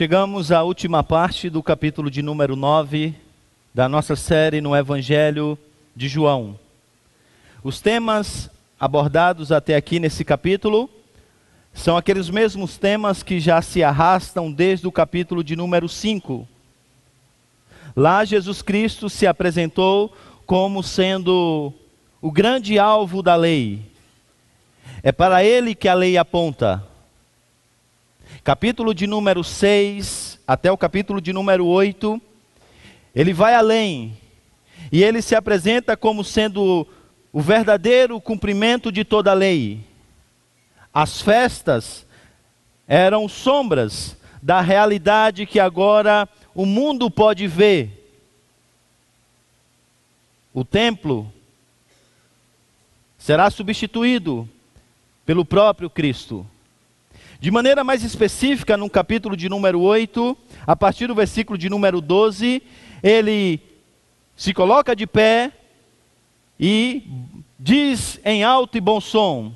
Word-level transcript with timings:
Chegamos 0.00 0.50
à 0.50 0.62
última 0.62 1.04
parte 1.04 1.50
do 1.50 1.62
capítulo 1.62 2.10
de 2.10 2.22
número 2.22 2.56
9 2.56 3.14
da 3.74 3.86
nossa 3.86 4.16
série 4.16 4.58
no 4.58 4.74
Evangelho 4.74 5.58
de 5.94 6.08
João. 6.08 6.58
Os 7.62 7.82
temas 7.82 8.48
abordados 8.80 9.52
até 9.52 9.76
aqui 9.76 10.00
nesse 10.00 10.24
capítulo 10.24 10.88
são 11.74 11.98
aqueles 11.98 12.30
mesmos 12.30 12.78
temas 12.78 13.22
que 13.22 13.38
já 13.38 13.60
se 13.60 13.84
arrastam 13.84 14.50
desde 14.50 14.86
o 14.86 14.90
capítulo 14.90 15.44
de 15.44 15.54
número 15.54 15.86
5. 15.86 16.48
Lá 17.94 18.24
Jesus 18.24 18.62
Cristo 18.62 19.10
se 19.10 19.26
apresentou 19.26 20.16
como 20.46 20.82
sendo 20.82 21.74
o 22.22 22.32
grande 22.32 22.78
alvo 22.78 23.22
da 23.22 23.36
lei. 23.36 23.82
É 25.02 25.12
para 25.12 25.44
ele 25.44 25.74
que 25.74 25.88
a 25.88 25.92
lei 25.92 26.16
aponta 26.16 26.88
capítulo 28.42 28.94
de 28.94 29.06
número 29.06 29.44
6 29.44 30.38
até 30.46 30.72
o 30.72 30.78
capítulo 30.78 31.20
de 31.20 31.32
número 31.32 31.66
8, 31.66 32.20
ele 33.14 33.32
vai 33.32 33.54
além 33.54 34.16
e 34.90 35.02
ele 35.02 35.20
se 35.20 35.34
apresenta 35.34 35.96
como 35.96 36.24
sendo 36.24 36.86
o 37.32 37.40
verdadeiro 37.40 38.20
cumprimento 38.20 38.90
de 38.90 39.04
toda 39.04 39.30
a 39.30 39.34
lei. 39.34 39.80
As 40.92 41.20
festas 41.20 42.06
eram 42.88 43.28
sombras 43.28 44.16
da 44.42 44.60
realidade 44.60 45.46
que 45.46 45.60
agora 45.60 46.28
o 46.54 46.64
mundo 46.64 47.10
pode 47.10 47.46
ver. 47.46 47.98
O 50.52 50.64
templo 50.64 51.30
será 53.18 53.50
substituído 53.50 54.48
pelo 55.24 55.44
próprio 55.44 55.88
Cristo. 55.88 56.44
De 57.40 57.50
maneira 57.50 57.82
mais 57.82 58.04
específica, 58.04 58.76
no 58.76 58.90
capítulo 58.90 59.34
de 59.34 59.48
número 59.48 59.80
8, 59.80 60.36
a 60.66 60.76
partir 60.76 61.06
do 61.06 61.14
versículo 61.14 61.56
de 61.56 61.70
número 61.70 61.98
12, 61.98 62.62
ele 63.02 63.58
se 64.36 64.52
coloca 64.52 64.94
de 64.94 65.06
pé 65.06 65.50
e 66.60 67.02
diz 67.58 68.20
em 68.26 68.44
alto 68.44 68.76
e 68.76 68.80
bom 68.80 69.00
som: 69.00 69.54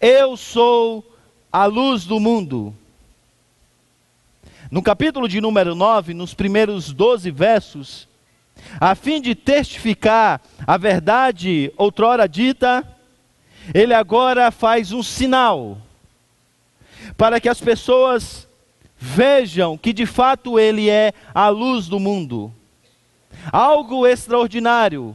Eu 0.00 0.36
sou 0.36 1.04
a 1.50 1.64
luz 1.64 2.04
do 2.04 2.20
mundo. 2.20 2.72
No 4.70 4.80
capítulo 4.80 5.28
de 5.28 5.40
número 5.40 5.74
9, 5.74 6.14
nos 6.14 6.34
primeiros 6.34 6.92
12 6.92 7.32
versos, 7.32 8.08
a 8.78 8.94
fim 8.94 9.20
de 9.20 9.34
testificar 9.34 10.40
a 10.64 10.76
verdade 10.76 11.72
outrora 11.76 12.28
dita, 12.28 12.86
ele 13.74 13.92
agora 13.92 14.52
faz 14.52 14.92
um 14.92 15.02
sinal 15.02 15.78
para 17.16 17.40
que 17.40 17.48
as 17.48 17.60
pessoas 17.60 18.48
vejam 18.98 19.78
que 19.78 19.92
de 19.92 20.06
fato 20.06 20.58
Ele 20.58 20.90
é 20.90 21.12
a 21.34 21.48
luz 21.48 21.86
do 21.86 22.00
mundo. 22.00 22.52
Algo 23.52 24.06
extraordinário, 24.06 25.14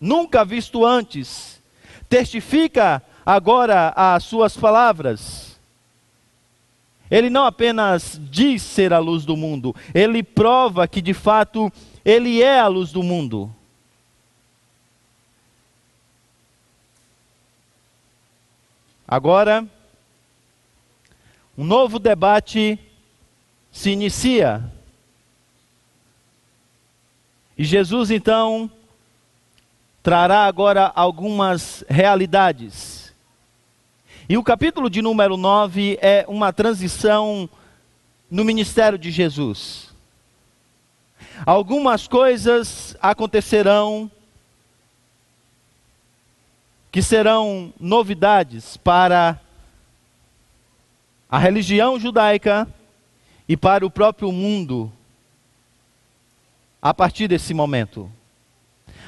nunca 0.00 0.44
visto 0.44 0.84
antes, 0.84 1.60
testifica 2.08 3.02
agora 3.24 3.92
as 3.96 4.24
suas 4.24 4.56
palavras. 4.56 5.58
Ele 7.10 7.28
não 7.28 7.44
apenas 7.44 8.20
diz 8.30 8.62
ser 8.62 8.92
a 8.92 8.98
luz 8.98 9.24
do 9.24 9.36
mundo, 9.36 9.74
ele 9.92 10.22
prova 10.22 10.88
que 10.88 11.02
de 11.02 11.14
fato 11.14 11.72
ele 12.04 12.42
é 12.42 12.58
a 12.58 12.66
luz 12.66 12.92
do 12.92 13.02
mundo. 13.02 13.54
Agora, 19.06 19.68
um 21.56 21.64
novo 21.64 21.98
debate 21.98 22.78
se 23.70 23.90
inicia. 23.90 24.62
E 27.56 27.64
Jesus 27.64 28.10
então 28.10 28.70
trará 30.02 30.46
agora 30.46 30.92
algumas 30.94 31.84
realidades. 31.88 33.14
E 34.28 34.36
o 34.36 34.42
capítulo 34.42 34.90
de 34.90 35.00
número 35.00 35.36
9 35.36 35.98
é 36.00 36.24
uma 36.26 36.52
transição 36.52 37.48
no 38.30 38.44
ministério 38.44 38.98
de 38.98 39.10
Jesus. 39.10 39.92
Algumas 41.46 42.08
coisas 42.08 42.96
acontecerão 43.00 44.10
que 46.90 47.02
serão 47.02 47.72
novidades 47.78 48.76
para 48.76 49.40
a 51.34 51.38
religião 51.38 51.98
judaica 51.98 52.64
e 53.48 53.56
para 53.56 53.84
o 53.84 53.90
próprio 53.90 54.30
mundo 54.30 54.92
a 56.80 56.94
partir 56.94 57.26
desse 57.26 57.52
momento. 57.52 58.08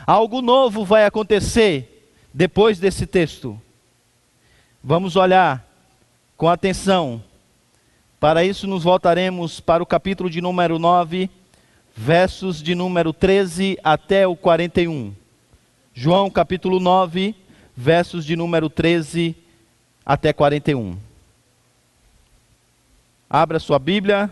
Algo 0.04 0.42
novo 0.42 0.84
vai 0.84 1.04
acontecer 1.04 2.10
depois 2.34 2.80
desse 2.80 3.06
texto. 3.06 3.56
Vamos 4.82 5.14
olhar 5.14 5.64
com 6.36 6.48
atenção. 6.48 7.22
Para 8.18 8.42
isso, 8.42 8.66
nos 8.66 8.82
voltaremos 8.82 9.60
para 9.60 9.80
o 9.80 9.86
capítulo 9.86 10.28
de 10.28 10.40
número 10.40 10.80
9, 10.80 11.30
versos 11.94 12.60
de 12.60 12.74
número 12.74 13.12
13 13.12 13.78
até 13.84 14.26
o 14.26 14.34
41. 14.34 15.14
João, 15.94 16.28
capítulo 16.28 16.80
9, 16.80 17.36
versos 17.76 18.26
de 18.26 18.34
número 18.34 18.68
13 18.68 19.36
até 20.04 20.32
41. 20.32 21.05
Abra 23.28 23.58
sua 23.58 23.78
Bíblia 23.78 24.30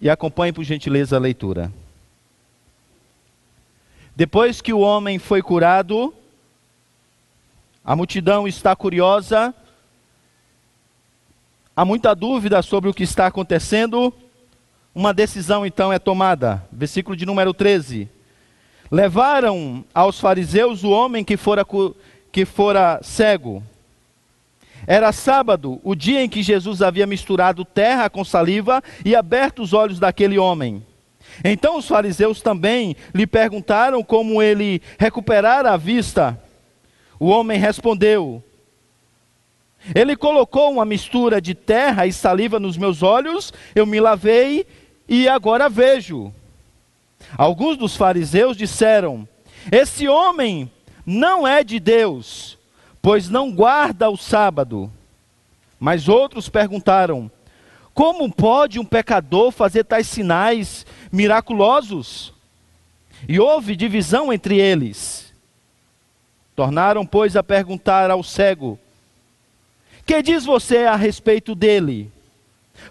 e 0.00 0.10
acompanhe 0.10 0.52
por 0.52 0.64
gentileza 0.64 1.16
a 1.16 1.20
leitura. 1.20 1.72
Depois 4.16 4.60
que 4.60 4.72
o 4.72 4.80
homem 4.80 5.16
foi 5.16 5.40
curado, 5.40 6.12
a 7.84 7.94
multidão 7.94 8.48
está 8.48 8.74
curiosa, 8.74 9.54
há 11.76 11.84
muita 11.84 12.16
dúvida 12.16 12.60
sobre 12.62 12.90
o 12.90 12.94
que 12.94 13.04
está 13.04 13.28
acontecendo. 13.28 14.12
Uma 14.92 15.14
decisão 15.14 15.64
então 15.64 15.92
é 15.92 16.00
tomada. 16.00 16.66
Versículo 16.72 17.16
de 17.16 17.24
número 17.24 17.54
13. 17.54 18.08
Levaram 18.90 19.84
aos 19.94 20.18
fariseus 20.18 20.82
o 20.82 20.90
homem 20.90 21.24
que 21.24 21.36
fora, 21.36 21.64
que 22.32 22.44
fora 22.44 22.98
cego. 23.04 23.62
Era 24.90 25.12
sábado, 25.12 25.78
o 25.84 25.94
dia 25.94 26.22
em 26.24 26.30
que 26.30 26.42
Jesus 26.42 26.80
havia 26.80 27.06
misturado 27.06 27.62
terra 27.62 28.08
com 28.08 28.24
saliva 28.24 28.82
e 29.04 29.14
aberto 29.14 29.60
os 29.60 29.74
olhos 29.74 30.00
daquele 30.00 30.38
homem. 30.38 30.82
Então 31.44 31.76
os 31.76 31.86
fariseus 31.86 32.40
também 32.40 32.96
lhe 33.14 33.26
perguntaram 33.26 34.02
como 34.02 34.42
ele 34.42 34.80
recuperara 34.98 35.72
a 35.72 35.76
vista. 35.76 36.42
O 37.20 37.26
homem 37.26 37.58
respondeu: 37.58 38.42
Ele 39.94 40.16
colocou 40.16 40.72
uma 40.72 40.86
mistura 40.86 41.38
de 41.38 41.54
terra 41.54 42.06
e 42.06 42.12
saliva 42.12 42.58
nos 42.58 42.78
meus 42.78 43.02
olhos, 43.02 43.52
eu 43.74 43.84
me 43.84 44.00
lavei 44.00 44.66
e 45.06 45.28
agora 45.28 45.68
vejo. 45.68 46.32
Alguns 47.36 47.76
dos 47.76 47.94
fariseus 47.94 48.56
disseram: 48.56 49.28
Esse 49.70 50.08
homem 50.08 50.72
não 51.04 51.46
é 51.46 51.62
de 51.62 51.78
Deus 51.78 52.57
pois 53.00 53.28
não 53.28 53.50
guarda 53.52 54.10
o 54.10 54.16
sábado. 54.16 54.90
Mas 55.78 56.08
outros 56.08 56.48
perguntaram: 56.48 57.30
Como 57.94 58.30
pode 58.30 58.78
um 58.78 58.84
pecador 58.84 59.50
fazer 59.50 59.84
tais 59.84 60.06
sinais 60.06 60.86
miraculosos? 61.12 62.32
E 63.28 63.40
houve 63.40 63.74
divisão 63.74 64.32
entre 64.32 64.60
eles. 64.60 65.32
Tornaram, 66.54 67.06
pois, 67.06 67.36
a 67.36 67.42
perguntar 67.42 68.10
ao 68.10 68.22
cego: 68.22 68.78
Que 70.04 70.22
diz 70.22 70.44
você 70.44 70.78
a 70.78 70.96
respeito 70.96 71.54
dele? 71.54 72.10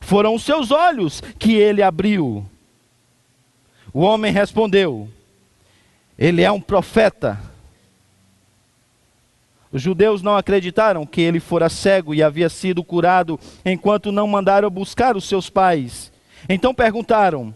Foram 0.02 0.36
os 0.36 0.44
seus 0.44 0.72
olhos 0.72 1.22
que 1.40 1.56
ele 1.56 1.82
abriu. 1.82 2.46
O 3.94 4.02
homem 4.02 4.32
respondeu: 4.32 5.10
Ele 6.18 6.42
é 6.42 6.52
um 6.52 6.62
profeta. 6.62 7.40
Os 9.72 9.82
judeus 9.82 10.22
não 10.22 10.38
acreditaram 10.38 11.06
que 11.06 11.22
ele 11.22 11.40
fora 11.40 11.70
cego 11.70 12.14
e 12.14 12.24
havia 12.24 12.50
sido 12.50 12.84
curado, 12.84 13.40
enquanto 13.66 14.12
não 14.12 14.28
mandaram 14.28 14.70
buscar 14.70 15.18
os 15.18 15.28
seus 15.28 15.50
pais. 15.50 16.12
Então 16.48 16.74
perguntaram: 16.74 17.54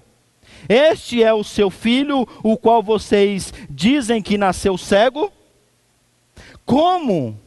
Este 0.67 1.23
é 1.23 1.33
o 1.33 1.43
seu 1.43 1.69
filho, 1.69 2.27
o 2.43 2.57
qual 2.57 2.83
vocês 2.83 3.53
dizem 3.69 4.21
que 4.21 4.37
nasceu 4.37 4.77
cego? 4.77 5.31
Como 6.65 7.39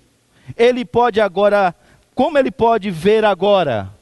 ele 0.57 0.85
pode 0.85 1.21
agora, 1.21 1.75
como 2.15 2.39
ele 2.39 2.51
pode 2.51 2.91
ver 2.91 3.25
agora? 3.25 3.93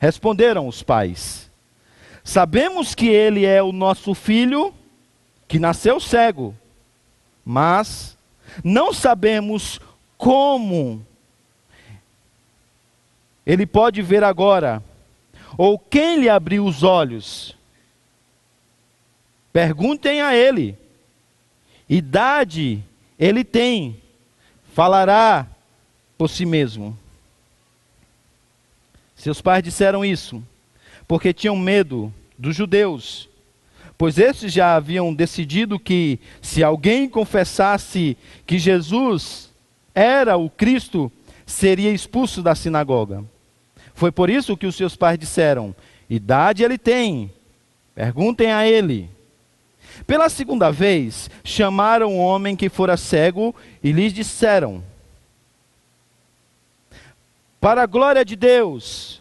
Responderam 0.00 0.66
os 0.66 0.82
pais: 0.82 1.48
Sabemos 2.24 2.96
que 2.96 3.06
ele 3.06 3.46
é 3.46 3.62
o 3.62 3.70
nosso 3.70 4.12
filho, 4.12 4.74
que 5.46 5.60
nasceu 5.60 6.00
cego, 6.00 6.52
mas 7.44 8.17
não 8.62 8.92
sabemos 8.92 9.80
como 10.16 11.04
ele 13.46 13.66
pode 13.66 14.02
ver 14.02 14.22
agora? 14.22 14.82
Ou 15.56 15.78
quem 15.78 16.20
lhe 16.20 16.28
abriu 16.28 16.64
os 16.64 16.82
olhos? 16.82 17.56
Perguntem 19.52 20.20
a 20.20 20.34
ele. 20.34 20.76
Idade 21.88 22.84
ele 23.18 23.42
tem, 23.42 24.00
falará 24.74 25.46
por 26.16 26.28
si 26.28 26.44
mesmo. 26.44 26.98
Seus 29.16 29.40
pais 29.40 29.62
disseram 29.62 30.04
isso 30.04 30.42
porque 31.08 31.32
tinham 31.32 31.56
medo 31.56 32.12
dos 32.36 32.54
judeus, 32.54 33.27
pois 33.98 34.16
esses 34.16 34.52
já 34.52 34.76
haviam 34.76 35.12
decidido 35.12 35.78
que 35.78 36.20
se 36.40 36.62
alguém 36.62 37.08
confessasse 37.08 38.16
que 38.46 38.56
Jesus 38.56 39.50
era 39.92 40.36
o 40.36 40.48
Cristo, 40.48 41.10
seria 41.44 41.90
expulso 41.90 42.40
da 42.40 42.54
sinagoga. 42.54 43.24
Foi 43.94 44.12
por 44.12 44.30
isso 44.30 44.56
que 44.56 44.66
os 44.66 44.76
seus 44.76 44.94
pais 44.94 45.18
disseram: 45.18 45.74
idade 46.08 46.62
ele 46.62 46.78
tem, 46.78 47.32
perguntem 47.92 48.52
a 48.52 48.64
ele. 48.64 49.10
Pela 50.06 50.28
segunda 50.28 50.70
vez, 50.70 51.28
chamaram 51.42 52.12
um 52.12 52.20
homem 52.20 52.54
que 52.54 52.68
fora 52.68 52.96
cego 52.96 53.52
e 53.82 53.90
lhes 53.90 54.12
disseram: 54.12 54.84
Para 57.60 57.82
a 57.82 57.86
glória 57.86 58.24
de 58.24 58.36
Deus, 58.36 59.20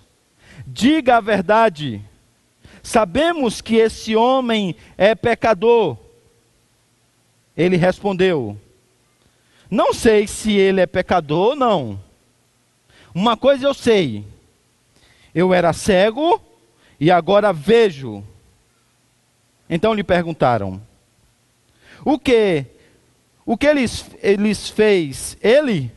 diga 0.68 1.18
a 1.18 1.22
verdade. 1.22 2.00
Sabemos 2.88 3.60
que 3.60 3.76
esse 3.76 4.16
homem 4.16 4.74
é 4.98 5.14
pecador. 5.14 5.98
Ele 7.56 7.76
respondeu: 7.76 8.58
Não 9.70 9.94
sei 9.94 10.26
se 10.26 10.54
ele 10.54 10.80
é 10.80 10.86
pecador 10.86 11.50
ou 11.50 11.56
não. 11.58 12.02
Uma 13.14 13.36
coisa 13.36 13.68
eu 13.68 13.74
sei: 13.74 14.24
eu 15.36 15.54
era 15.54 15.74
cego 15.74 16.42
e 16.98 17.12
agora 17.12 17.52
vejo. 17.52 18.24
Então 19.70 19.94
lhe 19.94 20.02
perguntaram: 20.02 20.82
O 22.06 22.18
que? 22.18 22.66
O 23.46 23.58
que 23.58 23.68
eles, 23.68 24.06
eles 24.24 24.70
fez? 24.70 25.38
Ele? 25.42 25.92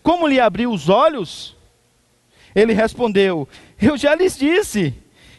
Como 0.00 0.28
lhe 0.28 0.38
abriu 0.38 0.70
os 0.70 0.88
olhos? 0.88 1.56
Ele 2.54 2.72
respondeu: 2.72 3.48
Eu 3.82 3.98
já 3.98 4.14
lhes 4.14 4.38
disse, 4.38 4.94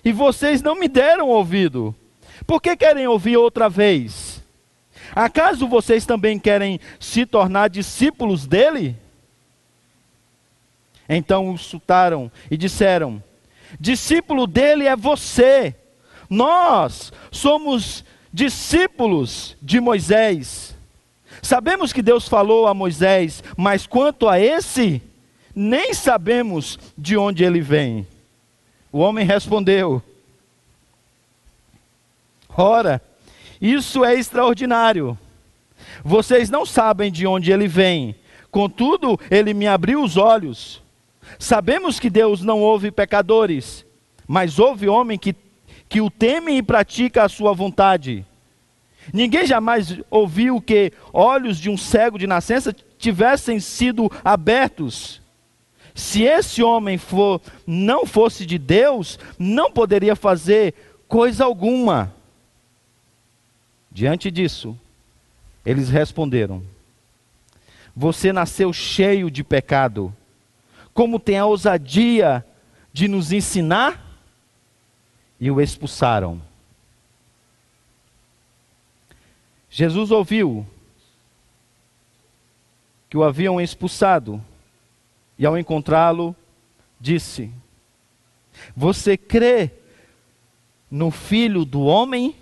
e 0.07 0.11
vocês 0.11 0.61
não 0.61 0.75
me 0.75 0.87
deram 0.87 1.27
ouvido. 1.27 1.93
Por 2.45 2.61
que 2.61 2.75
querem 2.77 3.07
ouvir 3.07 3.37
outra 3.37 3.67
vez? 3.67 4.41
Acaso 5.15 5.67
vocês 5.67 6.05
também 6.05 6.39
querem 6.39 6.79
se 6.99 7.25
tornar 7.25 7.69
discípulos 7.69 8.45
dele? 8.45 8.95
Então 11.09 11.49
o 11.49 11.57
chutaram 11.57 12.31
e 12.49 12.55
disseram: 12.57 13.21
Discípulo 13.79 14.47
dele 14.47 14.85
é 14.85 14.95
você 14.95 15.75
nós 16.29 17.11
somos 17.31 18.03
discípulos 18.31 19.55
de 19.61 19.79
Moisés. 19.79 20.75
Sabemos 21.41 21.93
que 21.93 22.01
Deus 22.01 22.27
falou 22.27 22.67
a 22.67 22.73
Moisés, 22.73 23.43
mas 23.55 23.87
quanto 23.87 24.27
a 24.27 24.39
esse, 24.39 25.01
nem 25.55 25.93
sabemos 25.93 26.77
de 26.97 27.15
onde 27.15 27.43
ele 27.43 27.61
vem. 27.61 28.05
O 28.91 28.99
homem 28.99 29.25
respondeu: 29.25 30.01
Ora, 32.55 33.01
isso 33.61 34.03
é 34.03 34.15
extraordinário. 34.15 35.17
Vocês 36.03 36.49
não 36.49 36.65
sabem 36.65 37.11
de 37.11 37.27
onde 37.27 37.51
ele 37.51 37.67
vem, 37.67 38.15
contudo, 38.49 39.19
ele 39.29 39.53
me 39.53 39.67
abriu 39.67 40.03
os 40.03 40.17
olhos. 40.17 40.81
Sabemos 41.37 41.99
que 41.99 42.09
Deus 42.09 42.41
não 42.41 42.61
ouve 42.61 42.89
pecadores, 42.89 43.85
mas 44.27 44.59
ouve 44.59 44.87
homem 44.87 45.17
que 45.17 45.35
que 45.89 46.01
o 46.01 46.09
temem 46.09 46.57
e 46.57 46.63
pratica 46.63 47.23
a 47.23 47.29
sua 47.29 47.53
vontade. 47.53 48.25
Ninguém 49.13 49.45
jamais 49.45 49.97
ouviu 50.09 50.59
que 50.59 50.91
olhos 51.13 51.57
de 51.57 51.69
um 51.69 51.77
cego 51.77 52.19
de 52.19 52.27
nascença 52.27 52.75
tivessem 52.97 53.59
sido 53.59 54.11
abertos. 54.23 55.21
Se 55.97 56.21
esse 56.21 56.63
homem 56.63 56.97
for, 56.97 57.41
não 57.65 58.05
fosse 58.05 58.45
de 58.45 58.57
Deus, 58.57 59.19
não 59.37 59.69
poderia 59.71 60.15
fazer 60.15 60.73
coisa 61.09 61.43
alguma. 61.43 62.13
Diante 63.91 64.31
disso, 64.31 64.79
eles 65.65 65.89
responderam: 65.89 66.63
Você 67.93 68.31
nasceu 68.31 68.71
cheio 68.71 69.29
de 69.29 69.43
pecado. 69.43 70.15
Como 70.93 71.19
tem 71.19 71.37
a 71.37 71.45
ousadia 71.45 72.45
de 72.93 73.09
nos 73.09 73.33
ensinar? 73.33 74.07
e 75.39 75.51
o 75.51 75.61
expulsaram. 75.61 76.41
Jesus 79.69 80.11
ouviu 80.11 80.65
que 83.09 83.17
o 83.17 83.23
haviam 83.23 83.61
expulsado 83.61 84.43
e, 85.37 85.45
ao 85.45 85.57
encontrá-lo, 85.57 86.35
disse: 86.99 87.51
Você 88.75 89.15
crê 89.15 89.71
no 90.89 91.11
filho 91.11 91.63
do 91.63 91.81
homem? 91.81 92.35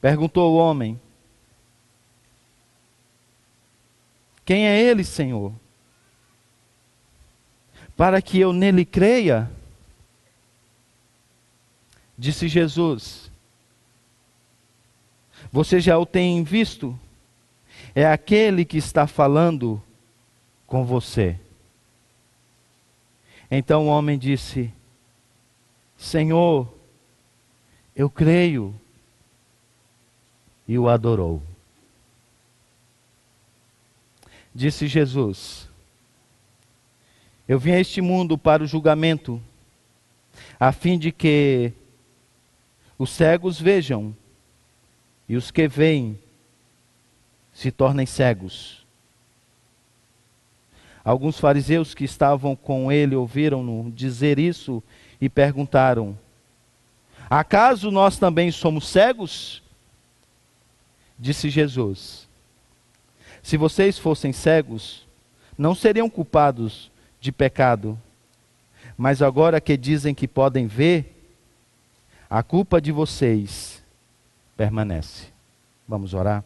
Perguntou 0.00 0.52
o 0.52 0.56
homem: 0.56 1.00
Quem 4.44 4.68
é 4.68 4.80
ele, 4.80 5.02
Senhor? 5.02 5.52
Para 7.96 8.22
que 8.22 8.38
eu 8.38 8.52
nele 8.52 8.84
creia? 8.84 9.50
Disse 12.16 12.46
Jesus: 12.46 13.30
Você 15.50 15.80
já 15.80 15.98
o 15.98 16.06
tem 16.06 16.44
visto? 16.44 16.98
É 17.94 18.06
aquele 18.06 18.64
que 18.64 18.76
está 18.76 19.06
falando 19.06 19.82
com 20.66 20.84
você. 20.84 21.38
Então 23.50 23.86
o 23.86 23.90
homem 23.90 24.18
disse: 24.18 24.72
Senhor, 25.96 26.72
eu 27.94 28.10
creio. 28.10 28.74
E 30.68 30.76
o 30.76 30.88
adorou. 30.88 31.40
Disse 34.52 34.88
Jesus: 34.88 35.68
Eu 37.46 37.58
vim 37.58 37.72
a 37.72 37.80
este 37.80 38.00
mundo 38.00 38.36
para 38.36 38.64
o 38.64 38.66
julgamento, 38.66 39.40
a 40.58 40.72
fim 40.72 40.98
de 40.98 41.12
que 41.12 41.72
os 42.98 43.10
cegos 43.10 43.60
vejam, 43.60 44.16
e 45.28 45.36
os 45.36 45.50
que 45.50 45.68
veem 45.68 46.18
se 47.52 47.70
tornem 47.70 48.06
cegos. 48.06 48.85
Alguns 51.06 51.38
fariseus 51.38 51.94
que 51.94 52.02
estavam 52.02 52.56
com 52.56 52.90
ele 52.90 53.14
ouviram-no 53.14 53.92
dizer 53.92 54.40
isso 54.40 54.82
e 55.20 55.28
perguntaram: 55.28 56.18
Acaso 57.30 57.92
nós 57.92 58.18
também 58.18 58.50
somos 58.50 58.88
cegos? 58.88 59.62
Disse 61.16 61.48
Jesus: 61.48 62.28
Se 63.40 63.56
vocês 63.56 63.96
fossem 64.00 64.32
cegos, 64.32 65.06
não 65.56 65.76
seriam 65.76 66.10
culpados 66.10 66.90
de 67.20 67.30
pecado. 67.30 67.96
Mas 68.98 69.22
agora 69.22 69.60
que 69.60 69.76
dizem 69.76 70.12
que 70.12 70.26
podem 70.26 70.66
ver, 70.66 71.30
a 72.28 72.42
culpa 72.42 72.80
de 72.80 72.90
vocês 72.90 73.80
permanece. 74.56 75.28
Vamos 75.86 76.14
orar? 76.14 76.42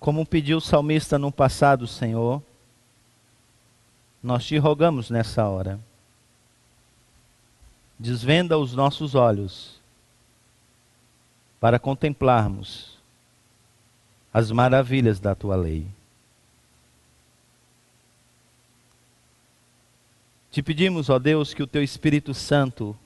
Como 0.00 0.26
pediu 0.26 0.58
o 0.58 0.60
salmista 0.60 1.16
no 1.16 1.30
passado, 1.30 1.86
Senhor, 1.86 2.42
nós 4.20 4.44
te 4.44 4.58
rogamos 4.58 5.10
nessa 5.10 5.46
hora 5.46 5.78
desvenda 8.00 8.56
os 8.56 8.74
nossos 8.74 9.14
olhos 9.14 9.78
para 11.60 11.78
contemplarmos 11.78 12.98
as 14.32 14.50
maravilhas 14.50 15.20
da 15.20 15.34
tua 15.34 15.54
lei. 15.54 15.86
Te 20.50 20.62
pedimos, 20.62 21.10
ó 21.10 21.18
Deus, 21.18 21.52
que 21.52 21.62
o 21.62 21.66
teu 21.66 21.82
Espírito 21.82 22.32
Santo 22.32 22.96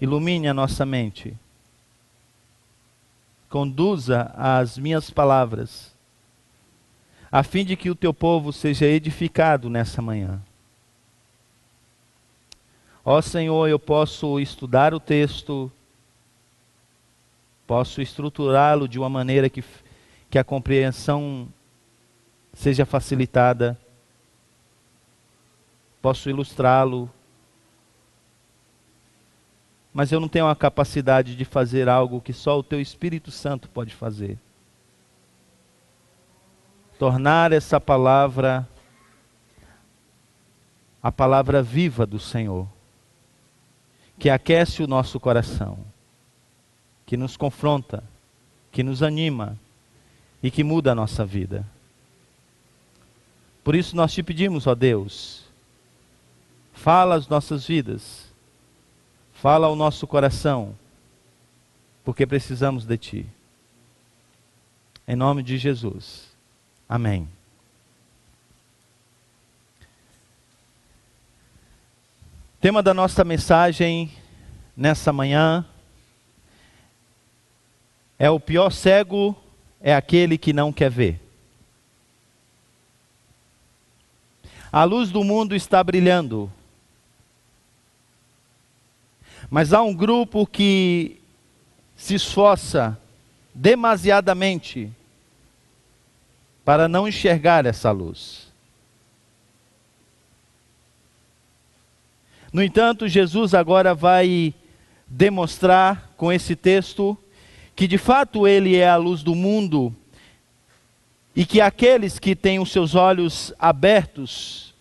ilumine 0.00 0.48
a 0.48 0.54
nossa 0.54 0.86
mente, 0.86 1.36
conduza 3.52 4.32
as 4.34 4.78
minhas 4.78 5.10
palavras, 5.10 5.94
a 7.30 7.42
fim 7.42 7.66
de 7.66 7.76
que 7.76 7.90
o 7.90 7.94
teu 7.94 8.14
povo 8.14 8.50
seja 8.50 8.86
edificado 8.86 9.68
nessa 9.68 10.00
manhã. 10.00 10.40
Ó 13.04 13.20
Senhor, 13.20 13.68
eu 13.68 13.78
posso 13.78 14.40
estudar 14.40 14.94
o 14.94 15.00
texto, 15.00 15.70
posso 17.66 18.00
estruturá-lo 18.00 18.88
de 18.88 18.98
uma 18.98 19.10
maneira 19.10 19.50
que, 19.50 19.62
que 20.30 20.38
a 20.38 20.44
compreensão 20.44 21.46
seja 22.54 22.86
facilitada, 22.86 23.78
posso 26.00 26.30
ilustrá-lo, 26.30 27.10
mas 29.92 30.10
eu 30.10 30.18
não 30.18 30.28
tenho 30.28 30.46
a 30.46 30.56
capacidade 30.56 31.36
de 31.36 31.44
fazer 31.44 31.88
algo 31.88 32.20
que 32.20 32.32
só 32.32 32.58
o 32.58 32.62
Teu 32.62 32.80
Espírito 32.80 33.30
Santo 33.30 33.68
pode 33.68 33.94
fazer. 33.94 34.38
Tornar 36.98 37.52
essa 37.52 37.80
palavra 37.80 38.68
a 41.02 41.10
palavra 41.10 41.62
viva 41.62 42.06
do 42.06 42.20
Senhor 42.20 42.68
que 44.22 44.30
aquece 44.30 44.84
o 44.84 44.86
nosso 44.86 45.18
coração, 45.18 45.76
que 47.04 47.16
nos 47.16 47.36
confronta, 47.36 48.04
que 48.70 48.80
nos 48.84 49.02
anima 49.02 49.58
e 50.40 50.48
que 50.48 50.62
muda 50.62 50.92
a 50.92 50.94
nossa 50.94 51.24
vida. 51.24 51.66
Por 53.64 53.74
isso 53.74 53.96
nós 53.96 54.12
te 54.12 54.22
pedimos, 54.22 54.68
ó 54.68 54.76
Deus, 54.76 55.42
fala 56.72 57.16
as 57.16 57.26
nossas 57.26 57.66
vidas, 57.66 58.21
fala 59.42 59.66
ao 59.66 59.74
nosso 59.74 60.06
coração, 60.06 60.72
porque 62.04 62.24
precisamos 62.24 62.84
de 62.84 62.96
Ti. 62.96 63.26
Em 65.06 65.16
nome 65.16 65.42
de 65.42 65.58
Jesus. 65.58 66.30
Amém. 66.88 67.28
Tema 72.60 72.84
da 72.84 72.94
nossa 72.94 73.24
mensagem 73.24 74.12
nessa 74.76 75.12
manhã 75.12 75.66
é 78.20 78.30
o 78.30 78.38
pior 78.38 78.70
cego 78.70 79.34
é 79.80 79.92
aquele 79.92 80.38
que 80.38 80.52
não 80.52 80.72
quer 80.72 80.88
ver. 80.88 81.20
A 84.70 84.84
luz 84.84 85.10
do 85.10 85.24
mundo 85.24 85.56
está 85.56 85.82
brilhando. 85.82 86.48
Mas 89.50 89.72
há 89.72 89.82
um 89.82 89.94
grupo 89.94 90.46
que 90.46 91.20
se 91.96 92.14
esforça 92.14 92.98
demasiadamente 93.54 94.90
para 96.64 96.88
não 96.88 97.06
enxergar 97.06 97.66
essa 97.66 97.90
luz. 97.90 98.50
No 102.52 102.62
entanto, 102.62 103.08
Jesus 103.08 103.54
agora 103.54 103.94
vai 103.94 104.54
demonstrar 105.06 106.10
com 106.16 106.32
esse 106.32 106.54
texto 106.54 107.16
que 107.74 107.86
de 107.86 107.98
fato 107.98 108.46
ele 108.46 108.76
é 108.76 108.88
a 108.88 108.96
luz 108.96 109.22
do 109.22 109.34
mundo 109.34 109.94
e 111.34 111.46
que 111.46 111.60
aqueles 111.60 112.18
que 112.18 112.36
têm 112.36 112.58
os 112.58 112.70
seus 112.70 112.94
olhos 112.94 113.52
abertos 113.58 114.74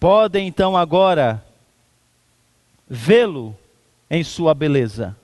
podem 0.00 0.48
então 0.48 0.76
agora 0.76 1.44
vê-lo 2.90 3.56
em 4.10 4.24
sua 4.24 4.52
beleza. 4.52 5.16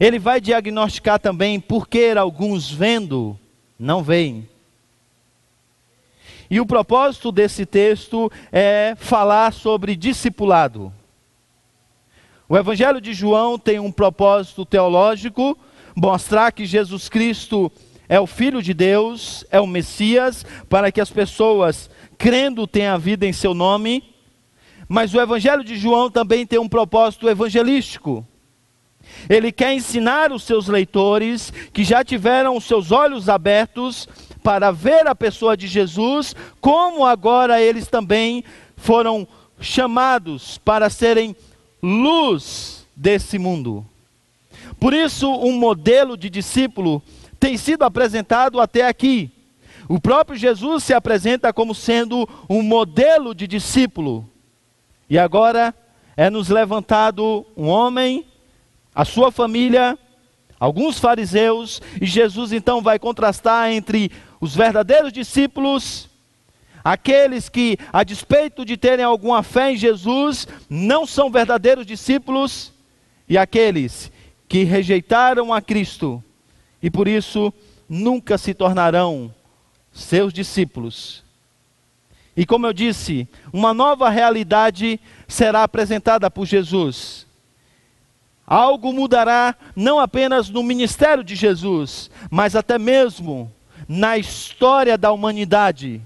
Ele 0.00 0.18
vai 0.18 0.40
diagnosticar 0.40 1.20
também 1.20 1.60
por 1.60 1.86
que 1.86 2.10
alguns 2.12 2.70
vendo 2.70 3.38
não 3.78 4.02
veem. 4.02 4.48
E 6.48 6.60
o 6.60 6.66
propósito 6.66 7.30
desse 7.30 7.66
texto 7.66 8.30
é 8.50 8.94
falar 8.96 9.52
sobre 9.52 9.94
discipulado. 9.94 10.92
O 12.48 12.56
Evangelho 12.56 13.00
de 13.00 13.12
João 13.12 13.58
tem 13.58 13.78
um 13.78 13.90
propósito 13.90 14.64
teológico, 14.64 15.58
mostrar 15.94 16.52
que 16.52 16.64
Jesus 16.64 17.08
Cristo 17.08 17.70
é 18.08 18.20
o 18.20 18.26
Filho 18.26 18.62
de 18.62 18.72
Deus, 18.72 19.44
é 19.50 19.60
o 19.60 19.66
Messias, 19.66 20.46
para 20.68 20.92
que 20.92 21.00
as 21.00 21.10
pessoas, 21.10 21.90
crendo, 22.16 22.66
tenham 22.66 22.94
a 22.94 22.98
vida 22.98 23.26
em 23.26 23.32
seu 23.32 23.52
nome. 23.52 24.15
Mas 24.88 25.14
o 25.14 25.20
Evangelho 25.20 25.64
de 25.64 25.76
João 25.76 26.10
também 26.10 26.46
tem 26.46 26.58
um 26.58 26.68
propósito 26.68 27.28
evangelístico. 27.28 28.26
Ele 29.28 29.50
quer 29.50 29.72
ensinar 29.72 30.32
os 30.32 30.42
seus 30.42 30.68
leitores 30.68 31.52
que 31.72 31.84
já 31.84 32.04
tiveram 32.04 32.56
os 32.56 32.64
seus 32.64 32.92
olhos 32.92 33.28
abertos 33.28 34.08
para 34.42 34.70
ver 34.70 35.06
a 35.06 35.14
pessoa 35.14 35.56
de 35.56 35.66
Jesus, 35.66 36.34
como 36.60 37.04
agora 37.04 37.60
eles 37.60 37.88
também 37.88 38.44
foram 38.76 39.26
chamados 39.60 40.58
para 40.58 40.88
serem 40.88 41.34
luz 41.82 42.86
desse 42.94 43.38
mundo. 43.38 43.84
Por 44.78 44.92
isso, 44.92 45.30
um 45.32 45.52
modelo 45.52 46.16
de 46.16 46.30
discípulo 46.30 47.02
tem 47.40 47.56
sido 47.56 47.82
apresentado 47.82 48.60
até 48.60 48.86
aqui. 48.86 49.30
O 49.88 50.00
próprio 50.00 50.38
Jesus 50.38 50.84
se 50.84 50.94
apresenta 50.94 51.52
como 51.52 51.74
sendo 51.74 52.28
um 52.48 52.62
modelo 52.62 53.34
de 53.34 53.46
discípulo. 53.46 54.28
E 55.08 55.18
agora 55.18 55.74
é 56.16 56.30
nos 56.30 56.48
levantado 56.48 57.46
um 57.56 57.68
homem, 57.68 58.26
a 58.94 59.04
sua 59.04 59.30
família, 59.30 59.98
alguns 60.58 60.98
fariseus, 60.98 61.80
e 62.00 62.06
Jesus 62.06 62.52
então 62.52 62.80
vai 62.80 62.98
contrastar 62.98 63.70
entre 63.70 64.10
os 64.40 64.54
verdadeiros 64.54 65.12
discípulos, 65.12 66.08
aqueles 66.82 67.48
que, 67.48 67.78
a 67.92 68.02
despeito 68.04 68.64
de 68.64 68.76
terem 68.76 69.04
alguma 69.04 69.42
fé 69.42 69.72
em 69.72 69.76
Jesus, 69.76 70.46
não 70.68 71.06
são 71.06 71.30
verdadeiros 71.30 71.86
discípulos, 71.86 72.72
e 73.28 73.36
aqueles 73.36 74.10
que 74.48 74.62
rejeitaram 74.64 75.52
a 75.52 75.60
Cristo 75.60 76.22
e 76.82 76.90
por 76.90 77.08
isso 77.08 77.52
nunca 77.88 78.38
se 78.38 78.54
tornarão 78.54 79.34
seus 79.92 80.32
discípulos. 80.32 81.24
E 82.36 82.44
como 82.44 82.66
eu 82.66 82.72
disse, 82.72 83.26
uma 83.52 83.72
nova 83.72 84.10
realidade 84.10 85.00
será 85.26 85.62
apresentada 85.62 86.30
por 86.30 86.44
Jesus. 86.44 87.26
Algo 88.46 88.92
mudará 88.92 89.56
não 89.74 89.98
apenas 89.98 90.50
no 90.50 90.62
ministério 90.62 91.24
de 91.24 91.34
Jesus, 91.34 92.10
mas 92.30 92.54
até 92.54 92.78
mesmo 92.78 93.50
na 93.88 94.18
história 94.18 94.98
da 94.98 95.10
humanidade. 95.10 96.00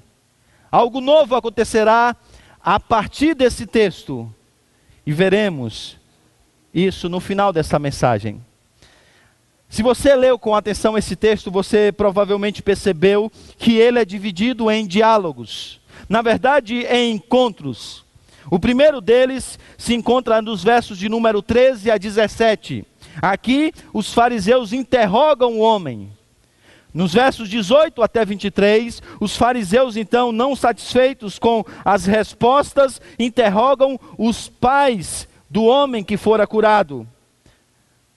Algo 0.71 1.01
novo 1.01 1.35
acontecerá 1.35 2.17
a 2.63 2.79
partir 2.79 3.35
desse 3.35 3.67
texto. 3.67 4.33
E 5.05 5.13
veremos 5.13 5.97
isso 6.73 7.09
no 7.09 7.19
final 7.19 7.53
dessa 7.53 7.79
mensagem. 7.79 8.41
Se 9.69 9.83
você 9.83 10.15
leu 10.15 10.39
com 10.39 10.55
atenção 10.55 10.97
esse 10.97 11.17
texto, 11.17 11.51
você 11.51 11.93
provavelmente 11.93 12.63
percebeu 12.63 13.31
que 13.59 13.77
ele 13.77 13.99
é 13.99 14.05
dividido 14.05 14.71
em 14.71 14.87
diálogos. 14.87 15.80
Na 16.09 16.23
verdade, 16.23 16.85
em 16.87 17.15
encontros. 17.15 18.05
O 18.51 18.59
primeiro 18.59 19.01
deles 19.01 19.59
se 19.79 19.95
encontra 19.95 20.43
nos 20.43 20.63
versos 20.63 20.99
de 20.99 21.09
número 21.09 21.41
13 21.41 21.91
a 21.91 21.97
17. 21.97 22.85
Aqui, 23.23 23.73
os 23.93 24.13
fariseus 24.13 24.73
interrogam 24.73 25.55
o 25.55 25.61
homem. 25.61 26.11
Nos 26.93 27.13
versos 27.13 27.49
18 27.49 28.03
até 28.03 28.25
23, 28.25 29.01
os 29.21 29.37
fariseus, 29.37 29.97
então, 29.97 30.33
não 30.33 30.57
satisfeitos 30.57 31.39
com 31.39 31.65
as 31.85 32.05
respostas, 32.05 33.01
interrogam 33.17 33.99
os 34.19 34.49
pais 34.49 35.29
do 35.49 35.65
homem 35.65 36.03
que 36.03 36.17
fora 36.17 36.47
curado. 36.47 37.07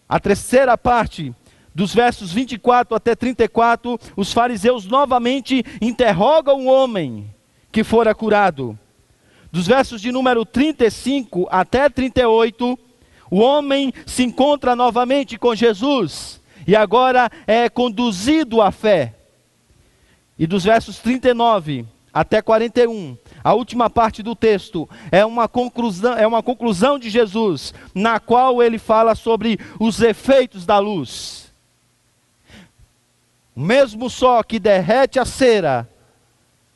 A 0.09 0.19
terceira 0.19 0.75
parte, 0.75 1.31
dos 1.75 1.93
versos 1.93 2.31
24 2.31 2.95
até 2.95 3.15
34, 3.15 3.99
os 4.15 4.33
fariseus 4.33 4.85
novamente 4.85 5.63
interrogam 5.79 6.65
o 6.65 6.69
homem 6.69 7.29
que 7.73 7.83
fora 7.83 8.13
curado. 8.13 8.77
Dos 9.51 9.65
versos 9.65 9.99
de 9.99 10.11
número 10.11 10.45
35 10.45 11.47
até 11.49 11.89
38, 11.89 12.77
o 13.31 13.39
homem 13.39 13.91
se 14.05 14.23
encontra 14.23 14.75
novamente 14.75 15.39
com 15.39 15.55
Jesus 15.55 16.39
e 16.67 16.75
agora 16.75 17.31
é 17.47 17.67
conduzido 17.67 18.61
à 18.61 18.71
fé. 18.71 19.15
E 20.37 20.45
dos 20.45 20.63
versos 20.63 20.99
39 20.99 21.85
até 22.13 22.43
41, 22.43 23.17
a 23.43 23.53
última 23.55 23.89
parte 23.89 24.21
do 24.21 24.35
texto 24.35 24.87
é 25.11 25.25
uma 25.25 25.47
conclusão, 25.47 26.13
é 26.13 26.27
uma 26.27 26.43
conclusão 26.43 26.99
de 26.99 27.09
Jesus, 27.09 27.73
na 27.93 28.19
qual 28.19 28.61
ele 28.61 28.77
fala 28.77 29.15
sobre 29.15 29.59
os 29.79 29.99
efeitos 29.99 30.63
da 30.63 30.77
luz. 30.77 31.51
O 33.55 33.61
mesmo 33.61 34.11
sol 34.11 34.43
que 34.43 34.59
derrete 34.59 35.19
a 35.19 35.25
cera 35.25 35.89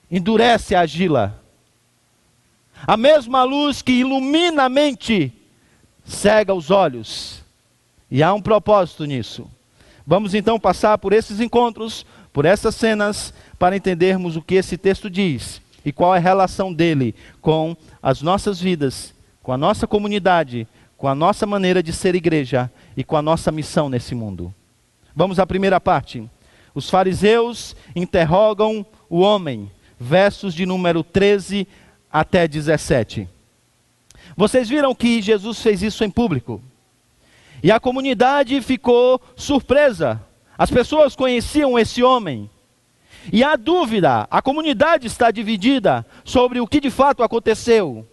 endurece 0.09 0.75
a 0.75 0.81
argila. 0.81 1.41
A 2.85 2.95
mesma 2.95 3.43
luz 3.43 3.81
que 3.81 3.91
ilumina 3.91 4.63
a 4.63 4.69
mente 4.69 5.33
cega 6.05 6.53
os 6.53 6.69
olhos. 6.71 7.43
E 8.09 8.23
há 8.23 8.33
um 8.33 8.41
propósito 8.41 9.05
nisso. 9.05 9.49
Vamos 10.05 10.33
então 10.33 10.59
passar 10.59 10.97
por 10.97 11.11
esses 11.11 11.39
encontros 11.39 12.05
por 12.37 12.45
essas 12.45 12.75
cenas 12.75 13.33
para 13.57 13.75
entendermos 13.75 14.35
o 14.35 14.43
que 14.43 14.53
esse 14.53 14.77
texto 14.77 15.09
diz 15.09 15.59
e 15.83 15.91
qual 15.91 16.13
é 16.13 16.19
a 16.19 16.21
relação 16.21 16.71
dele 16.71 17.15
com 17.41 17.75
as 17.99 18.21
nossas 18.21 18.61
vidas, 18.61 19.11
com 19.41 19.51
a 19.51 19.57
nossa 19.57 19.87
comunidade, 19.87 20.67
com 20.95 21.07
a 21.07 21.15
nossa 21.15 21.47
maneira 21.47 21.81
de 21.81 21.91
ser 21.91 22.13
igreja 22.13 22.71
e 22.95 23.03
com 23.03 23.17
a 23.17 23.23
nossa 23.23 23.51
missão 23.51 23.89
nesse 23.89 24.13
mundo. 24.13 24.53
Vamos 25.15 25.39
à 25.39 25.47
primeira 25.47 25.81
parte. 25.81 26.29
Os 26.75 26.91
fariseus 26.91 27.75
interrogam 27.95 28.85
o 29.09 29.21
homem, 29.21 29.71
versos 29.99 30.53
de 30.53 30.65
número 30.65 31.03
13 31.03 31.67
até 32.11 32.47
17. 32.47 33.27
Vocês 34.35 34.69
viram 34.69 34.93
que 34.93 35.21
Jesus 35.21 35.61
fez 35.61 35.81
isso 35.81 36.03
em 36.03 36.09
público. 36.09 36.61
E 37.63 37.71
a 37.71 37.79
comunidade 37.79 38.61
ficou 38.61 39.19
surpresa. 39.35 40.21
As 40.57 40.69
pessoas 40.69 41.15
conheciam 41.15 41.77
esse 41.77 42.03
homem. 42.03 42.49
E 43.31 43.43
há 43.43 43.55
dúvida, 43.55 44.27
a 44.29 44.41
comunidade 44.41 45.07
está 45.07 45.31
dividida 45.31 46.05
sobre 46.23 46.59
o 46.59 46.67
que 46.67 46.79
de 46.79 46.89
fato 46.89 47.23
aconteceu. 47.23 48.07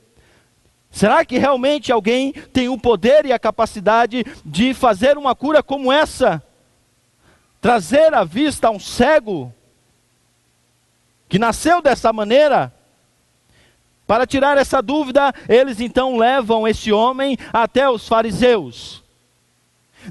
Será 0.91 1.25
que 1.25 1.38
realmente 1.38 1.93
alguém 1.93 2.33
tem 2.33 2.69
o 2.69 2.79
poder 2.79 3.26
e 3.26 3.33
a 3.33 3.38
capacidade 3.38 4.25
de 4.45 4.73
fazer 4.73 5.19
uma 5.19 5.35
cura 5.35 5.62
como 5.62 5.93
essa? 5.93 6.43
Trazer 7.61 8.14
à 8.14 8.25
vista 8.25 8.71
um 8.71 8.79
cego 8.79 9.53
que 11.35 11.38
nasceu 11.41 11.83
dessa 11.83 12.12
maneira? 12.12 12.73
Para 14.07 14.25
tirar 14.25 14.57
essa 14.57 14.81
dúvida, 14.81 15.35
eles 15.49 15.81
então 15.81 16.17
levam 16.17 16.69
esse 16.69 16.93
homem 16.93 17.37
até 17.53 17.91
os 17.91 18.07
fariseus. 18.07 19.03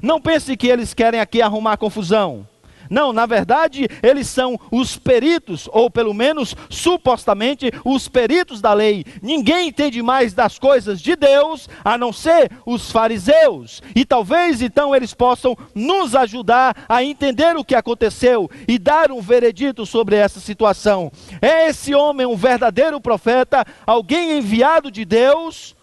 Não 0.02 0.20
pense 0.20 0.54
que 0.54 0.66
eles 0.66 0.92
querem 0.92 1.18
aqui 1.18 1.40
arrumar 1.40 1.78
confusão. 1.78 2.46
Não, 2.88 3.12
na 3.12 3.26
verdade, 3.26 3.88
eles 4.02 4.28
são 4.28 4.58
os 4.70 4.96
peritos, 4.96 5.68
ou 5.72 5.90
pelo 5.90 6.14
menos 6.14 6.54
supostamente 6.68 7.70
os 7.84 8.08
peritos 8.08 8.60
da 8.60 8.72
lei. 8.72 9.04
Ninguém 9.22 9.68
entende 9.68 10.02
mais 10.02 10.32
das 10.34 10.58
coisas 10.58 11.00
de 11.00 11.16
Deus 11.16 11.68
a 11.84 11.96
não 11.96 12.12
ser 12.12 12.50
os 12.66 12.90
fariseus. 12.90 13.82
E 13.94 14.04
talvez 14.04 14.62
então 14.62 14.94
eles 14.94 15.14
possam 15.14 15.56
nos 15.74 16.14
ajudar 16.14 16.84
a 16.88 17.02
entender 17.02 17.56
o 17.56 17.64
que 17.64 17.74
aconteceu 17.74 18.50
e 18.66 18.78
dar 18.78 19.10
um 19.10 19.20
veredito 19.20 19.86
sobre 19.86 20.16
essa 20.16 20.40
situação. 20.40 21.10
É 21.40 21.68
esse 21.68 21.94
homem 21.94 22.26
um 22.26 22.36
verdadeiro 22.36 23.00
profeta, 23.00 23.64
alguém 23.86 24.38
enviado 24.38 24.90
de 24.90 25.04
Deus 25.04 25.74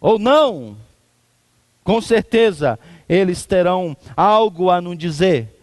ou 0.00 0.18
não? 0.18 0.76
Com 1.82 2.00
certeza 2.00 2.78
eles 3.08 3.46
terão 3.46 3.96
algo 4.16 4.70
a 4.70 4.80
nos 4.80 4.98
dizer 4.98 5.57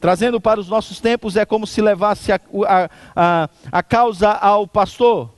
Trazendo 0.00 0.40
para 0.40 0.58
os 0.58 0.68
nossos 0.68 0.98
tempos, 0.98 1.36
é 1.36 1.44
como 1.44 1.66
se 1.66 1.82
levasse 1.82 2.32
a, 2.32 2.40
a, 2.66 2.90
a, 3.14 3.48
a 3.70 3.82
causa 3.82 4.30
ao 4.30 4.66
pastor. 4.66 5.30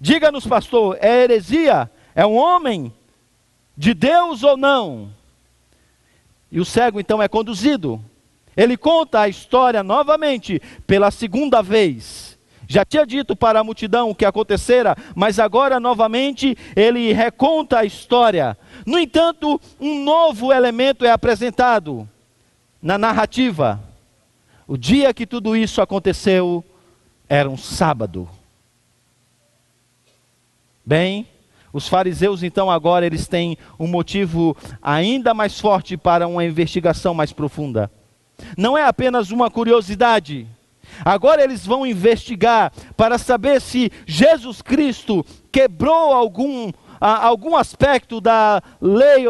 Diga-nos, 0.00 0.46
pastor, 0.46 0.96
é 1.00 1.24
heresia? 1.24 1.90
É 2.14 2.24
um 2.24 2.34
homem 2.36 2.92
de 3.76 3.92
Deus 3.92 4.42
ou 4.42 4.56
não? 4.56 5.10
E 6.50 6.58
o 6.58 6.64
cego 6.64 6.98
então 6.98 7.22
é 7.22 7.28
conduzido. 7.28 8.02
Ele 8.56 8.76
conta 8.76 9.20
a 9.20 9.28
história 9.28 9.82
novamente, 9.82 10.62
pela 10.86 11.10
segunda 11.10 11.62
vez. 11.62 12.38
Já 12.66 12.84
tinha 12.84 13.06
dito 13.06 13.36
para 13.36 13.60
a 13.60 13.64
multidão 13.64 14.10
o 14.10 14.14
que 14.14 14.24
acontecera, 14.24 14.96
mas 15.14 15.38
agora 15.38 15.78
novamente 15.78 16.56
ele 16.74 17.12
reconta 17.12 17.80
a 17.80 17.84
história. 17.84 18.56
No 18.86 18.98
entanto, 18.98 19.60
um 19.78 20.02
novo 20.02 20.52
elemento 20.52 21.04
é 21.04 21.10
apresentado 21.10 22.08
na 22.82 22.96
narrativa. 22.96 23.85
O 24.66 24.76
dia 24.76 25.14
que 25.14 25.26
tudo 25.26 25.56
isso 25.56 25.80
aconteceu 25.80 26.64
era 27.28 27.48
um 27.48 27.56
sábado. 27.56 28.28
Bem, 30.84 31.26
os 31.72 31.88
fariseus 31.88 32.42
então 32.42 32.70
agora 32.70 33.06
eles 33.06 33.28
têm 33.28 33.56
um 33.78 33.86
motivo 33.86 34.56
ainda 34.80 35.34
mais 35.34 35.60
forte 35.60 35.96
para 35.96 36.26
uma 36.26 36.44
investigação 36.44 37.14
mais 37.14 37.32
profunda. 37.32 37.90
Não 38.56 38.76
é 38.76 38.84
apenas 38.84 39.30
uma 39.30 39.50
curiosidade. 39.50 40.46
Agora 41.04 41.42
eles 41.44 41.66
vão 41.66 41.86
investigar 41.86 42.72
para 42.96 43.18
saber 43.18 43.60
se 43.60 43.92
Jesus 44.06 44.62
Cristo 44.62 45.24
quebrou 45.52 46.12
algum, 46.12 46.72
algum 47.00 47.56
aspecto 47.56 48.20
da 48.20 48.62
lei, 48.80 49.24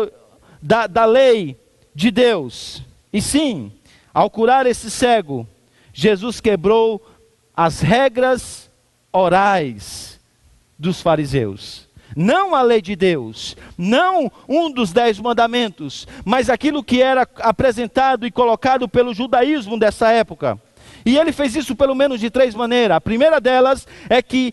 da, 0.63 0.87
da 0.87 1.05
lei 1.05 1.59
de 1.95 2.11
Deus. 2.11 2.83
E 3.13 3.21
sim, 3.21 3.73
ao 4.17 4.31
curar 4.31 4.65
esse 4.65 4.91
cego, 4.91 5.47
Jesus 5.93 6.41
quebrou 6.41 7.07
as 7.55 7.83
regras 7.83 8.71
orais 9.13 10.19
dos 10.79 11.03
fariseus. 11.03 11.87
Não 12.17 12.55
a 12.55 12.63
lei 12.63 12.81
de 12.81 12.97
Deus, 12.97 13.59
não 13.77 14.33
um 14.49 14.71
dos 14.71 14.91
dez 14.91 15.21
mandamentos, 15.21 16.09
mas 16.25 16.49
aquilo 16.49 16.83
que 16.83 17.03
era 17.03 17.29
apresentado 17.41 18.27
e 18.27 18.31
colocado 18.31 18.89
pelo 18.89 19.13
judaísmo 19.13 19.79
dessa 19.79 20.11
época. 20.11 20.59
E 21.05 21.19
ele 21.19 21.31
fez 21.31 21.55
isso 21.55 21.77
pelo 21.77 21.95
menos 21.95 22.19
de 22.19 22.31
três 22.31 22.55
maneiras. 22.55 22.97
A 22.97 23.01
primeira 23.03 23.39
delas 23.39 23.87
é 24.09 24.23
que 24.23 24.51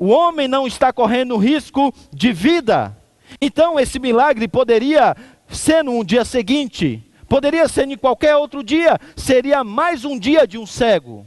o 0.00 0.08
homem 0.08 0.48
não 0.48 0.66
está 0.66 0.92
correndo 0.92 1.36
risco 1.36 1.94
de 2.12 2.32
vida. 2.32 2.98
Então 3.40 3.78
esse 3.78 4.00
milagre 4.00 4.48
poderia 4.48 5.14
ser 5.48 5.84
no 5.84 6.04
dia 6.04 6.24
seguinte, 6.24 7.05
Poderia 7.28 7.68
ser 7.68 7.88
em 7.88 7.96
qualquer 7.96 8.36
outro 8.36 8.62
dia, 8.62 8.98
seria 9.16 9.64
mais 9.64 10.04
um 10.04 10.18
dia 10.18 10.46
de 10.46 10.58
um 10.58 10.66
cego. 10.66 11.26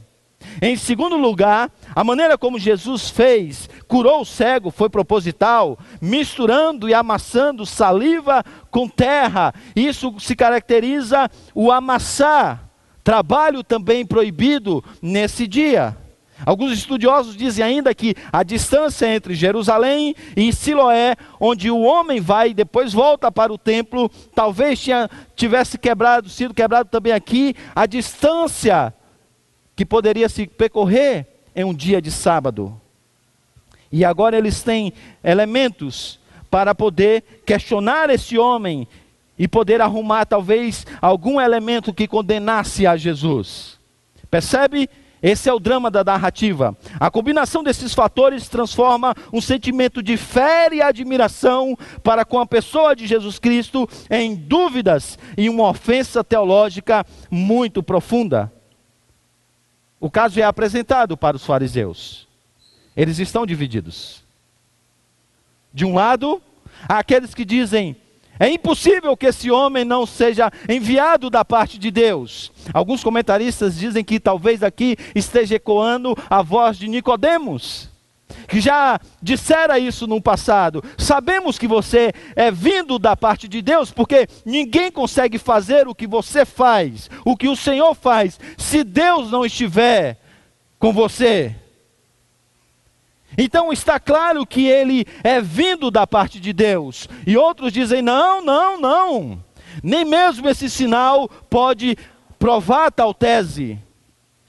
Em 0.62 0.76
segundo 0.76 1.16
lugar, 1.16 1.70
a 1.94 2.02
maneira 2.02 2.36
como 2.36 2.58
Jesus 2.58 3.10
fez, 3.10 3.68
curou 3.86 4.22
o 4.22 4.26
cego, 4.26 4.70
foi 4.70 4.88
proposital, 4.88 5.78
misturando 6.00 6.88
e 6.88 6.94
amassando 6.94 7.66
saliva 7.66 8.44
com 8.70 8.88
terra. 8.88 9.54
Isso 9.76 10.14
se 10.18 10.34
caracteriza 10.34 11.30
o 11.54 11.70
amassar, 11.70 12.70
trabalho 13.04 13.62
também 13.62 14.04
proibido 14.04 14.82
nesse 15.02 15.46
dia. 15.46 15.96
Alguns 16.44 16.72
estudiosos 16.72 17.36
dizem 17.36 17.64
ainda 17.64 17.94
que 17.94 18.14
a 18.32 18.42
distância 18.42 19.06
entre 19.14 19.34
Jerusalém 19.34 20.14
e 20.36 20.52
Siloé, 20.52 21.16
onde 21.38 21.70
o 21.70 21.80
homem 21.80 22.20
vai 22.20 22.50
e 22.50 22.54
depois 22.54 22.92
volta 22.92 23.30
para 23.30 23.52
o 23.52 23.58
templo, 23.58 24.10
talvez 24.34 24.80
tinha, 24.80 25.08
tivesse 25.36 25.78
quebrado, 25.78 26.28
sido 26.28 26.54
quebrado 26.54 26.88
também 26.88 27.12
aqui, 27.12 27.54
a 27.74 27.86
distância 27.86 28.94
que 29.76 29.84
poderia 29.84 30.28
se 30.28 30.46
percorrer 30.46 31.26
em 31.54 31.64
um 31.64 31.74
dia 31.74 32.00
de 32.00 32.10
sábado. 32.10 32.80
E 33.92 34.04
agora 34.04 34.36
eles 34.36 34.62
têm 34.62 34.92
elementos 35.22 36.20
para 36.50 36.74
poder 36.74 37.42
questionar 37.44 38.10
esse 38.10 38.38
homem 38.38 38.86
e 39.38 39.48
poder 39.48 39.80
arrumar 39.80 40.26
talvez 40.26 40.86
algum 41.00 41.40
elemento 41.40 41.94
que 41.94 42.06
condenasse 42.06 42.86
a 42.86 42.96
Jesus. 42.96 43.78
Percebe? 44.30 44.88
Esse 45.22 45.48
é 45.48 45.52
o 45.52 45.60
drama 45.60 45.90
da 45.90 46.02
narrativa. 46.02 46.76
A 46.98 47.10
combinação 47.10 47.62
desses 47.62 47.92
fatores 47.92 48.48
transforma 48.48 49.14
um 49.32 49.40
sentimento 49.40 50.02
de 50.02 50.16
fé 50.16 50.68
e 50.72 50.80
admiração 50.80 51.76
para 52.02 52.24
com 52.24 52.38
a 52.38 52.46
pessoa 52.46 52.96
de 52.96 53.06
Jesus 53.06 53.38
Cristo 53.38 53.88
em 54.10 54.34
dúvidas 54.34 55.18
e 55.36 55.48
uma 55.50 55.68
ofensa 55.68 56.24
teológica 56.24 57.04
muito 57.30 57.82
profunda. 57.82 58.50
O 59.98 60.10
caso 60.10 60.40
é 60.40 60.42
apresentado 60.42 61.16
para 61.16 61.36
os 61.36 61.44
fariseus. 61.44 62.26
Eles 62.96 63.18
estão 63.18 63.44
divididos. 63.44 64.24
De 65.72 65.84
um 65.84 65.94
lado, 65.94 66.42
há 66.88 66.98
aqueles 66.98 67.34
que 67.34 67.44
dizem: 67.44 67.94
é 68.40 68.50
impossível 68.50 69.14
que 69.14 69.26
esse 69.26 69.50
homem 69.50 69.84
não 69.84 70.06
seja 70.06 70.50
enviado 70.66 71.28
da 71.28 71.44
parte 71.44 71.78
de 71.78 71.90
Deus. 71.90 72.50
Alguns 72.72 73.04
comentaristas 73.04 73.76
dizem 73.76 74.02
que 74.02 74.18
talvez 74.18 74.62
aqui 74.62 74.96
esteja 75.14 75.56
ecoando 75.56 76.16
a 76.30 76.40
voz 76.40 76.78
de 76.78 76.88
Nicodemos, 76.88 77.90
que 78.48 78.58
já 78.58 78.98
dissera 79.22 79.78
isso 79.78 80.06
no 80.06 80.22
passado. 80.22 80.82
Sabemos 80.96 81.58
que 81.58 81.68
você 81.68 82.14
é 82.34 82.50
vindo 82.50 82.98
da 82.98 83.14
parte 83.14 83.46
de 83.46 83.60
Deus, 83.60 83.90
porque 83.90 84.26
ninguém 84.46 84.90
consegue 84.90 85.36
fazer 85.36 85.86
o 85.86 85.94
que 85.94 86.06
você 86.06 86.46
faz, 86.46 87.10
o 87.26 87.36
que 87.36 87.46
o 87.46 87.54
Senhor 87.54 87.94
faz, 87.94 88.40
se 88.56 88.82
Deus 88.82 89.30
não 89.30 89.44
estiver 89.44 90.16
com 90.78 90.94
você. 90.94 91.54
Então 93.42 93.72
está 93.72 93.98
claro 93.98 94.44
que 94.44 94.66
ele 94.66 95.06
é 95.24 95.40
vindo 95.40 95.90
da 95.90 96.06
parte 96.06 96.38
de 96.38 96.52
Deus. 96.52 97.08
E 97.26 97.38
outros 97.38 97.72
dizem: 97.72 98.02
não, 98.02 98.44
não, 98.44 98.78
não. 98.78 99.42
Nem 99.82 100.04
mesmo 100.04 100.46
esse 100.46 100.68
sinal 100.68 101.26
pode 101.48 101.96
provar 102.38 102.92
tal 102.92 103.14
tese. 103.14 103.78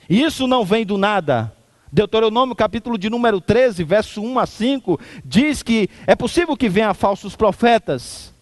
Isso 0.10 0.46
não 0.46 0.66
vem 0.66 0.86
do 0.86 0.98
nada. 0.98 1.56
Deuteronômio 1.90 2.54
capítulo 2.54 2.98
de 2.98 3.10
número 3.10 3.40
13, 3.40 3.82
verso 3.86 4.22
1 4.22 4.40
a 4.40 4.46
5, 4.46 5.00
diz 5.24 5.64
que 5.64 5.90
é 6.06 6.14
possível 6.14 6.58
que 6.58 6.68
venham 6.68 6.94
falsos 6.94 7.34
profetas 7.34 8.34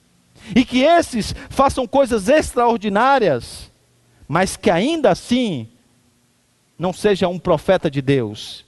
e 0.55 0.65
que 0.65 0.81
esses 0.81 1.35
façam 1.47 1.85
coisas 1.85 2.27
extraordinárias, 2.27 3.71
mas 4.27 4.57
que 4.57 4.71
ainda 4.71 5.11
assim 5.11 5.69
não 6.77 6.91
seja 6.91 7.27
um 7.27 7.37
profeta 7.37 7.89
de 7.89 8.01
Deus. 8.01 8.65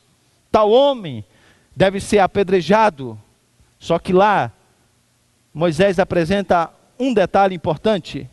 Tal 0.52 0.70
homem 0.70 1.26
deve 1.76 2.00
ser 2.00 2.20
apedrejado. 2.20 3.20
Só 3.80 3.98
que 3.98 4.14
lá, 4.14 4.52
Moisés 5.54 6.00
apresenta 6.00 6.70
um 7.00 7.14
detalhe 7.14 7.56
importante: 7.56 8.30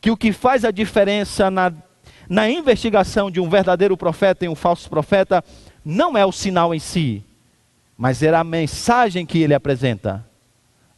que 0.00 0.10
o 0.10 0.16
que 0.16 0.32
faz 0.32 0.64
a 0.64 0.70
diferença 0.70 1.50
na, 1.50 1.72
na 2.28 2.48
investigação 2.48 3.30
de 3.30 3.40
um 3.40 3.48
verdadeiro 3.48 3.96
profeta 3.96 4.44
e 4.44 4.48
um 4.48 4.54
falso 4.54 4.88
profeta 4.88 5.44
não 5.84 6.16
é 6.16 6.24
o 6.24 6.32
sinal 6.32 6.74
em 6.74 6.78
si, 6.78 7.24
mas 7.96 8.22
é 8.22 8.34
a 8.34 8.44
mensagem 8.44 9.26
que 9.26 9.38
ele 9.38 9.54
apresenta. 9.54 10.24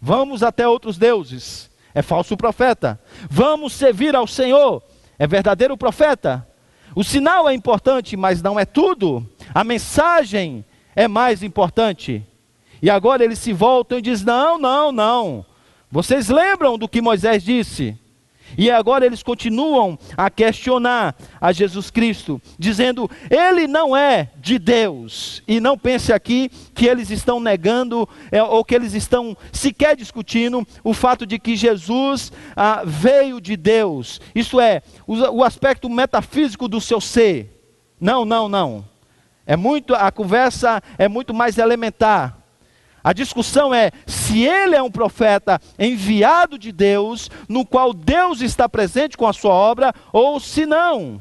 Vamos 0.00 0.42
até 0.42 0.66
outros 0.66 0.98
deuses, 0.98 1.70
é 1.94 2.02
falso 2.02 2.36
profeta. 2.36 3.00
Vamos 3.30 3.72
servir 3.72 4.14
ao 4.14 4.26
Senhor, 4.26 4.82
é 5.18 5.26
verdadeiro 5.26 5.76
profeta. 5.76 6.46
O 6.94 7.02
sinal 7.02 7.48
é 7.48 7.54
importante, 7.54 8.16
mas 8.16 8.42
não 8.42 8.58
é 8.58 8.64
tudo. 8.64 9.26
A 9.54 9.64
mensagem 9.64 10.64
é 10.94 11.08
mais 11.08 11.42
importante. 11.42 12.22
E 12.80 12.90
agora 12.90 13.24
eles 13.24 13.38
se 13.38 13.52
voltam 13.52 13.98
e 13.98 14.02
dizem: 14.02 14.26
Não, 14.26 14.58
não, 14.58 14.92
não. 14.92 15.46
Vocês 15.90 16.28
lembram 16.28 16.78
do 16.78 16.88
que 16.88 17.00
Moisés 17.00 17.42
disse? 17.42 17.98
E 18.56 18.70
agora 18.70 19.06
eles 19.06 19.22
continuam 19.22 19.98
a 20.16 20.30
questionar 20.30 21.14
a 21.40 21.52
Jesus 21.52 21.90
Cristo, 21.90 22.40
dizendo: 22.58 23.10
Ele 23.30 23.66
não 23.66 23.96
é 23.96 24.30
de 24.36 24.58
Deus. 24.58 25.42
E 25.46 25.60
não 25.60 25.78
pense 25.78 26.12
aqui 26.12 26.50
que 26.74 26.86
eles 26.86 27.10
estão 27.10 27.40
negando, 27.40 28.08
é, 28.30 28.42
ou 28.42 28.64
que 28.64 28.74
eles 28.74 28.94
estão 28.94 29.36
sequer 29.52 29.96
discutindo 29.96 30.66
o 30.82 30.92
fato 30.92 31.26
de 31.26 31.38
que 31.38 31.56
Jesus 31.56 32.32
ah, 32.56 32.82
veio 32.84 33.40
de 33.40 33.56
Deus. 33.56 34.20
Isso 34.34 34.60
é, 34.60 34.82
o, 35.06 35.14
o 35.14 35.44
aspecto 35.44 35.88
metafísico 35.88 36.68
do 36.68 36.80
seu 36.80 37.00
ser. 37.00 37.62
Não, 38.00 38.24
não, 38.24 38.48
não. 38.48 38.84
É 39.46 39.56
muito, 39.56 39.94
a 39.94 40.10
conversa 40.10 40.82
é 40.96 41.08
muito 41.08 41.34
mais 41.34 41.58
elementar. 41.58 42.41
A 43.02 43.12
discussão 43.12 43.74
é 43.74 43.90
se 44.06 44.44
ele 44.44 44.76
é 44.76 44.82
um 44.82 44.90
profeta 44.90 45.60
enviado 45.78 46.58
de 46.58 46.70
Deus, 46.70 47.30
no 47.48 47.66
qual 47.66 47.92
Deus 47.92 48.40
está 48.40 48.68
presente 48.68 49.16
com 49.16 49.26
a 49.26 49.32
sua 49.32 49.52
obra, 49.52 49.92
ou 50.12 50.38
se 50.38 50.64
não. 50.64 51.20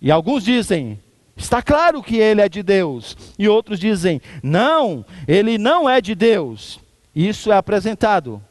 E 0.00 0.10
alguns 0.10 0.44
dizem, 0.44 0.98
está 1.36 1.62
claro 1.62 2.02
que 2.02 2.16
ele 2.16 2.40
é 2.40 2.48
de 2.48 2.62
Deus. 2.62 3.16
E 3.38 3.48
outros 3.48 3.78
dizem, 3.78 4.20
não, 4.42 5.04
ele 5.26 5.56
não 5.56 5.88
é 5.88 6.00
de 6.00 6.14
Deus. 6.14 6.80
Isso 7.14 7.52
é 7.52 7.56
apresentado 7.56 8.42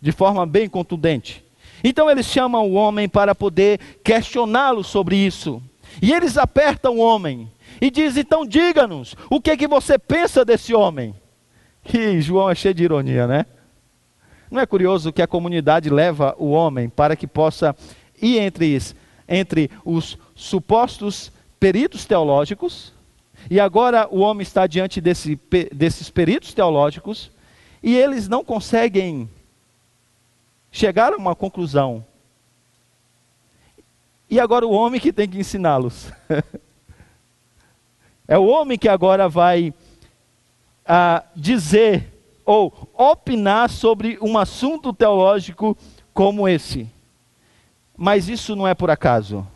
de 0.00 0.12
forma 0.12 0.44
bem 0.44 0.68
contundente. 0.68 1.44
Então 1.82 2.10
eles 2.10 2.26
chamam 2.26 2.68
o 2.68 2.74
homem 2.74 3.08
para 3.08 3.34
poder 3.34 3.78
questioná-lo 4.02 4.82
sobre 4.82 5.16
isso. 5.16 5.62
E 6.02 6.12
eles 6.12 6.36
apertam 6.36 6.96
o 6.96 7.00
homem 7.00 7.50
e 7.80 7.90
dizem: 7.90 8.22
então 8.22 8.46
diga-nos, 8.46 9.14
o 9.30 9.40
que 9.40 9.50
é 9.50 9.56
que 9.56 9.68
você 9.68 9.98
pensa 9.98 10.44
desse 10.44 10.74
homem? 10.74 11.14
E 11.92 12.20
João 12.20 12.50
é 12.50 12.54
cheio 12.54 12.74
de 12.74 12.84
ironia, 12.84 13.26
né? 13.26 13.46
Não 14.50 14.60
é 14.60 14.66
curioso 14.66 15.12
que 15.12 15.20
a 15.20 15.26
comunidade 15.26 15.90
leva 15.90 16.34
o 16.38 16.50
homem 16.50 16.88
para 16.88 17.16
que 17.16 17.26
possa 17.26 17.74
ir 18.20 18.38
entre, 18.38 18.80
entre 19.28 19.70
os 19.84 20.16
supostos 20.34 21.32
peritos 21.58 22.04
teológicos, 22.04 22.92
e 23.50 23.60
agora 23.60 24.08
o 24.10 24.20
homem 24.20 24.42
está 24.42 24.66
diante 24.66 25.00
desse, 25.00 25.38
desses 25.72 26.08
peritos 26.08 26.54
teológicos, 26.54 27.30
e 27.82 27.94
eles 27.96 28.28
não 28.28 28.44
conseguem 28.44 29.28
chegar 30.70 31.12
a 31.12 31.16
uma 31.16 31.34
conclusão. 31.34 32.04
E 34.30 34.40
agora 34.40 34.66
o 34.66 34.72
homem 34.72 35.00
que 35.00 35.12
tem 35.12 35.28
que 35.28 35.38
ensiná-los. 35.38 36.10
é 38.26 38.38
o 38.38 38.46
homem 38.46 38.78
que 38.78 38.88
agora 38.88 39.28
vai 39.28 39.74
a 40.86 41.24
dizer 41.34 42.12
ou 42.44 42.90
opinar 42.92 43.70
sobre 43.70 44.18
um 44.20 44.36
assunto 44.36 44.92
teológico 44.92 45.76
como 46.12 46.48
esse. 46.48 46.88
Mas 47.96 48.28
isso 48.28 48.54
não 48.54 48.66
é 48.66 48.74
por 48.74 48.90
acaso. 48.90 49.46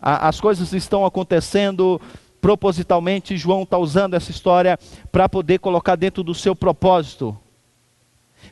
A, 0.00 0.28
as 0.28 0.40
coisas 0.40 0.72
estão 0.72 1.04
acontecendo 1.04 2.00
propositalmente. 2.40 3.36
João 3.36 3.62
está 3.62 3.76
usando 3.76 4.14
essa 4.14 4.30
história 4.30 4.78
para 5.10 5.28
poder 5.28 5.58
colocar 5.58 5.96
dentro 5.96 6.22
do 6.22 6.34
seu 6.34 6.54
propósito. 6.54 7.36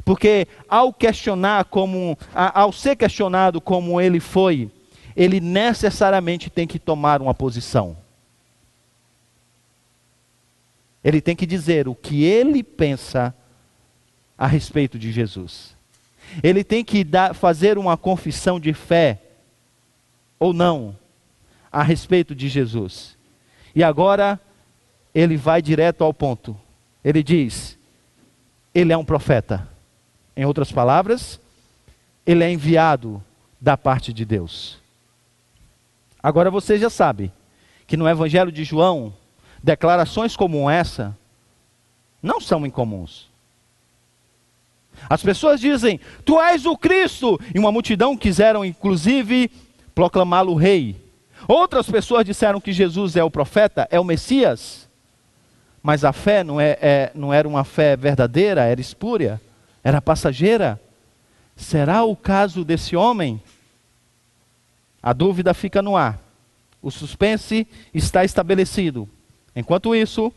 Porque 0.04 0.46
ao 0.68 0.92
questionar 0.92 1.64
como, 1.64 2.18
a, 2.34 2.60
ao 2.60 2.72
ser 2.72 2.96
questionado 2.96 3.60
como 3.60 4.00
ele 4.00 4.20
foi, 4.20 4.70
ele 5.16 5.40
necessariamente 5.40 6.50
tem 6.50 6.66
que 6.66 6.78
tomar 6.78 7.22
uma 7.22 7.34
posição. 7.34 7.96
Ele 11.08 11.22
tem 11.22 11.34
que 11.34 11.46
dizer 11.46 11.88
o 11.88 11.94
que 11.94 12.22
ele 12.22 12.62
pensa 12.62 13.34
a 14.36 14.46
respeito 14.46 14.98
de 14.98 15.10
Jesus. 15.10 15.74
Ele 16.42 16.62
tem 16.62 16.84
que 16.84 17.02
dar, 17.02 17.34
fazer 17.34 17.78
uma 17.78 17.96
confissão 17.96 18.60
de 18.60 18.74
fé 18.74 19.18
ou 20.38 20.52
não 20.52 20.94
a 21.72 21.82
respeito 21.82 22.34
de 22.34 22.46
Jesus. 22.46 23.16
E 23.74 23.82
agora 23.82 24.38
ele 25.14 25.34
vai 25.38 25.62
direto 25.62 26.04
ao 26.04 26.12
ponto. 26.12 26.54
Ele 27.02 27.22
diz: 27.22 27.78
ele 28.74 28.92
é 28.92 28.96
um 28.98 29.04
profeta. 29.04 29.66
Em 30.36 30.44
outras 30.44 30.70
palavras, 30.70 31.40
ele 32.26 32.44
é 32.44 32.52
enviado 32.52 33.24
da 33.58 33.78
parte 33.78 34.12
de 34.12 34.26
Deus. 34.26 34.78
Agora 36.22 36.50
você 36.50 36.78
já 36.78 36.90
sabe 36.90 37.32
que 37.86 37.96
no 37.96 38.06
Evangelho 38.06 38.52
de 38.52 38.62
João, 38.62 39.14
Declarações 39.62 40.36
como 40.36 40.68
essa 40.68 41.16
não 42.22 42.40
são 42.40 42.66
incomuns. 42.66 43.28
As 45.08 45.22
pessoas 45.22 45.60
dizem: 45.60 46.00
Tu 46.24 46.40
és 46.40 46.66
o 46.66 46.76
Cristo, 46.76 47.38
e 47.54 47.58
uma 47.58 47.72
multidão 47.72 48.16
quiseram 48.16 48.64
inclusive 48.64 49.50
proclamá-lo 49.94 50.54
rei. 50.54 50.96
Outras 51.46 51.88
pessoas 51.88 52.24
disseram 52.24 52.60
que 52.60 52.72
Jesus 52.72 53.16
é 53.16 53.22
o 53.22 53.30
profeta, 53.30 53.86
é 53.90 53.98
o 54.00 54.04
Messias. 54.04 54.88
Mas 55.82 56.04
a 56.04 56.12
fé 56.12 56.42
não, 56.42 56.60
é, 56.60 56.78
é, 56.80 57.12
não 57.14 57.32
era 57.32 57.46
uma 57.46 57.64
fé 57.64 57.96
verdadeira, 57.96 58.64
era 58.64 58.80
espúria, 58.80 59.40
era 59.82 60.02
passageira. 60.02 60.80
Será 61.56 62.04
o 62.04 62.14
caso 62.14 62.64
desse 62.64 62.96
homem? 62.96 63.40
A 65.02 65.12
dúvida 65.12 65.54
fica 65.54 65.80
no 65.80 65.96
ar. 65.96 66.20
O 66.82 66.90
suspense 66.90 67.66
está 67.94 68.24
estabelecido. 68.24 69.08
Enquanto 69.58 69.92
isso, 69.92 70.32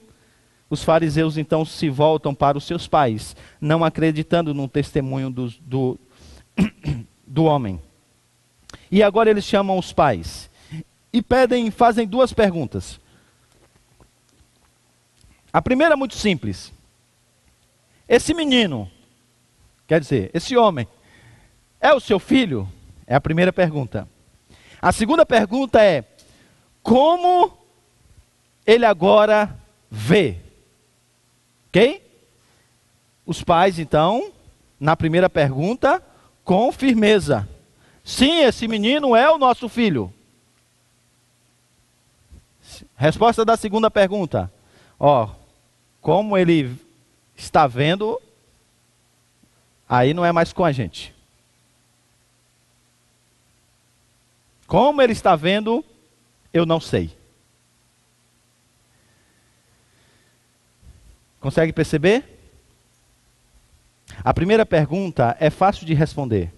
os 0.67 0.83
fariseus 0.83 1.37
então 1.37 1.63
se 1.63 1.89
voltam 1.89 2.33
para 2.33 2.57
os 2.57 2.63
seus 2.63 2.87
pais, 2.87 3.35
não 3.61 3.83
acreditando 3.83 4.51
no 4.51 4.67
testemunho 4.67 5.29
do, 5.29 5.47
do, 5.61 5.99
do 7.27 7.43
homem. 7.43 7.79
E 8.89 9.03
agora 9.03 9.29
eles 9.29 9.45
chamam 9.45 9.77
os 9.77 9.93
pais 9.93 10.49
e 11.13 11.21
pedem, 11.21 11.69
fazem 11.69 12.07
duas 12.07 12.33
perguntas. 12.33 12.99
A 15.53 15.61
primeira 15.61 15.93
é 15.93 15.95
muito 15.95 16.15
simples. 16.15 16.73
Esse 18.09 18.33
menino, 18.33 18.89
quer 19.85 19.99
dizer, 19.99 20.31
esse 20.33 20.57
homem, 20.57 20.87
é 21.79 21.93
o 21.93 21.99
seu 21.99 22.17
filho? 22.17 22.67
É 23.05 23.13
a 23.13 23.21
primeira 23.21 23.53
pergunta. 23.53 24.09
A 24.81 24.91
segunda 24.91 25.27
pergunta 25.27 25.79
é: 25.79 26.05
como 26.81 27.60
ele 28.65 28.85
agora 28.85 29.57
vê. 29.89 30.37
Ok? 31.67 32.01
Os 33.25 33.43
pais, 33.43 33.79
então, 33.79 34.31
na 34.79 34.95
primeira 34.95 35.29
pergunta, 35.29 36.03
com 36.43 36.71
firmeza. 36.71 37.47
Sim, 38.03 38.41
esse 38.41 38.67
menino 38.67 39.15
é 39.15 39.29
o 39.31 39.37
nosso 39.37 39.69
filho. 39.69 40.13
Resposta 42.95 43.45
da 43.45 43.55
segunda 43.55 43.89
pergunta. 43.89 44.51
Ó, 44.99 45.29
como 46.01 46.37
ele 46.37 46.75
está 47.35 47.67
vendo, 47.67 48.19
aí 49.87 50.13
não 50.13 50.25
é 50.25 50.31
mais 50.31 50.51
com 50.51 50.63
a 50.65 50.71
gente. 50.71 51.13
Como 54.67 55.01
ele 55.01 55.13
está 55.13 55.35
vendo, 55.35 55.83
eu 56.53 56.65
não 56.65 56.79
sei. 56.79 57.20
Consegue 61.41 61.73
perceber? 61.73 62.23
A 64.23 64.31
primeira 64.31 64.63
pergunta 64.63 65.35
é 65.39 65.49
fácil 65.49 65.87
de 65.87 65.93
responder. 65.95 66.53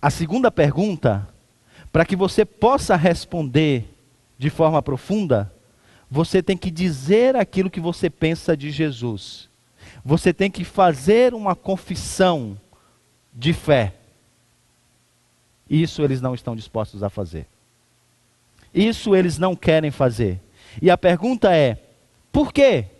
A 0.00 0.08
segunda 0.08 0.50
pergunta, 0.50 1.28
para 1.92 2.04
que 2.04 2.16
você 2.16 2.44
possa 2.44 2.96
responder 2.96 3.84
de 4.38 4.48
forma 4.48 4.80
profunda, 4.80 5.52
você 6.10 6.42
tem 6.42 6.56
que 6.56 6.70
dizer 6.70 7.36
aquilo 7.36 7.70
que 7.70 7.78
você 7.80 8.08
pensa 8.08 8.56
de 8.56 8.70
Jesus. 8.70 9.50
Você 10.02 10.32
tem 10.32 10.50
que 10.50 10.64
fazer 10.64 11.34
uma 11.34 11.54
confissão 11.54 12.58
de 13.34 13.52
fé. 13.52 13.94
Isso 15.68 16.02
eles 16.02 16.22
não 16.22 16.34
estão 16.34 16.56
dispostos 16.56 17.02
a 17.02 17.10
fazer. 17.10 17.46
Isso 18.72 19.14
eles 19.14 19.36
não 19.36 19.54
querem 19.54 19.90
fazer. 19.90 20.40
E 20.80 20.90
a 20.90 20.96
pergunta 20.96 21.54
é: 21.54 21.82
por 22.32 22.50
quê? 22.50 22.95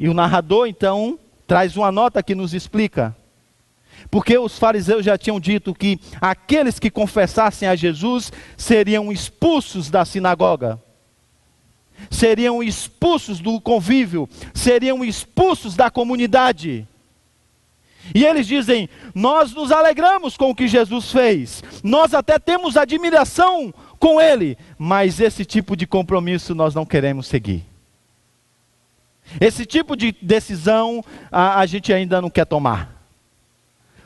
E 0.00 0.08
o 0.08 0.14
narrador 0.14 0.66
então 0.66 1.18
traz 1.46 1.76
uma 1.76 1.92
nota 1.92 2.22
que 2.22 2.34
nos 2.34 2.54
explica. 2.54 3.14
Porque 4.10 4.38
os 4.38 4.58
fariseus 4.58 5.04
já 5.04 5.18
tinham 5.18 5.38
dito 5.38 5.74
que 5.74 6.00
aqueles 6.18 6.78
que 6.78 6.90
confessassem 6.90 7.68
a 7.68 7.76
Jesus 7.76 8.32
seriam 8.56 9.12
expulsos 9.12 9.90
da 9.90 10.06
sinagoga, 10.06 10.80
seriam 12.10 12.62
expulsos 12.62 13.40
do 13.40 13.60
convívio, 13.60 14.26
seriam 14.54 15.04
expulsos 15.04 15.76
da 15.76 15.90
comunidade. 15.90 16.88
E 18.14 18.24
eles 18.24 18.46
dizem: 18.46 18.88
Nós 19.14 19.52
nos 19.52 19.70
alegramos 19.70 20.34
com 20.34 20.48
o 20.48 20.54
que 20.54 20.66
Jesus 20.66 21.12
fez, 21.12 21.62
nós 21.84 22.14
até 22.14 22.38
temos 22.38 22.78
admiração 22.78 23.70
com 23.98 24.18
ele, 24.18 24.56
mas 24.78 25.20
esse 25.20 25.44
tipo 25.44 25.76
de 25.76 25.86
compromisso 25.86 26.54
nós 26.54 26.74
não 26.74 26.86
queremos 26.86 27.26
seguir. 27.26 27.69
Esse 29.38 29.66
tipo 29.66 29.94
de 29.94 30.12
decisão 30.22 31.04
a, 31.30 31.60
a 31.60 31.66
gente 31.66 31.92
ainda 31.92 32.20
não 32.20 32.30
quer 32.30 32.46
tomar. 32.46 33.00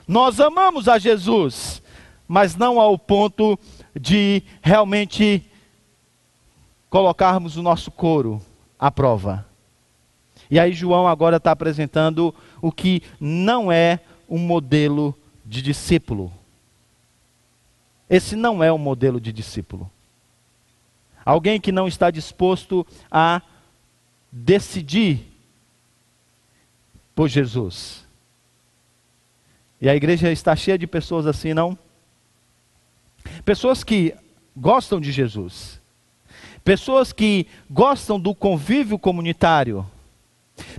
Nós 0.06 0.40
amamos 0.40 0.88
a 0.88 0.98
Jesus, 0.98 1.82
mas 2.26 2.56
não 2.56 2.80
ao 2.80 2.98
ponto 2.98 3.58
de 3.98 4.42
realmente 4.60 5.42
colocarmos 6.90 7.56
o 7.56 7.62
nosso 7.62 7.90
couro 7.90 8.40
à 8.78 8.90
prova. 8.90 9.46
E 10.50 10.58
aí, 10.58 10.72
João 10.72 11.08
agora 11.08 11.38
está 11.38 11.52
apresentando 11.52 12.34
o 12.60 12.70
que 12.70 13.02
não 13.18 13.72
é 13.72 14.00
um 14.28 14.38
modelo 14.38 15.14
de 15.44 15.62
discípulo. 15.62 16.32
Esse 18.08 18.36
não 18.36 18.62
é 18.62 18.72
um 18.72 18.78
modelo 18.78 19.20
de 19.20 19.32
discípulo. 19.32 19.90
Alguém 21.24 21.58
que 21.58 21.72
não 21.72 21.88
está 21.88 22.10
disposto 22.10 22.86
a 23.10 23.40
decidir 24.36 25.20
por 27.14 27.28
Jesus. 27.28 28.04
E 29.80 29.88
a 29.88 29.94
igreja 29.94 30.32
está 30.32 30.56
cheia 30.56 30.76
de 30.76 30.88
pessoas 30.88 31.24
assim, 31.24 31.54
não? 31.54 31.78
Pessoas 33.44 33.84
que 33.84 34.12
gostam 34.56 35.00
de 35.00 35.12
Jesus. 35.12 35.80
Pessoas 36.64 37.12
que 37.12 37.46
gostam 37.70 38.18
do 38.18 38.34
convívio 38.34 38.98
comunitário. 38.98 39.86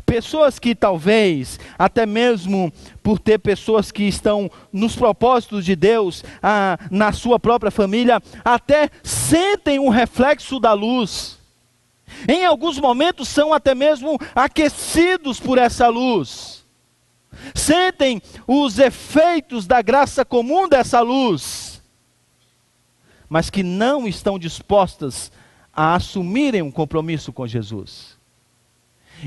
Pessoas 0.06 0.60
que 0.60 0.76
talvez, 0.76 1.58
até 1.78 2.06
mesmo 2.06 2.74
por 3.02 3.20
ter 3.20 3.40
pessoas 3.40 3.90
que 3.90 4.04
estão 4.04 4.52
nos 4.72 4.98
propósitos 4.98 5.64
de 5.64 5.76
Deus, 5.76 6.24
ah, 6.44 6.78
na 6.92 7.14
sua 7.14 7.40
própria 7.40 7.72
família, 7.72 8.22
até 8.44 8.90
sentem 9.02 9.80
um 9.80 9.90
reflexo 9.90 10.60
da 10.60 10.74
luz. 10.74 11.45
Em 12.28 12.46
alguns 12.46 12.80
momentos 12.80 13.28
são 13.28 13.54
até 13.54 13.76
mesmo 13.76 14.20
aquecidos 14.34 15.40
por 15.40 15.58
essa 15.58 15.88
luz. 15.88 16.66
Sentem 17.54 18.22
os 18.48 18.80
efeitos 18.80 19.68
da 19.68 19.82
graça 19.82 20.24
comum 20.24 20.68
dessa 20.68 21.02
luz, 21.02 21.82
mas 23.28 23.50
que 23.50 23.64
não 23.64 24.08
estão 24.08 24.40
dispostas 24.40 25.32
a 25.74 25.96
assumirem 25.96 26.62
um 26.62 26.72
compromisso 26.72 27.34
com 27.34 27.46
Jesus. 27.46 28.18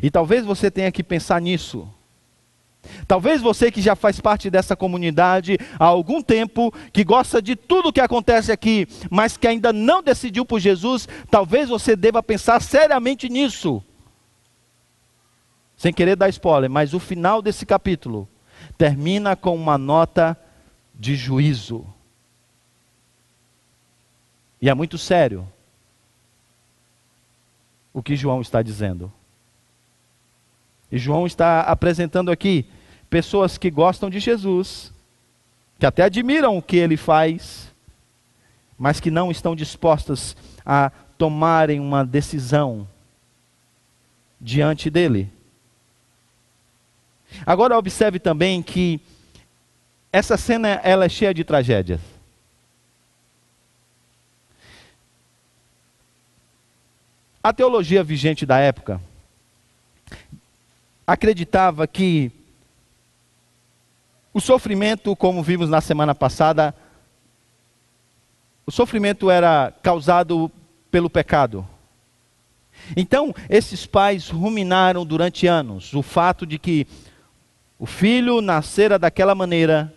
E 0.03 0.11
talvez 0.11 0.45
você 0.45 0.71
tenha 0.71 0.93
que 0.93 1.03
pensar 1.03 1.41
nisso. 1.41 1.89
Talvez 3.07 3.41
você 3.41 3.71
que 3.71 3.81
já 3.81 3.97
faz 3.97 4.21
parte 4.21 4.51
dessa 4.51 4.77
comunidade 4.77 5.59
há 5.79 5.85
algum 5.85 6.23
tempo, 6.23 6.73
que 6.93 7.05
gosta 7.05 7.41
de 7.41 7.57
tudo 7.57 7.93
que 7.93 8.01
acontece 8.01 8.53
aqui, 8.53 8.87
mas 9.11 9.37
que 9.37 9.47
ainda 9.47 9.73
não 9.73 10.03
decidiu 10.03 10.45
por 10.45 10.61
Jesus, 10.61 11.09
talvez 11.31 11.69
você 11.69 11.97
deva 11.97 12.23
pensar 12.23 12.61
seriamente 12.61 13.29
nisso. 13.29 13.83
Sem 15.77 15.93
querer 15.93 16.17
dar 16.17 16.29
spoiler, 16.29 16.69
mas 16.69 16.93
o 16.93 16.99
final 16.99 17.41
desse 17.41 17.65
capítulo 17.65 18.29
termina 18.77 19.37
com 19.37 19.55
uma 19.55 19.79
nota 19.79 20.37
de 20.95 21.15
juízo. 21.15 21.87
E 24.61 24.69
é 24.69 24.75
muito 24.75 24.99
sério 24.99 25.49
o 27.93 28.03
que 28.03 28.17
João 28.17 28.41
está 28.41 28.61
dizendo. 28.61 29.13
E 30.91 30.99
João 30.99 31.27
está 31.27 31.61
apresentando 31.61 32.31
aqui 32.31 32.65
pessoas 33.11 33.59
que 33.59 33.71
gostam 33.71 34.09
de 34.09 34.19
Jesus, 34.19 34.93
que 35.79 35.87
até 35.87 36.03
admiram 36.03 36.57
o 36.57 36.63
que 36.63 36.77
ele 36.77 36.97
faz, 36.97 37.75
mas 38.79 39.01
que 39.01 39.11
não 39.11 39.31
estão 39.31 39.55
dispostas 39.55 40.37
a 40.65 40.91
tomarem 41.17 41.81
uma 41.81 42.05
decisão 42.05 42.89
diante 44.41 44.89
dele. 44.89 45.31
Agora 47.45 47.77
observe 47.77 48.19
também 48.19 48.63
que 48.63 49.01
essa 50.13 50.37
cena 50.37 50.69
ela 50.83 51.05
é 51.05 51.09
cheia 51.09 51.35
de 51.35 51.45
tragédias. 51.45 52.01
A 57.43 57.53
teologia 57.53 58.03
vigente 58.03 58.47
da 58.47 58.59
época 58.59 59.01
acreditava 61.09 61.87
que 61.87 62.31
o 64.35 64.43
sofrimento, 64.43 65.17
como 65.17 65.43
vimos 65.43 65.71
na 65.71 65.81
semana 65.81 66.15
passada, 66.15 66.75
o 68.67 68.71
sofrimento 68.71 69.31
era 69.31 69.73
causado 69.83 70.53
pelo 70.91 71.09
pecado. 71.09 71.67
Então, 72.95 73.35
esses 73.49 73.87
pais 73.87 74.29
ruminaram 74.29 75.07
durante 75.07 75.47
anos 75.47 75.95
o 75.95 76.03
fato 76.03 76.45
de 76.45 76.59
que 76.59 76.87
o 77.79 77.87
filho 77.87 78.43
nascera 78.43 78.99
daquela 78.99 79.35
maneira 79.35 79.91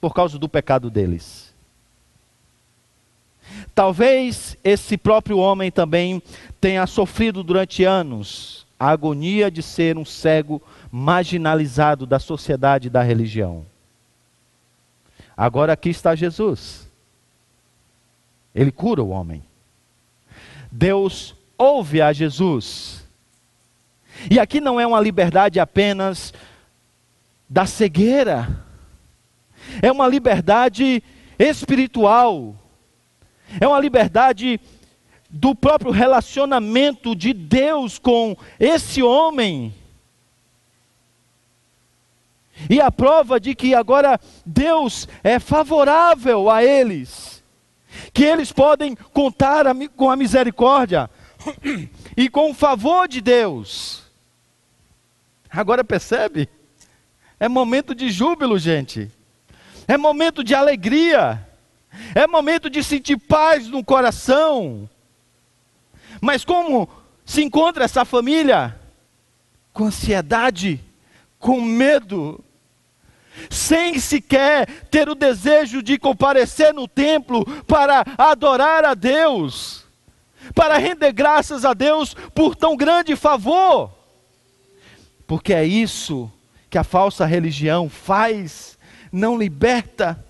por 0.00 0.14
causa 0.14 0.38
do 0.38 0.48
pecado 0.48 0.88
deles. 0.88 1.52
Talvez 3.74 4.56
esse 4.62 4.96
próprio 4.96 5.38
homem 5.38 5.72
também 5.72 6.22
tenha 6.60 6.86
sofrido 6.86 7.42
durante 7.42 7.82
anos 7.82 8.63
a 8.78 8.88
agonia 8.88 9.50
de 9.50 9.62
ser 9.62 9.96
um 9.96 10.04
cego 10.04 10.62
marginalizado 10.90 12.06
da 12.06 12.18
sociedade 12.18 12.88
e 12.88 12.90
da 12.90 13.02
religião. 13.02 13.64
Agora 15.36 15.72
aqui 15.72 15.90
está 15.90 16.14
Jesus. 16.14 16.88
Ele 18.54 18.70
cura 18.70 19.02
o 19.02 19.08
homem. 19.08 19.42
Deus 20.70 21.34
ouve 21.56 22.00
a 22.00 22.12
Jesus. 22.12 23.04
E 24.30 24.38
aqui 24.38 24.60
não 24.60 24.80
é 24.80 24.86
uma 24.86 25.00
liberdade 25.00 25.58
apenas 25.58 26.32
da 27.48 27.66
cegueira, 27.66 28.64
é 29.82 29.90
uma 29.90 30.08
liberdade 30.08 31.02
espiritual, 31.38 32.56
é 33.60 33.66
uma 33.66 33.78
liberdade 33.78 34.60
do 35.36 35.52
próprio 35.52 35.90
relacionamento 35.90 37.12
de 37.16 37.32
Deus 37.32 37.98
com 37.98 38.36
esse 38.58 39.02
homem. 39.02 39.74
E 42.70 42.80
a 42.80 42.88
prova 42.88 43.40
de 43.40 43.52
que 43.52 43.74
agora 43.74 44.20
Deus 44.46 45.08
é 45.24 45.40
favorável 45.40 46.48
a 46.48 46.62
eles, 46.62 47.42
que 48.12 48.22
eles 48.22 48.52
podem 48.52 48.94
contar 48.94 49.64
com 49.96 50.08
a 50.08 50.14
misericórdia 50.14 51.10
e 52.16 52.28
com 52.28 52.52
o 52.52 52.54
favor 52.54 53.08
de 53.08 53.20
Deus. 53.20 54.04
Agora 55.50 55.82
percebe? 55.82 56.48
É 57.40 57.48
momento 57.48 57.92
de 57.92 58.08
júbilo, 58.08 58.56
gente. 58.56 59.10
É 59.88 59.98
momento 59.98 60.44
de 60.44 60.54
alegria. 60.54 61.44
É 62.14 62.24
momento 62.24 62.70
de 62.70 62.84
sentir 62.84 63.16
paz 63.16 63.66
no 63.66 63.84
coração. 63.84 64.88
Mas 66.20 66.44
como 66.44 66.88
se 67.24 67.42
encontra 67.42 67.84
essa 67.84 68.04
família? 68.04 68.78
Com 69.72 69.86
ansiedade, 69.86 70.80
com 71.38 71.60
medo, 71.60 72.42
sem 73.50 73.98
sequer 73.98 74.66
ter 74.90 75.08
o 75.08 75.14
desejo 75.14 75.82
de 75.82 75.98
comparecer 75.98 76.72
no 76.72 76.86
templo 76.86 77.44
para 77.64 78.04
adorar 78.16 78.84
a 78.84 78.94
Deus, 78.94 79.84
para 80.54 80.78
render 80.78 81.12
graças 81.12 81.64
a 81.64 81.74
Deus 81.74 82.14
por 82.34 82.54
tão 82.54 82.76
grande 82.76 83.16
favor. 83.16 83.90
Porque 85.26 85.52
é 85.52 85.64
isso 85.64 86.30
que 86.70 86.78
a 86.78 86.84
falsa 86.84 87.24
religião 87.24 87.88
faz, 87.88 88.78
não 89.12 89.38
liberta, 89.38 90.23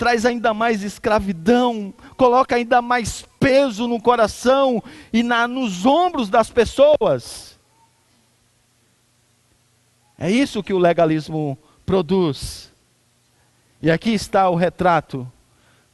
traz 0.00 0.24
ainda 0.24 0.54
mais 0.54 0.82
escravidão, 0.82 1.92
coloca 2.16 2.56
ainda 2.56 2.80
mais 2.80 3.20
peso 3.38 3.86
no 3.86 4.00
coração 4.00 4.82
e 5.12 5.22
na, 5.22 5.46
nos 5.46 5.84
ombros 5.84 6.30
das 6.30 6.48
pessoas. 6.48 7.60
É 10.18 10.30
isso 10.30 10.62
que 10.62 10.72
o 10.72 10.78
legalismo 10.78 11.58
produz. 11.84 12.72
E 13.82 13.90
aqui 13.90 14.14
está 14.14 14.48
o 14.48 14.54
retrato 14.54 15.30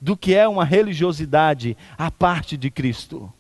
do 0.01 0.17
que 0.17 0.37
é 0.37 0.47
uma 0.47 0.65
religiosidade 0.65 1.77
à 1.99 2.09
parte 2.09 2.57
de 2.57 2.71
Cristo. 2.71 3.33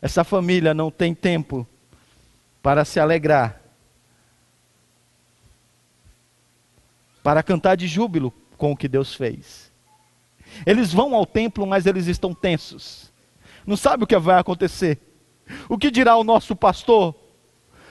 Essa 0.00 0.24
família 0.24 0.72
não 0.72 0.90
tem 0.90 1.14
tempo 1.14 1.66
para 2.62 2.86
se 2.86 2.98
alegrar, 2.98 3.60
para 7.22 7.42
cantar 7.42 7.76
de 7.76 7.86
júbilo 7.86 8.32
com 8.56 8.72
o 8.72 8.76
que 8.76 8.88
Deus 8.88 9.14
fez. 9.14 9.72
Eles 10.64 10.92
vão 10.92 11.14
ao 11.14 11.26
templo, 11.26 11.66
mas 11.66 11.86
eles 11.86 12.06
estão 12.06 12.32
tensos. 12.32 13.12
Não 13.66 13.76
sabe 13.76 14.04
o 14.04 14.06
que 14.06 14.16
vai 14.18 14.38
acontecer. 14.38 14.98
O 15.68 15.76
que 15.76 15.90
dirá 15.90 16.16
o 16.16 16.24
nosso 16.24 16.54
pastor? 16.54 17.14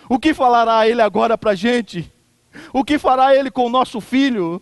O 0.10 0.20
que 0.20 0.34
falará 0.34 0.88
ele 0.88 1.02
agora 1.02 1.38
para 1.38 1.52
a 1.52 1.56
gente? 1.56 2.12
O 2.72 2.84
que 2.84 2.98
fará 2.98 3.36
ele 3.36 3.52
com 3.52 3.66
o 3.66 3.70
nosso 3.70 4.00
filho? 4.00 4.62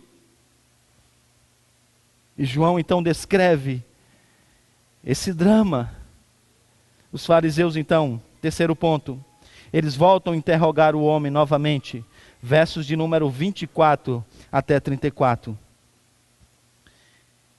E 2.36 2.44
João 2.44 2.78
então 2.78 3.02
descreve 3.02 3.82
esse 5.04 5.32
drama. 5.32 5.92
Os 7.12 7.24
fariseus, 7.24 7.76
então, 7.76 8.20
terceiro 8.40 8.74
ponto, 8.74 9.22
eles 9.72 9.94
voltam 9.94 10.32
a 10.32 10.36
interrogar 10.36 10.96
o 10.96 11.04
homem 11.04 11.30
novamente, 11.30 12.04
versos 12.42 12.86
de 12.86 12.96
número 12.96 13.30
24 13.30 14.24
até 14.50 14.80
34. 14.80 15.56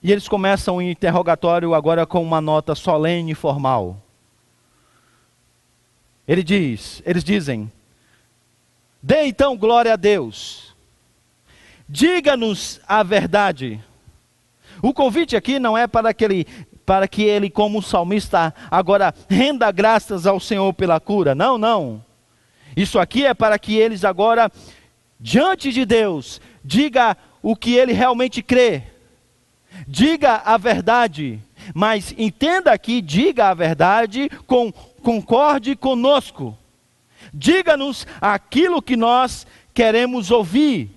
E 0.06 0.12
eles 0.12 0.28
começam 0.28 0.76
o 0.76 0.82
interrogatório 0.84 1.74
agora 1.74 2.06
com 2.06 2.22
uma 2.22 2.40
nota 2.40 2.76
solene 2.76 3.32
e 3.32 3.34
formal. 3.34 4.00
Ele 6.28 6.44
diz, 6.44 7.02
eles 7.04 7.24
dizem: 7.24 7.72
Dê 9.02 9.24
então 9.26 9.58
glória 9.58 9.94
a 9.94 9.96
Deus. 9.96 10.76
Diga-nos 11.90 12.80
a 12.88 13.02
verdade. 13.02 13.84
O 14.80 14.94
convite 14.94 15.36
aqui 15.36 15.58
não 15.58 15.76
é 15.76 15.88
para 15.88 16.14
que 16.14 16.24
ele, 16.24 16.48
para 16.86 17.08
que 17.08 17.24
ele, 17.24 17.50
como 17.50 17.82
salmista, 17.82 18.54
agora 18.70 19.12
renda 19.28 19.72
graças 19.72 20.28
ao 20.28 20.40
Senhor 20.40 20.72
pela 20.76 21.00
cura. 21.00 21.34
Não, 21.34 21.58
não. 21.58 22.00
Isso 22.78 23.00
aqui 23.00 23.26
é 23.26 23.34
para 23.34 23.58
que 23.58 23.76
eles 23.76 24.06
agora, 24.06 24.52
diante 25.20 25.72
de 25.72 25.84
Deus, 25.84 26.40
diga 26.64 27.18
o 27.42 27.56
que 27.56 27.74
ele 27.74 27.92
realmente 27.92 28.44
crê. 28.44 28.94
Diga 29.88 30.42
a 30.46 30.58
verdade, 30.58 31.40
mas 31.74 32.14
entenda 32.18 32.72
aqui, 32.72 33.02
diga 33.02 33.50
a 33.50 33.54
verdade, 33.54 34.30
com, 34.48 34.72
concorde 34.72 35.76
conosco. 35.76 36.58
Diga-nos 37.34 38.08
aquilo 38.22 38.82
que 38.82 38.96
nós 38.96 39.46
queremos 39.74 40.32
ouvir. 40.32 40.90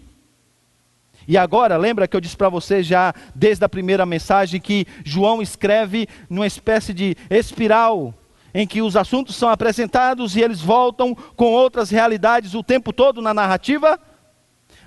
E 1.26 1.36
agora, 1.36 1.76
lembra 1.76 2.08
que 2.08 2.16
eu 2.16 2.20
disse 2.20 2.36
para 2.36 2.48
você 2.48 2.82
já 2.82 3.12
desde 3.34 3.62
a 3.62 3.68
primeira 3.68 4.06
mensagem 4.06 4.60
que 4.60 4.86
João 5.04 5.42
escreve 5.42 6.08
numa 6.30 6.46
espécie 6.46 6.94
de 6.94 7.14
espiral 7.28 8.14
em 8.54 8.66
que 8.66 8.80
os 8.80 8.96
assuntos 8.96 9.36
são 9.36 9.50
apresentados 9.50 10.34
e 10.34 10.40
eles 10.40 10.60
voltam 10.60 11.14
com 11.14 11.52
outras 11.52 11.90
realidades 11.90 12.54
o 12.54 12.62
tempo 12.62 12.94
todo 12.94 13.20
na 13.20 13.34
narrativa? 13.34 14.00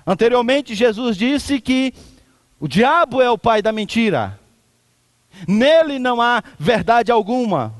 Anteriormente, 0.04 0.74
Jesus 0.74 1.16
disse 1.16 1.60
que 1.60 1.94
o 2.62 2.68
diabo 2.68 3.20
é 3.20 3.28
o 3.28 3.36
pai 3.36 3.60
da 3.60 3.72
mentira. 3.72 4.38
Nele 5.48 5.98
não 5.98 6.22
há 6.22 6.40
verdade 6.56 7.10
alguma. 7.10 7.74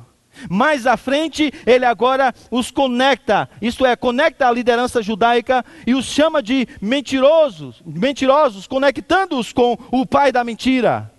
Mais 0.51 0.89
à 0.89 0.97
frente, 0.97 1.53
ele 1.65 1.85
agora 1.85 2.35
os 2.51 2.73
conecta, 2.73 3.49
isto 3.61 3.87
é, 3.87 3.95
conecta 3.95 4.49
a 4.49 4.51
liderança 4.51 5.01
judaica 5.01 5.65
e 5.87 5.95
os 5.95 6.07
chama 6.07 6.43
de 6.43 6.67
mentirosos, 6.81 7.81
mentirosos, 7.87 8.67
conectando-os 8.67 9.53
com 9.53 9.79
o 9.93 10.05
pai 10.05 10.33
da 10.33 10.43
mentira. 10.43 11.13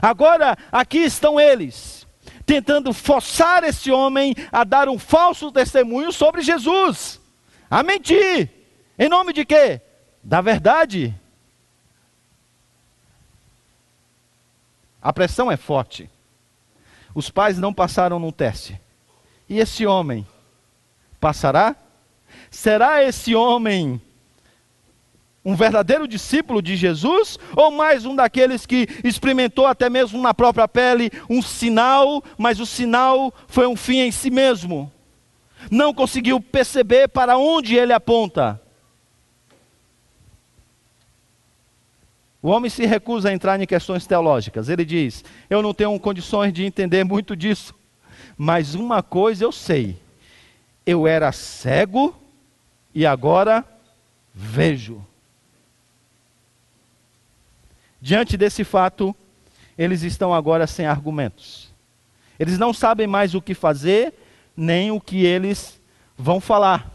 Agora, 0.00 0.56
aqui 0.72 1.00
estão 1.00 1.38
eles, 1.38 2.06
tentando 2.46 2.90
forçar 2.94 3.64
esse 3.64 3.92
homem 3.92 4.34
a 4.50 4.64
dar 4.64 4.88
um 4.88 4.98
falso 4.98 5.52
testemunho 5.52 6.10
sobre 6.10 6.40
Jesus, 6.40 7.20
a 7.70 7.82
mentir. 7.82 8.48
Em 8.98 9.10
nome 9.10 9.34
de 9.34 9.44
quê? 9.44 9.82
Da 10.22 10.40
verdade. 10.40 11.14
A 15.04 15.12
pressão 15.12 15.52
é 15.52 15.56
forte. 15.58 16.08
Os 17.14 17.28
pais 17.28 17.58
não 17.58 17.74
passaram 17.74 18.18
no 18.18 18.32
teste. 18.32 18.80
E 19.46 19.58
esse 19.58 19.84
homem 19.84 20.26
passará? 21.20 21.76
Será 22.50 23.04
esse 23.04 23.34
homem 23.34 24.00
um 25.44 25.54
verdadeiro 25.54 26.08
discípulo 26.08 26.62
de 26.62 26.74
Jesus 26.74 27.38
ou 27.54 27.70
mais 27.70 28.06
um 28.06 28.16
daqueles 28.16 28.64
que 28.64 28.88
experimentou 29.04 29.66
até 29.66 29.90
mesmo 29.90 30.22
na 30.22 30.32
própria 30.32 30.66
pele 30.66 31.10
um 31.28 31.42
sinal, 31.42 32.24
mas 32.38 32.58
o 32.58 32.64
sinal 32.64 33.30
foi 33.46 33.66
um 33.66 33.76
fim 33.76 33.98
em 33.98 34.10
si 34.10 34.30
mesmo? 34.30 34.90
Não 35.70 35.92
conseguiu 35.92 36.40
perceber 36.40 37.08
para 37.08 37.36
onde 37.36 37.76
ele 37.76 37.92
aponta. 37.92 38.58
O 42.44 42.50
homem 42.50 42.68
se 42.68 42.84
recusa 42.84 43.30
a 43.30 43.32
entrar 43.32 43.58
em 43.58 43.66
questões 43.66 44.06
teológicas. 44.06 44.68
Ele 44.68 44.84
diz: 44.84 45.24
Eu 45.48 45.62
não 45.62 45.72
tenho 45.72 45.98
condições 45.98 46.52
de 46.52 46.62
entender 46.62 47.02
muito 47.02 47.34
disso, 47.34 47.74
mas 48.36 48.74
uma 48.74 49.02
coisa 49.02 49.44
eu 49.44 49.50
sei: 49.50 49.98
eu 50.84 51.06
era 51.06 51.32
cego 51.32 52.14
e 52.94 53.06
agora 53.06 53.64
vejo. 54.34 55.02
Diante 57.98 58.36
desse 58.36 58.62
fato, 58.62 59.16
eles 59.78 60.02
estão 60.02 60.34
agora 60.34 60.66
sem 60.66 60.84
argumentos. 60.84 61.72
Eles 62.38 62.58
não 62.58 62.74
sabem 62.74 63.06
mais 63.06 63.34
o 63.34 63.40
que 63.40 63.54
fazer, 63.54 64.12
nem 64.54 64.90
o 64.90 65.00
que 65.00 65.24
eles 65.24 65.80
vão 66.14 66.42
falar. 66.42 66.92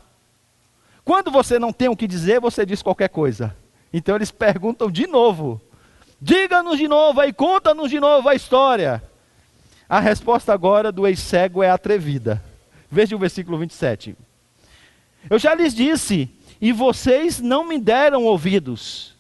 Quando 1.04 1.32
você 1.32 1.58
não 1.58 1.74
tem 1.74 1.90
o 1.90 1.98
que 1.98 2.06
dizer, 2.06 2.40
você 2.40 2.64
diz 2.68 2.84
qualquer 2.84 3.10
coisa. 3.10 3.58
Então 3.92 4.16
eles 4.16 4.32
perguntam 4.32 4.90
de 4.90 5.08
novo: 5.08 5.62
diga-nos 6.22 6.78
de 6.78 6.88
novo 6.88 7.22
aí, 7.22 7.34
conta-nos 7.34 7.90
de 7.90 8.00
novo 8.00 8.30
a 8.30 8.36
história. 8.36 9.04
A 9.88 10.00
resposta 10.00 10.54
agora 10.54 10.92
do 10.92 11.08
ex-cego 11.08 11.64
é 11.64 11.70
atrevida. 11.70 12.44
Veja 12.92 13.16
o 13.16 13.20
versículo 13.20 13.58
27. 13.58 14.16
Eu 15.30 15.40
já 15.40 15.56
lhes 15.56 15.74
disse, 15.74 16.30
e 16.62 16.72
vocês 16.72 17.40
não 17.40 17.68
me 17.68 17.80
deram 17.80 18.24
ouvidos. 18.26 19.16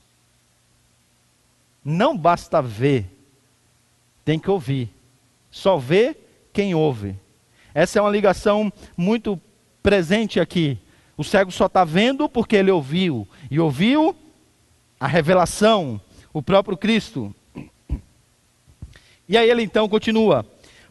Não 1.83 2.15
basta 2.15 2.61
ver, 2.61 3.05
tem 4.23 4.37
que 4.37 4.49
ouvir. 4.49 4.89
Só 5.49 5.77
vê 5.77 6.15
quem 6.53 6.75
ouve. 6.75 7.15
Essa 7.73 7.99
é 7.99 8.01
uma 8.01 8.11
ligação 8.11 8.71
muito 8.95 9.39
presente 9.81 10.39
aqui. 10.39 10.77
O 11.17 11.23
cego 11.23 11.51
só 11.51 11.65
está 11.65 11.83
vendo 11.83 12.29
porque 12.29 12.55
ele 12.55 12.71
ouviu. 12.71 13.27
E 13.49 13.59
ouviu 13.59 14.15
a 14.99 15.07
revelação, 15.07 15.99
o 16.33 16.41
próprio 16.41 16.75
Cristo. 16.77 17.33
E 19.27 19.37
aí 19.37 19.49
ele 19.49 19.63
então 19.63 19.87
continua: 19.87 20.45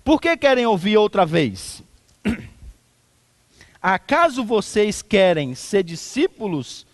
Por 0.05 0.21
que 0.21 0.37
querem 0.37 0.67
ouvir 0.67 0.97
outra 0.97 1.27
vez? 1.27 1.83
Acaso 3.83 4.45
vocês 4.45 5.03
querem 5.03 5.55
ser 5.55 5.83
discípulos 5.83 6.87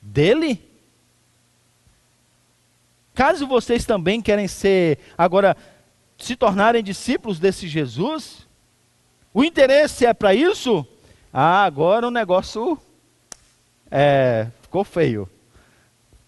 dele? 0.00 0.60
Caso 3.14 3.46
vocês 3.46 3.84
também 3.84 4.20
querem 4.20 4.48
ser, 4.48 4.98
agora, 5.16 5.56
se 6.18 6.34
tornarem 6.34 6.82
discípulos 6.82 7.38
desse 7.38 7.68
Jesus, 7.68 8.44
o 9.32 9.44
interesse 9.44 10.04
é 10.04 10.12
para 10.12 10.34
isso? 10.34 10.84
Ah, 11.32 11.64
agora 11.64 12.08
o 12.08 12.10
negócio 12.10 12.76
é, 13.88 14.48
ficou 14.62 14.82
feio. 14.82 15.28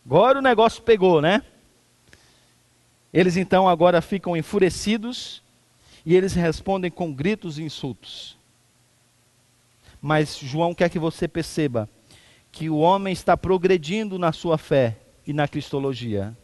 Agora 0.07 0.39
o 0.39 0.43
negócio 0.43 0.85
pegou, 0.85 1.21
né? 1.21 1.43
Eles 3.13 3.37
então 3.37 3.69
agora 3.69 4.01
ficam 4.01 4.37
enfurecidos 4.37 5.43
e 6.05 6.15
eles 6.15 6.33
respondem 6.33 6.93
com 6.93 7.13
gritos 7.13 7.59
e 7.59 7.65
insultos. 7.65 8.39
Mas 10.01 10.39
João 10.39 10.73
quer 10.73 10.89
que 10.91 10.99
você 11.01 11.27
perceba 11.27 11.89
que 12.53 12.71
o 12.71 12.77
homem 12.77 13.13
está 13.13 13.37
progredindo 13.37 14.17
na 14.17 14.31
sua 14.31 14.57
fé 14.57 14.97
e 15.27 15.33
na 15.33 15.49
cristologia. 15.49 16.37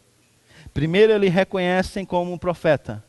Primeiro 0.73 1.13
ele 1.13 1.29
reconhecem 1.29 2.03
como 2.03 2.33
um 2.33 2.37
profeta. 2.37 3.01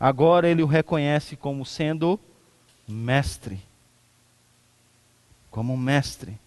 Agora 0.00 0.48
ele 0.48 0.62
o 0.62 0.66
reconhece 0.66 1.36
como 1.36 1.66
sendo 1.66 2.18
mestre. 2.88 3.60
Como 5.50 5.76
mestre. 5.76 6.38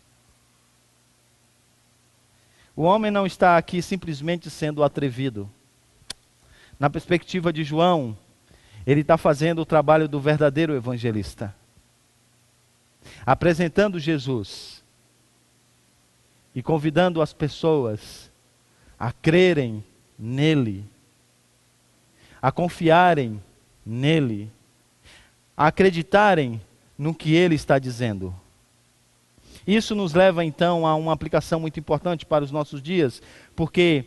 O 2.76 2.84
homem 2.84 3.09
não 3.09 3.26
está 3.26 3.57
aqui 3.57 3.82
simplesmente 3.82 4.49
sendo 4.49 4.84
atrevido. 4.84 5.49
Na 6.80 6.89
perspectiva 6.89 7.53
de 7.53 7.63
João, 7.63 8.17
ele 8.86 9.01
está 9.01 9.17
fazendo 9.17 9.61
o 9.61 9.65
trabalho 9.65 10.07
do 10.07 10.19
verdadeiro 10.19 10.76
evangelista, 10.76 11.55
apresentando 13.26 13.99
Jesus 13.99 14.84
e 16.53 16.61
convidando 16.61 17.21
as 17.21 17.34
pessoas 17.34 18.30
a 18.99 19.11
crerem 19.11 19.84
nele 20.17 20.86
a 22.45 22.51
confiarem 22.51 23.41
nele, 23.84 24.51
a 25.57 25.65
acreditarem 25.65 26.61
no 26.95 27.11
que 27.11 27.34
ele 27.34 27.55
está 27.55 27.80
dizendo. 27.80 28.36
Isso 29.68 29.95
nos 29.95 30.13
leva 30.13 30.45
então 30.45 30.86
a 30.86 30.95
uma 30.95 31.13
aplicação 31.13 31.59
muito 31.59 31.80
importante 31.80 32.26
para 32.26 32.43
os 32.43 32.51
nossos 32.51 32.82
dias, 32.82 33.22
porque 33.55 34.05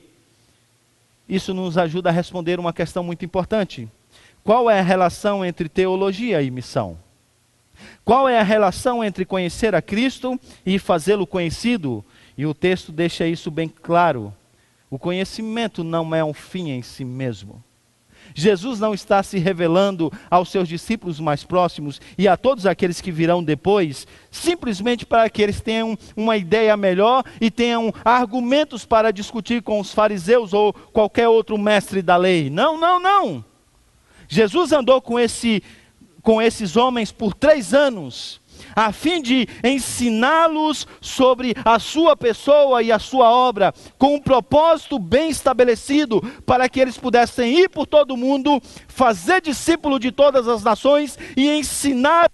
isso 1.29 1.53
nos 1.53 1.77
ajuda 1.77 2.09
a 2.09 2.13
responder 2.13 2.59
uma 2.59 2.73
questão 2.73 3.03
muito 3.03 3.25
importante. 3.25 3.89
Qual 4.45 4.71
é 4.71 4.79
a 4.79 4.83
relação 4.83 5.45
entre 5.45 5.69
teologia 5.69 6.41
e 6.41 6.51
missão? 6.51 6.97
Qual 8.05 8.29
é 8.29 8.39
a 8.39 8.43
relação 8.43 9.05
entre 9.05 9.25
conhecer 9.25 9.75
a 9.75 9.83
Cristo 9.83 10.41
e 10.65 10.79
fazê-lo 10.79 11.27
conhecido? 11.27 12.05
E 12.37 12.47
o 12.47 12.55
texto 12.55 12.91
deixa 12.91 13.27
isso 13.27 13.51
bem 13.51 13.69
claro. 13.69 14.35
O 14.91 14.99
conhecimento 14.99 15.85
não 15.85 16.15
é 16.15 16.25
um 16.25 16.33
fim 16.33 16.71
em 16.71 16.83
si 16.83 17.05
mesmo. 17.05 17.63
Jesus 18.35 18.81
não 18.81 18.95
está 18.95 19.23
se 19.23 19.39
revelando 19.39 20.13
aos 20.31 20.51
seus 20.51 20.69
discípulos 20.69 21.21
mais 21.21 21.45
próximos 21.45 22.01
e 22.17 22.29
a 22.29 22.37
todos 22.37 22.67
aqueles 22.67 23.01
que 23.01 23.11
virão 23.11 23.43
depois, 23.43 24.07
simplesmente 24.31 25.05
para 25.07 25.29
que 25.29 25.43
eles 25.43 25.61
tenham 25.61 25.99
uma 26.17 26.37
ideia 26.37 26.77
melhor 26.77 27.25
e 27.41 27.51
tenham 27.51 27.93
argumentos 28.05 28.85
para 28.85 29.13
discutir 29.13 29.63
com 29.63 29.81
os 29.81 29.93
fariseus 29.93 30.53
ou 30.53 30.73
qualquer 30.73 31.29
outro 31.29 31.59
mestre 31.59 32.03
da 32.03 32.17
lei. 32.17 32.51
Não, 32.51 32.79
não, 32.79 33.01
não. 33.01 33.45
Jesus 34.29 34.73
andou 34.73 35.01
com, 35.01 35.19
esse, 35.19 35.63
com 36.23 36.41
esses 36.41 36.77
homens 36.77 37.11
por 37.11 37.35
três 37.35 37.73
anos 37.73 38.41
a 38.79 38.93
fim 38.93 39.21
de 39.21 39.49
ensiná-los 39.65 40.87
sobre 41.01 41.53
a 41.65 41.81
sua 41.81 42.17
pessoa 42.17 42.81
e 42.81 42.93
a 42.93 42.99
sua 43.01 43.29
obra, 43.29 43.75
com 43.99 44.15
um 44.15 44.21
propósito 44.21 45.01
bem 45.01 45.31
estabelecido, 45.31 46.23
para 46.47 46.69
que 46.69 46.79
eles 46.79 46.97
pudessem 46.97 47.59
ir 47.59 47.69
por 47.69 47.89
todo 47.89 48.13
o 48.13 48.17
mundo, 48.17 48.63
fazer 48.87 49.41
discípulo 49.43 49.99
de 49.99 50.13
todas 50.13 50.47
as 50.47 50.63
nações 50.63 51.19
e 51.37 51.51
ensinar 51.51 52.31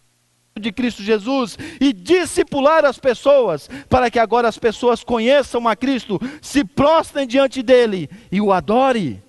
de 0.60 0.70
Cristo 0.70 1.02
Jesus 1.02 1.56
e 1.80 1.94
discipular 1.94 2.84
as 2.84 2.98
pessoas, 2.98 3.70
para 3.88 4.10
que 4.10 4.18
agora 4.18 4.46
as 4.46 4.58
pessoas 4.58 5.02
conheçam 5.02 5.66
a 5.66 5.74
Cristo, 5.74 6.20
se 6.42 6.62
prostrem 6.62 7.26
diante 7.26 7.62
dele 7.62 8.10
e 8.30 8.38
o 8.38 8.52
adorem. 8.52 9.22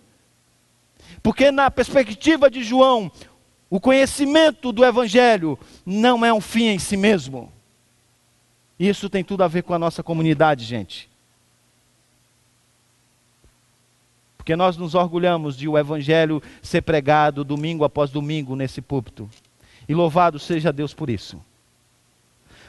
Porque 1.24 1.50
na 1.50 1.72
perspectiva 1.72 2.50
de 2.50 2.62
João, 2.62 3.10
o 3.70 3.80
conhecimento 3.80 4.72
do 4.72 4.86
Evangelho 4.86 5.58
não 5.86 6.26
é 6.26 6.34
um 6.34 6.42
fim 6.42 6.68
em 6.68 6.80
si 6.80 6.96
mesmo. 6.96 7.52
Isso 8.80 9.10
tem 9.10 9.24
tudo 9.24 9.44
a 9.44 9.48
ver 9.48 9.64
com 9.64 9.74
a 9.74 9.80
nossa 9.80 10.04
comunidade, 10.04 10.64
gente. 10.66 11.10
Porque 14.38 14.56
nós 14.56 14.78
nos 14.78 14.94
orgulhamos 14.94 15.58
de 15.58 15.68
o 15.68 15.78
Evangelho 15.78 16.42
ser 16.62 16.82
pregado 16.82 17.44
domingo 17.44 17.84
após 17.84 18.12
domingo 18.12 18.56
nesse 18.56 18.82
púlpito. 18.82 19.30
E 19.90 19.96
louvado 19.96 20.38
seja 20.38 20.72
Deus 20.72 20.94
por 20.94 21.10
isso. 21.10 21.42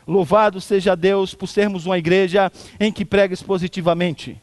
Louvado 0.07 0.61
seja 0.61 0.97
Deus 0.97 1.35
por 1.35 1.49
sermos 1.49 1.85
uma 1.85 1.99
igreja 1.99 2.51
em 2.79 2.93
que 2.93 3.05
prega 3.05 3.35
expositivamente. 3.35 4.41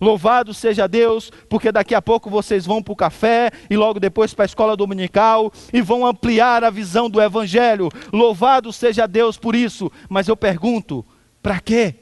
Louvado 0.00 0.52
seja 0.52 0.86
Deus, 0.86 1.30
porque 1.48 1.72
daqui 1.72 1.94
a 1.94 2.02
pouco 2.02 2.28
vocês 2.28 2.66
vão 2.66 2.82
para 2.82 2.92
o 2.92 2.96
café 2.96 3.50
e 3.70 3.76
logo 3.76 3.98
depois 4.00 4.34
para 4.34 4.44
a 4.44 4.46
escola 4.46 4.76
dominical 4.76 5.52
e 5.72 5.80
vão 5.80 6.06
ampliar 6.06 6.64
a 6.64 6.70
visão 6.70 7.08
do 7.08 7.20
Evangelho. 7.20 7.88
Louvado 8.12 8.72
seja 8.72 9.06
Deus 9.06 9.36
por 9.36 9.54
isso. 9.54 9.90
Mas 10.08 10.28
eu 10.28 10.36
pergunto: 10.36 11.04
para 11.42 11.60
quê? 11.60 11.94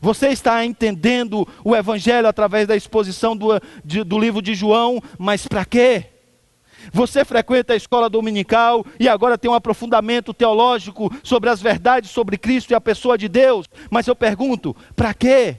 Você 0.00 0.28
está 0.28 0.64
entendendo 0.64 1.46
o 1.64 1.74
Evangelho 1.74 2.28
através 2.28 2.66
da 2.66 2.76
exposição 2.76 3.36
do, 3.36 3.48
de, 3.84 4.04
do 4.04 4.18
livro 4.18 4.42
de 4.42 4.54
João, 4.54 5.02
mas 5.18 5.46
para 5.46 5.64
quê? 5.64 6.15
Você 6.92 7.24
frequenta 7.24 7.72
a 7.72 7.76
escola 7.76 8.08
dominical 8.08 8.84
e 8.98 9.08
agora 9.08 9.38
tem 9.38 9.50
um 9.50 9.54
aprofundamento 9.54 10.32
teológico 10.32 11.12
sobre 11.22 11.50
as 11.50 11.60
verdades 11.60 12.10
sobre 12.10 12.38
Cristo 12.38 12.70
e 12.70 12.74
a 12.74 12.80
pessoa 12.80 13.18
de 13.18 13.28
Deus. 13.28 13.66
Mas 13.90 14.06
eu 14.06 14.14
pergunto, 14.14 14.74
para 14.94 15.12
quê? 15.12 15.58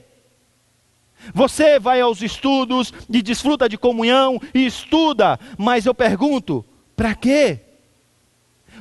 Você 1.34 1.78
vai 1.78 2.00
aos 2.00 2.22
estudos 2.22 2.92
e 3.08 3.22
desfruta 3.22 3.68
de 3.68 3.76
comunhão 3.76 4.40
e 4.54 4.66
estuda, 4.66 5.38
mas 5.56 5.84
eu 5.84 5.94
pergunto, 5.94 6.64
para 6.96 7.14
quê? 7.14 7.60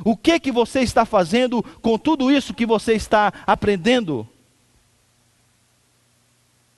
O 0.03 0.15
que 0.15 0.39
que 0.39 0.51
você 0.51 0.81
está 0.81 1.05
fazendo 1.05 1.63
com 1.81 1.97
tudo 1.97 2.31
isso 2.31 2.53
que 2.53 2.65
você 2.65 2.93
está 2.93 3.33
aprendendo? 3.45 4.27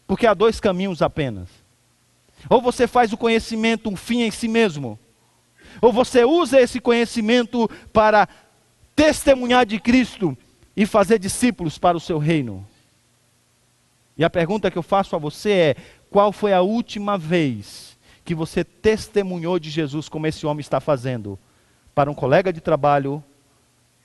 Porque 0.08 0.26
há 0.26 0.34
dois 0.34 0.60
caminhos 0.60 1.02
apenas. 1.02 1.50
Ou 2.50 2.62
você 2.62 2.88
faz 2.88 3.12
o 3.12 3.18
conhecimento 3.18 3.90
um 3.90 3.96
fim 3.96 4.22
em 4.22 4.32
si 4.32 4.48
mesmo, 4.48 4.98
ou 5.82 5.92
você 5.92 6.24
usa 6.24 6.60
esse 6.60 6.80
conhecimento 6.80 7.70
para 7.92 8.28
testemunhar 8.96 9.66
de 9.66 9.80
Cristo 9.80 10.38
e 10.76 10.86
fazer 10.86 11.20
discípulos 11.20 11.78
para 11.78 11.98
o 11.98 12.00
seu 12.00 12.18
reino? 12.18 12.66
E 14.18 14.24
a 14.24 14.30
pergunta 14.30 14.70
que 14.70 14.78
eu 14.78 14.84
faço 14.84 15.16
a 15.16 15.20
você 15.20 15.52
é: 15.52 15.76
qual 16.10 16.32
foi 16.32 16.54
a 16.54 16.62
última 16.62 17.18
vez 17.18 17.98
que 18.26 18.36
você 18.36 18.64
testemunhou 18.64 19.58
de 19.58 19.70
Jesus 19.70 20.10
como 20.10 20.28
esse 20.28 20.46
homem 20.46 20.62
está 20.62 20.80
fazendo? 20.80 21.40
Para 21.96 22.12
um 22.12 22.14
colega 22.14 22.52
de 22.52 22.60
trabalho, 22.60 23.24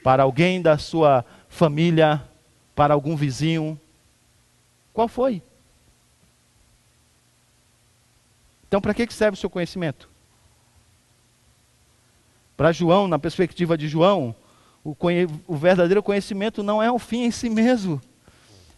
para 0.04 0.22
alguém 0.22 0.62
da 0.62 0.78
sua 0.78 1.24
família, 1.48 2.22
para 2.74 2.94
algum 2.94 3.16
vizinho? 3.16 3.80
Qual 4.92 5.08
foi? 5.08 5.42
Então, 8.68 8.80
para 8.80 8.94
que 8.94 9.12
serve 9.12 9.34
o 9.34 9.40
seu 9.40 9.50
conhecimento? 9.50 10.13
Para 12.56 12.72
João, 12.72 13.08
na 13.08 13.18
perspectiva 13.18 13.76
de 13.76 13.88
João, 13.88 14.34
o, 14.84 14.96
o 15.46 15.56
verdadeiro 15.56 16.02
conhecimento 16.02 16.62
não 16.62 16.82
é 16.82 16.90
o 16.90 16.98
fim 16.98 17.24
em 17.24 17.30
si 17.30 17.48
mesmo. 17.48 18.00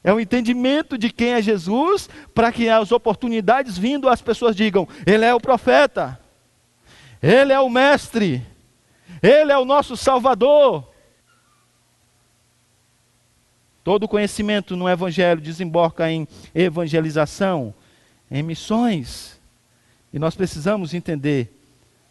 É 0.02 0.12
o 0.12 0.20
entendimento 0.20 0.96
de 0.96 1.10
quem 1.10 1.30
é 1.30 1.42
Jesus, 1.42 2.08
para 2.32 2.52
que 2.52 2.68
as 2.68 2.92
oportunidades 2.92 3.76
vindo 3.76 4.08
as 4.08 4.22
pessoas 4.22 4.54
digam: 4.54 4.86
Ele 5.04 5.24
é 5.24 5.34
o 5.34 5.40
profeta, 5.40 6.18
Ele 7.20 7.52
é 7.52 7.58
o 7.58 7.68
mestre, 7.68 8.40
Ele 9.20 9.50
é 9.50 9.58
o 9.58 9.64
nosso 9.64 9.96
Salvador. 9.96 10.88
Todo 13.82 14.08
conhecimento 14.08 14.76
no 14.76 14.88
Evangelho 14.88 15.40
desemboca 15.40 16.10
em 16.10 16.26
evangelização, 16.54 17.74
em 18.30 18.42
missões. 18.42 19.40
E 20.12 20.18
nós 20.18 20.34
precisamos 20.34 20.94
entender 20.94 21.55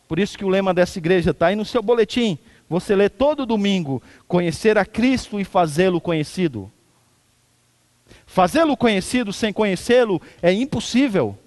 por 0.07 0.19
isso 0.19 0.37
que 0.37 0.45
o 0.45 0.49
lema 0.49 0.73
dessa 0.73 0.99
igreja 0.99 1.31
está 1.31 1.47
aí 1.47 1.55
no 1.55 1.65
seu 1.65 1.81
boletim. 1.81 2.37
Você 2.69 2.95
lê 2.95 3.09
todo 3.09 3.45
domingo: 3.45 4.01
conhecer 4.27 4.77
a 4.77 4.85
Cristo 4.85 5.39
e 5.39 5.43
fazê-lo 5.43 5.99
conhecido. 5.99 6.71
Fazê-lo 8.25 8.75
conhecido 8.75 9.31
sem 9.31 9.51
conhecê-lo 9.51 10.21
é 10.41 10.51
impossível. 10.51 11.37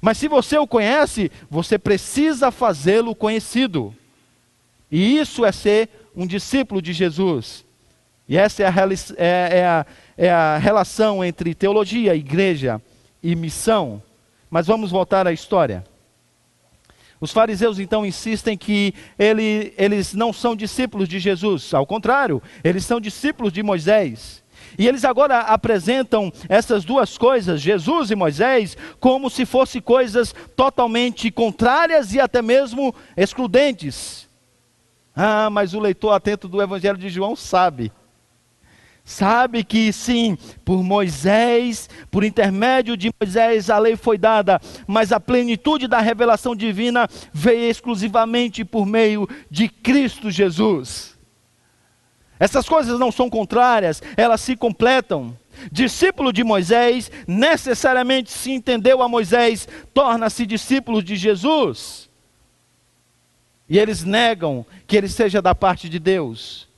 Mas 0.00 0.18
se 0.18 0.26
você 0.26 0.58
o 0.58 0.66
conhece, 0.66 1.30
você 1.48 1.78
precisa 1.78 2.50
fazê-lo 2.50 3.14
conhecido. 3.14 3.94
E 4.90 5.18
isso 5.18 5.44
é 5.44 5.52
ser 5.52 5.88
um 6.14 6.26
discípulo 6.26 6.82
de 6.82 6.92
Jesus. 6.92 7.64
E 8.28 8.36
essa 8.36 8.62
é 8.62 8.66
a, 8.66 8.72
é, 9.16 9.58
é 9.58 9.66
a, 9.66 9.86
é 10.16 10.30
a 10.30 10.58
relação 10.58 11.24
entre 11.24 11.54
teologia, 11.54 12.14
igreja 12.14 12.80
e 13.22 13.36
missão. 13.36 14.02
Mas 14.50 14.66
vamos 14.66 14.90
voltar 14.90 15.26
à 15.26 15.32
história. 15.32 15.84
Os 17.22 17.30
fariseus 17.30 17.78
então 17.78 18.04
insistem 18.04 18.58
que 18.58 18.92
ele, 19.16 19.72
eles 19.78 20.12
não 20.12 20.32
são 20.32 20.56
discípulos 20.56 21.08
de 21.08 21.20
Jesus, 21.20 21.72
ao 21.72 21.86
contrário, 21.86 22.42
eles 22.64 22.84
são 22.84 23.00
discípulos 23.00 23.52
de 23.52 23.62
Moisés. 23.62 24.42
E 24.76 24.88
eles 24.88 25.04
agora 25.04 25.38
apresentam 25.38 26.32
essas 26.48 26.84
duas 26.84 27.16
coisas, 27.16 27.60
Jesus 27.60 28.10
e 28.10 28.16
Moisés, 28.16 28.76
como 28.98 29.30
se 29.30 29.46
fossem 29.46 29.80
coisas 29.80 30.34
totalmente 30.56 31.30
contrárias 31.30 32.12
e 32.12 32.18
até 32.18 32.42
mesmo 32.42 32.92
excludentes. 33.16 34.28
Ah, 35.14 35.48
mas 35.48 35.74
o 35.74 35.80
leitor 35.80 36.14
atento 36.14 36.48
do 36.48 36.60
Evangelho 36.60 36.98
de 36.98 37.08
João 37.08 37.36
sabe 37.36 37.92
Sabe 39.04 39.64
que 39.64 39.92
sim, 39.92 40.38
por 40.64 40.82
Moisés, 40.82 41.90
por 42.10 42.22
intermédio 42.22 42.96
de 42.96 43.10
Moisés, 43.20 43.68
a 43.68 43.78
lei 43.78 43.96
foi 43.96 44.16
dada, 44.16 44.60
mas 44.86 45.10
a 45.10 45.18
plenitude 45.18 45.88
da 45.88 46.00
revelação 46.00 46.54
divina 46.54 47.08
veio 47.32 47.68
exclusivamente 47.68 48.64
por 48.64 48.86
meio 48.86 49.28
de 49.50 49.68
Cristo 49.68 50.30
Jesus. 50.30 51.18
Essas 52.38 52.68
coisas 52.68 52.98
não 52.98 53.12
são 53.12 53.28
contrárias, 53.28 54.02
elas 54.16 54.40
se 54.40 54.56
completam. 54.56 55.36
Discípulo 55.70 56.32
de 56.32 56.42
Moisés, 56.42 57.10
necessariamente 57.26 58.30
se 58.30 58.50
entendeu 58.50 59.02
a 59.02 59.08
Moisés, 59.08 59.68
torna-se 59.92 60.46
discípulo 60.46 61.02
de 61.02 61.16
Jesus. 61.16 62.08
E 63.68 63.78
eles 63.78 64.04
negam 64.04 64.64
que 64.86 64.96
ele 64.96 65.08
seja 65.08 65.40
da 65.40 65.54
parte 65.54 65.88
de 65.88 65.98
Deus. 65.98 66.71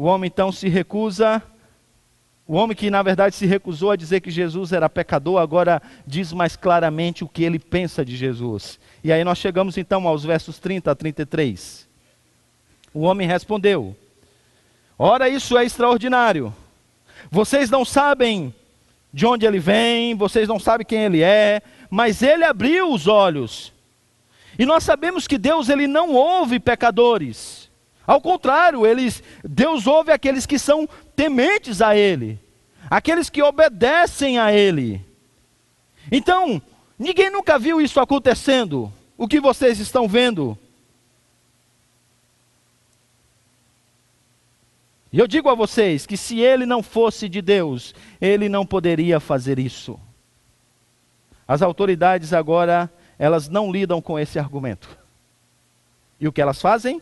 O 0.00 0.04
homem 0.04 0.28
então 0.28 0.50
se 0.50 0.66
recusa, 0.66 1.42
O 2.48 2.54
homem 2.54 2.74
que 2.74 2.88
na 2.88 3.02
verdade 3.02 3.36
se 3.36 3.44
recusou 3.44 3.90
a 3.90 3.96
dizer 3.96 4.22
que 4.22 4.30
Jesus 4.30 4.72
era 4.72 4.88
pecador, 4.88 5.38
agora 5.38 5.82
diz 6.06 6.32
mais 6.32 6.56
claramente 6.56 7.22
o 7.22 7.28
que 7.28 7.44
ele 7.44 7.58
pensa 7.58 8.02
de 8.02 8.16
Jesus. 8.16 8.80
E 9.04 9.12
aí 9.12 9.22
nós 9.22 9.36
chegamos 9.36 9.76
então 9.76 10.08
aos 10.08 10.24
versos 10.24 10.58
30 10.58 10.90
a 10.90 10.94
33. 10.94 11.86
O 12.94 13.00
homem 13.00 13.28
respondeu: 13.28 13.94
Ora, 14.98 15.28
isso 15.28 15.58
é 15.58 15.66
extraordinário. 15.66 16.50
Vocês 17.30 17.68
não 17.68 17.84
sabem 17.84 18.54
de 19.12 19.26
onde 19.26 19.44
ele 19.44 19.58
vem, 19.58 20.14
vocês 20.14 20.48
não 20.48 20.58
sabem 20.58 20.86
quem 20.86 21.04
ele 21.04 21.22
é, 21.22 21.60
mas 21.90 22.22
ele 22.22 22.44
abriu 22.44 22.90
os 22.90 23.06
olhos. 23.06 23.70
E 24.58 24.64
nós 24.64 24.82
sabemos 24.82 25.28
que 25.28 25.36
Deus 25.36 25.68
ele 25.68 25.86
não 25.86 26.14
ouve 26.14 26.58
pecadores. 26.58 27.69
Ao 28.10 28.20
contrário, 28.20 28.84
eles, 28.84 29.22
Deus 29.44 29.86
ouve 29.86 30.10
aqueles 30.10 30.44
que 30.44 30.58
são 30.58 30.88
tementes 31.14 31.80
a 31.80 31.94
Ele, 31.94 32.40
aqueles 32.90 33.30
que 33.30 33.40
obedecem 33.40 34.36
a 34.36 34.52
Ele. 34.52 35.00
Então, 36.10 36.60
ninguém 36.98 37.30
nunca 37.30 37.56
viu 37.56 37.80
isso 37.80 38.00
acontecendo. 38.00 38.92
O 39.16 39.28
que 39.28 39.38
vocês 39.38 39.78
estão 39.78 40.08
vendo? 40.08 40.58
E 45.12 45.20
eu 45.20 45.28
digo 45.28 45.48
a 45.48 45.54
vocês 45.54 46.04
que 46.04 46.16
se 46.16 46.40
ele 46.40 46.66
não 46.66 46.82
fosse 46.82 47.28
de 47.28 47.40
Deus, 47.40 47.94
ele 48.20 48.48
não 48.48 48.66
poderia 48.66 49.20
fazer 49.20 49.56
isso. 49.56 50.00
As 51.46 51.62
autoridades 51.62 52.32
agora, 52.32 52.92
elas 53.16 53.48
não 53.48 53.70
lidam 53.70 54.02
com 54.02 54.18
esse 54.18 54.36
argumento. 54.36 54.98
E 56.18 56.26
o 56.26 56.32
que 56.32 56.42
elas 56.42 56.60
fazem? 56.60 57.00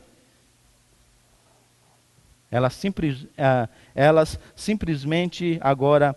Elas, 2.51 2.75
simples, 2.75 3.23
uh, 3.23 3.69
elas 3.95 4.39
simplesmente 4.57 5.59
agora 5.61 6.17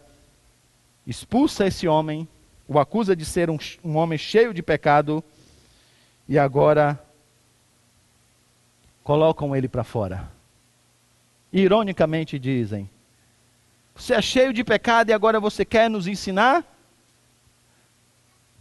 expulsa 1.05 1.67
esse 1.67 1.87
homem, 1.87 2.27
o 2.67 2.79
acusa 2.79 3.15
de 3.15 3.25
ser 3.25 3.49
um, 3.49 3.57
um 3.83 3.97
homem 3.97 4.17
cheio 4.17 4.53
de 4.53 4.61
pecado, 4.63 5.23
e 6.27 6.39
agora 6.39 6.97
colocam 9.03 9.55
ele 9.55 9.67
para 9.67 9.83
fora. 9.83 10.31
Ironicamente 11.51 12.39
dizem: 12.39 12.89
Você 13.93 14.13
é 14.13 14.21
cheio 14.21 14.53
de 14.53 14.63
pecado 14.63 15.09
e 15.09 15.13
agora 15.13 15.39
você 15.39 15.65
quer 15.65 15.89
nos 15.89 16.07
ensinar? 16.07 16.65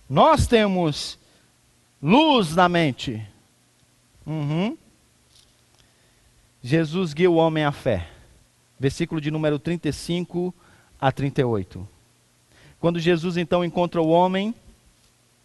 Nós 0.09 0.49
temos 0.49 1.17
luz 2.03 2.57
na 2.57 2.69
mente. 2.69 3.25
Uhum. 4.27 4.77
Jesus 6.63 7.15
guia 7.15 7.31
o 7.31 7.37
homem 7.37 7.65
à 7.65 7.73
fé. 7.73 8.09
Versículo 8.79 9.21
de 9.21 9.31
número 9.31 9.59
35 9.59 10.55
a 11.01 11.11
38. 11.11 11.89
Quando 12.79 12.99
Jesus 12.99 13.37
então 13.37 13.65
encontra 13.65 14.01
o 14.01 14.09
homem, 14.09 14.55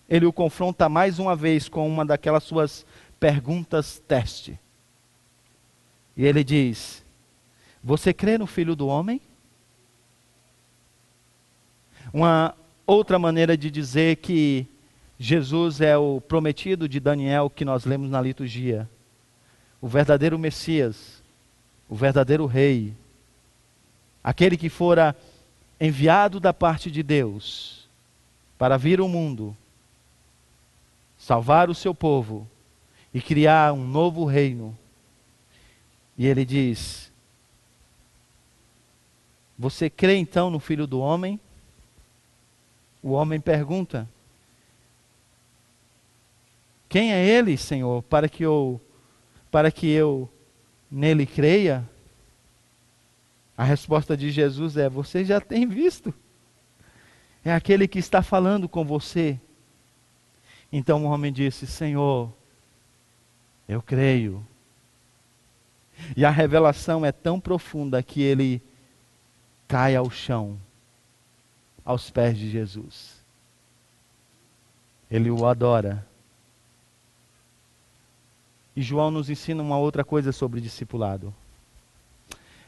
ele 0.09 0.26
o 0.26 0.34
confronta 0.34 0.88
mais 0.89 1.20
uma 1.20 1.36
vez 1.36 1.70
com 1.70 1.88
uma 1.88 2.05
daquelas 2.05 2.43
suas 2.43 2.86
perguntas 3.20 4.01
teste. 4.07 4.59
E 6.16 6.26
ele 6.26 6.43
diz: 6.43 7.03
Você 7.84 8.13
crê 8.13 8.38
no 8.38 8.47
Filho 8.47 8.76
do 8.76 8.88
Homem? 8.88 9.22
Uma 12.13 12.55
outra 12.86 13.18
maneira 13.20 13.57
de 13.57 13.70
dizer 13.72 14.18
que 14.18 14.66
Jesus 15.18 15.82
é 15.82 15.97
o 15.97 16.22
prometido 16.22 16.88
de 16.88 16.99
Daniel 16.99 17.49
que 17.49 17.66
nós 17.66 17.84
lemos 17.84 18.09
na 18.09 18.22
liturgia 18.22 18.89
o 19.86 19.88
verdadeiro 19.88 20.39
Messias, 20.39 21.21
o 21.88 21.93
verdadeiro 21.95 22.47
Rei, 22.47 22.91
aquele 24.23 24.57
que 24.57 24.67
fora 24.67 25.15
enviado 25.79 26.39
da 26.39 26.51
parte 26.51 26.89
de 26.89 27.03
Deus 27.03 27.88
para 28.57 28.77
vir 28.77 28.99
ao 28.99 29.07
mundo, 29.07 29.55
salvar 31.19 31.69
o 31.69 31.75
seu 31.75 31.93
povo 31.93 32.49
e 33.13 33.21
criar 33.21 33.73
um 33.73 33.86
novo 33.86 34.25
reino. 34.25 34.75
E 36.17 36.25
ele 36.25 36.45
diz: 36.45 37.11
Você 39.55 39.88
crê 39.88 40.15
então 40.15 40.49
no 40.49 40.59
Filho 40.59 40.88
do 40.88 40.99
Homem? 40.99 41.39
O 43.03 43.11
homem 43.11 43.39
pergunta: 43.39 44.09
Quem 46.89 47.13
é 47.13 47.23
ele, 47.23 47.55
Senhor, 47.55 48.01
para 48.01 48.27
que 48.27 48.41
eu 48.43 48.81
para 49.52 49.72
que 49.72 49.88
eu 49.88 50.30
nele 50.89 51.26
creia? 51.26 51.88
A 53.58 53.64
resposta 53.64 54.18
de 54.18 54.30
Jesus 54.32 54.78
é: 54.78 54.89
Você 54.89 55.24
já 55.24 55.39
tem 55.39 55.68
visto. 55.68 56.14
É 57.43 57.54
aquele 57.54 57.88
que 57.88 58.00
está 58.00 58.22
falando 58.22 58.68
com 58.68 58.84
você. 58.84 59.39
Então 60.72 61.06
o 61.06 61.08
homem 61.08 61.32
disse: 61.32 61.66
Senhor, 61.66 62.34
eu 63.68 63.82
creio. 63.82 64.46
E 66.18 66.26
a 66.26 66.30
revelação 66.30 67.06
é 67.06 67.12
tão 67.12 67.39
profunda 67.39 68.04
que 68.04 68.22
ele 68.22 68.62
cai 69.68 69.96
ao 69.96 70.10
chão, 70.10 70.60
aos 71.86 72.10
pés 72.10 72.38
de 72.38 72.50
Jesus. 72.50 73.24
Ele 75.10 75.30
o 75.32 75.46
adora. 75.46 76.06
E 78.76 78.82
João 78.82 79.09
nos 79.09 79.30
ensina 79.30 79.63
uma 79.63 79.78
outra 79.78 80.03
coisa 80.03 80.32
sobre 80.32 80.59
discipulado. 80.59 81.34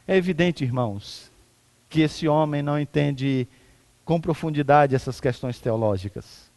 É 0.06 0.16
evidente, 0.16 0.64
irmãos, 0.64 1.30
que 1.90 2.00
esse 2.00 2.26
homem 2.26 2.62
não 2.62 2.80
entende 2.80 3.46
com 4.04 4.20
profundidade 4.20 4.94
essas 4.94 5.20
questões 5.20 5.58
teológicas. 5.58 6.48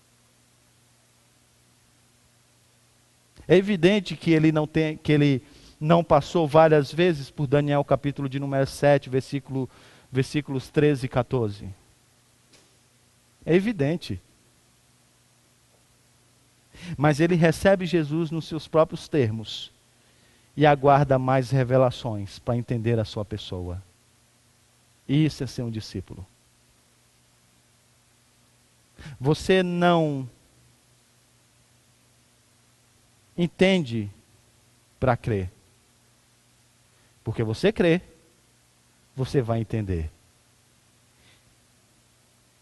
É 3.45 3.57
evidente 3.57 4.15
que 4.15 4.31
ele 4.31 4.53
não 4.53 4.65
tem, 4.65 4.95
que 4.95 5.11
ele 5.11 5.43
não 5.79 6.01
passou 6.03 6.47
várias 6.47 6.93
vezes 6.93 7.29
por 7.29 7.47
Daniel 7.47 7.83
capítulo 7.83 8.29
de 8.29 8.39
número 8.39 8.65
7, 8.65 9.09
versículo, 9.09 9.69
versículos 10.09 10.69
13 10.69 11.05
e 11.05 11.09
14. 11.09 11.69
É 13.45 13.53
evidente. 13.53 14.21
Mas 16.97 17.19
ele 17.19 17.35
recebe 17.35 17.85
Jesus 17.85 18.31
nos 18.31 18.45
seus 18.45 18.67
próprios 18.67 19.07
termos 19.07 19.71
e 20.55 20.65
aguarda 20.65 21.17
mais 21.17 21.49
revelações 21.49 22.39
para 22.39 22.57
entender 22.57 22.99
a 22.99 23.05
sua 23.05 23.23
pessoa. 23.23 23.81
Isso 25.07 25.43
é 25.43 25.47
ser 25.47 25.63
um 25.63 25.71
discípulo. 25.71 26.25
Você 29.19 29.63
não 29.63 30.29
entende 33.37 34.09
para 34.99 35.17
crer. 35.17 35.51
Porque 37.23 37.43
você 37.43 37.71
crê, 37.71 38.01
você 39.15 39.41
vai 39.41 39.59
entender. 39.59 40.09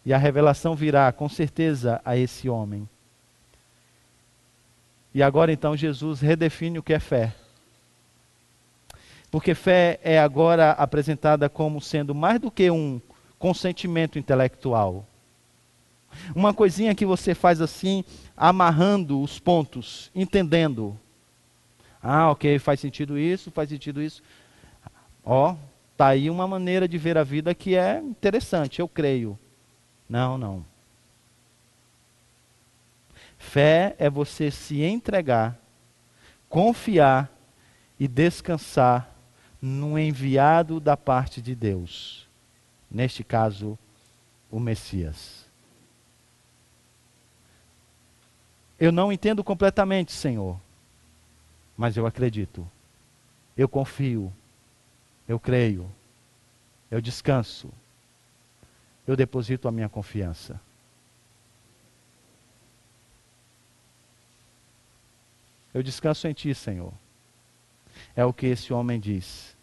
E 0.05 0.13
a 0.13 0.17
revelação 0.17 0.75
virá 0.75 1.11
com 1.11 1.27
certeza 1.27 2.01
a 2.05 2.15
esse 2.15 2.49
homem 2.49 2.87
e 5.13 5.23
agora 5.23 5.51
então 5.51 5.75
Jesus 5.75 6.19
redefine 6.19 6.79
o 6.79 6.83
que 6.83 6.93
é 6.93 6.99
fé. 6.99 7.33
Porque 9.31 9.53
fé 9.53 9.99
é 10.03 10.19
agora 10.19 10.71
apresentada 10.71 11.49
como 11.49 11.81
sendo 11.81 12.15
mais 12.15 12.39
do 12.39 12.49
que 12.49 12.69
um 12.71 12.99
consentimento 13.37 14.17
intelectual. 14.17 15.05
Uma 16.35 16.53
coisinha 16.53 16.95
que 16.95 17.05
você 17.05 17.35
faz 17.35 17.61
assim, 17.61 18.03
amarrando 18.35 19.21
os 19.21 19.39
pontos, 19.39 20.09
entendendo. 20.15 20.97
Ah, 22.01 22.31
ok, 22.31 22.57
faz 22.57 22.79
sentido 22.79 23.17
isso, 23.17 23.51
faz 23.51 23.69
sentido 23.69 24.01
isso. 24.01 24.23
Ó, 25.23 25.55
tá 25.95 26.07
aí 26.07 26.29
uma 26.29 26.47
maneira 26.47 26.87
de 26.87 26.97
ver 26.97 27.17
a 27.17 27.23
vida 27.23 27.53
que 27.53 27.75
é 27.75 27.99
interessante, 27.99 28.79
eu 28.79 28.87
creio. 28.87 29.37
Não, 30.09 30.37
não. 30.37 30.65
Fé 33.49 33.95
é 33.97 34.07
você 34.11 34.51
se 34.51 34.83
entregar, 34.83 35.59
confiar 36.47 37.31
e 37.99 38.07
descansar 38.07 39.11
no 39.59 39.97
enviado 39.97 40.79
da 40.79 40.95
parte 40.95 41.41
de 41.41 41.55
Deus. 41.55 42.29
Neste 42.91 43.23
caso, 43.23 43.75
o 44.51 44.59
Messias. 44.59 45.47
Eu 48.79 48.91
não 48.91 49.11
entendo 49.11 49.43
completamente, 49.43 50.11
Senhor, 50.11 50.61
mas 51.75 51.97
eu 51.97 52.05
acredito. 52.05 52.69
Eu 53.57 53.67
confio. 53.67 54.31
Eu 55.27 55.39
creio. 55.39 55.89
Eu 56.91 57.01
descanso. 57.01 57.71
Eu 59.07 59.15
deposito 59.15 59.67
a 59.67 59.71
minha 59.71 59.89
confiança. 59.89 60.61
Eu 65.73 65.83
descanso 65.83 66.27
em 66.27 66.33
ti, 66.33 66.53
Senhor. 66.55 66.91
É 68.15 68.25
o 68.25 68.33
que 68.33 68.47
esse 68.47 68.73
homem 68.73 68.99
diz. 68.99 69.55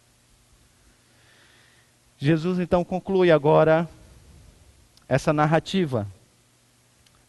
Jesus 2.17 2.59
então 2.59 2.83
conclui 2.83 3.29
agora 3.31 3.87
essa 5.07 5.31
narrativa, 5.31 6.07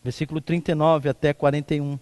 versículo 0.03 0.41
39 0.41 1.09
até 1.09 1.33
41. 1.33 1.99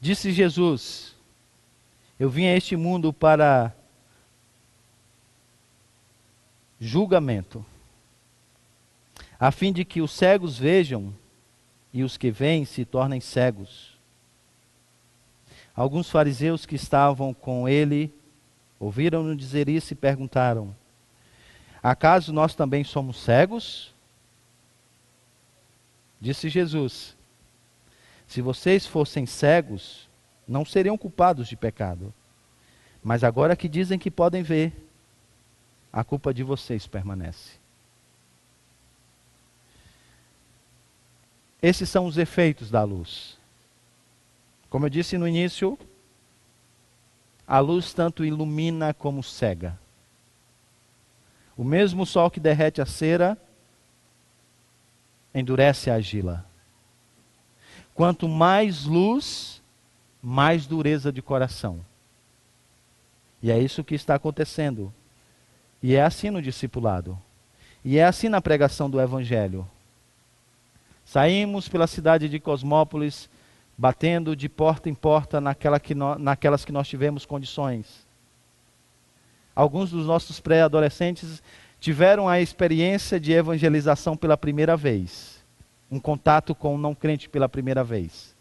Disse 0.00 0.32
Jesus: 0.32 1.14
Eu 2.18 2.30
vim 2.30 2.46
a 2.46 2.56
este 2.56 2.74
mundo 2.74 3.12
para 3.12 3.74
julgamento, 6.80 7.64
a 9.38 9.50
fim 9.50 9.72
de 9.72 9.84
que 9.84 10.00
os 10.00 10.10
cegos 10.10 10.58
vejam 10.58 11.14
e 11.92 12.02
os 12.02 12.16
que 12.16 12.30
veem 12.30 12.64
se 12.64 12.84
tornem 12.84 13.20
cegos. 13.20 13.98
Alguns 15.74 16.10
fariseus 16.10 16.64
que 16.64 16.76
estavam 16.76 17.34
com 17.34 17.68
ele 17.68 18.12
ouviram-no 18.78 19.36
dizer 19.36 19.68
isso 19.68 19.92
e 19.92 19.96
perguntaram: 19.96 20.74
Acaso 21.82 22.32
nós 22.32 22.54
também 22.54 22.82
somos 22.82 23.18
cegos? 23.18 23.94
Disse 26.20 26.48
Jesus: 26.48 27.16
Se 28.26 28.40
vocês 28.40 28.86
fossem 28.86 29.26
cegos, 29.26 30.08
não 30.46 30.64
seriam 30.64 30.98
culpados 30.98 31.48
de 31.48 31.56
pecado. 31.56 32.12
Mas 33.02 33.24
agora 33.24 33.56
que 33.56 33.68
dizem 33.68 33.98
que 33.98 34.10
podem 34.10 34.42
ver, 34.42 34.89
a 35.92 36.04
culpa 36.04 36.32
de 36.32 36.42
vocês 36.42 36.86
permanece. 36.86 37.58
Esses 41.62 41.88
são 41.88 42.06
os 42.06 42.16
efeitos 42.16 42.70
da 42.70 42.82
luz. 42.84 43.38
Como 44.70 44.86
eu 44.86 44.90
disse 44.90 45.18
no 45.18 45.28
início, 45.28 45.78
a 47.46 47.58
luz 47.58 47.92
tanto 47.92 48.24
ilumina 48.24 48.94
como 48.94 49.22
cega. 49.22 49.78
O 51.56 51.64
mesmo 51.64 52.06
sol 52.06 52.30
que 52.30 52.40
derrete 52.40 52.80
a 52.80 52.86
cera 52.86 53.36
endurece 55.34 55.90
a 55.90 55.94
argila. 55.94 56.46
Quanto 57.92 58.28
mais 58.28 58.84
luz, 58.84 59.60
mais 60.22 60.66
dureza 60.66 61.12
de 61.12 61.20
coração. 61.20 61.84
E 63.42 63.50
é 63.50 63.58
isso 63.58 63.84
que 63.84 63.94
está 63.94 64.14
acontecendo. 64.14 64.94
E 65.82 65.94
é 65.94 66.02
assim 66.02 66.30
no 66.30 66.42
discipulado. 66.42 67.18
E 67.84 67.98
é 67.98 68.04
assim 68.04 68.28
na 68.28 68.40
pregação 68.40 68.90
do 68.90 69.00
Evangelho. 69.00 69.66
Saímos 71.04 71.68
pela 71.68 71.86
cidade 71.86 72.28
de 72.28 72.38
Cosmópolis, 72.38 73.28
batendo 73.76 74.36
de 74.36 74.48
porta 74.48 74.88
em 74.90 74.94
porta 74.94 75.40
naquela 75.40 75.80
que 75.80 75.94
no, 75.94 76.18
naquelas 76.18 76.64
que 76.64 76.72
nós 76.72 76.86
tivemos 76.86 77.24
condições. 77.24 78.06
Alguns 79.56 79.90
dos 79.90 80.06
nossos 80.06 80.38
pré-adolescentes 80.38 81.42
tiveram 81.80 82.28
a 82.28 82.40
experiência 82.40 83.18
de 83.18 83.32
evangelização 83.32 84.16
pela 84.16 84.36
primeira 84.36 84.76
vez, 84.76 85.42
um 85.90 85.98
contato 85.98 86.54
com 86.54 86.74
um 86.74 86.78
não 86.78 86.94
crente 86.94 87.28
pela 87.28 87.48
primeira 87.48 87.82
vez. 87.82 88.36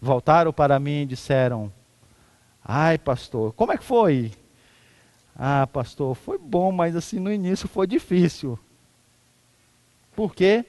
Voltaram 0.00 0.52
para 0.52 0.78
mim 0.78 1.02
e 1.02 1.06
disseram: 1.06 1.72
Ai, 2.70 2.98
pastor, 2.98 3.54
como 3.54 3.72
é 3.72 3.78
que 3.78 3.84
foi? 3.84 4.30
Ah, 5.34 5.66
pastor, 5.66 6.14
foi 6.14 6.36
bom, 6.36 6.70
mas 6.70 6.94
assim 6.94 7.18
no 7.18 7.32
início 7.32 7.66
foi 7.66 7.86
difícil. 7.86 8.58
Por 10.14 10.34
quê? 10.34 10.66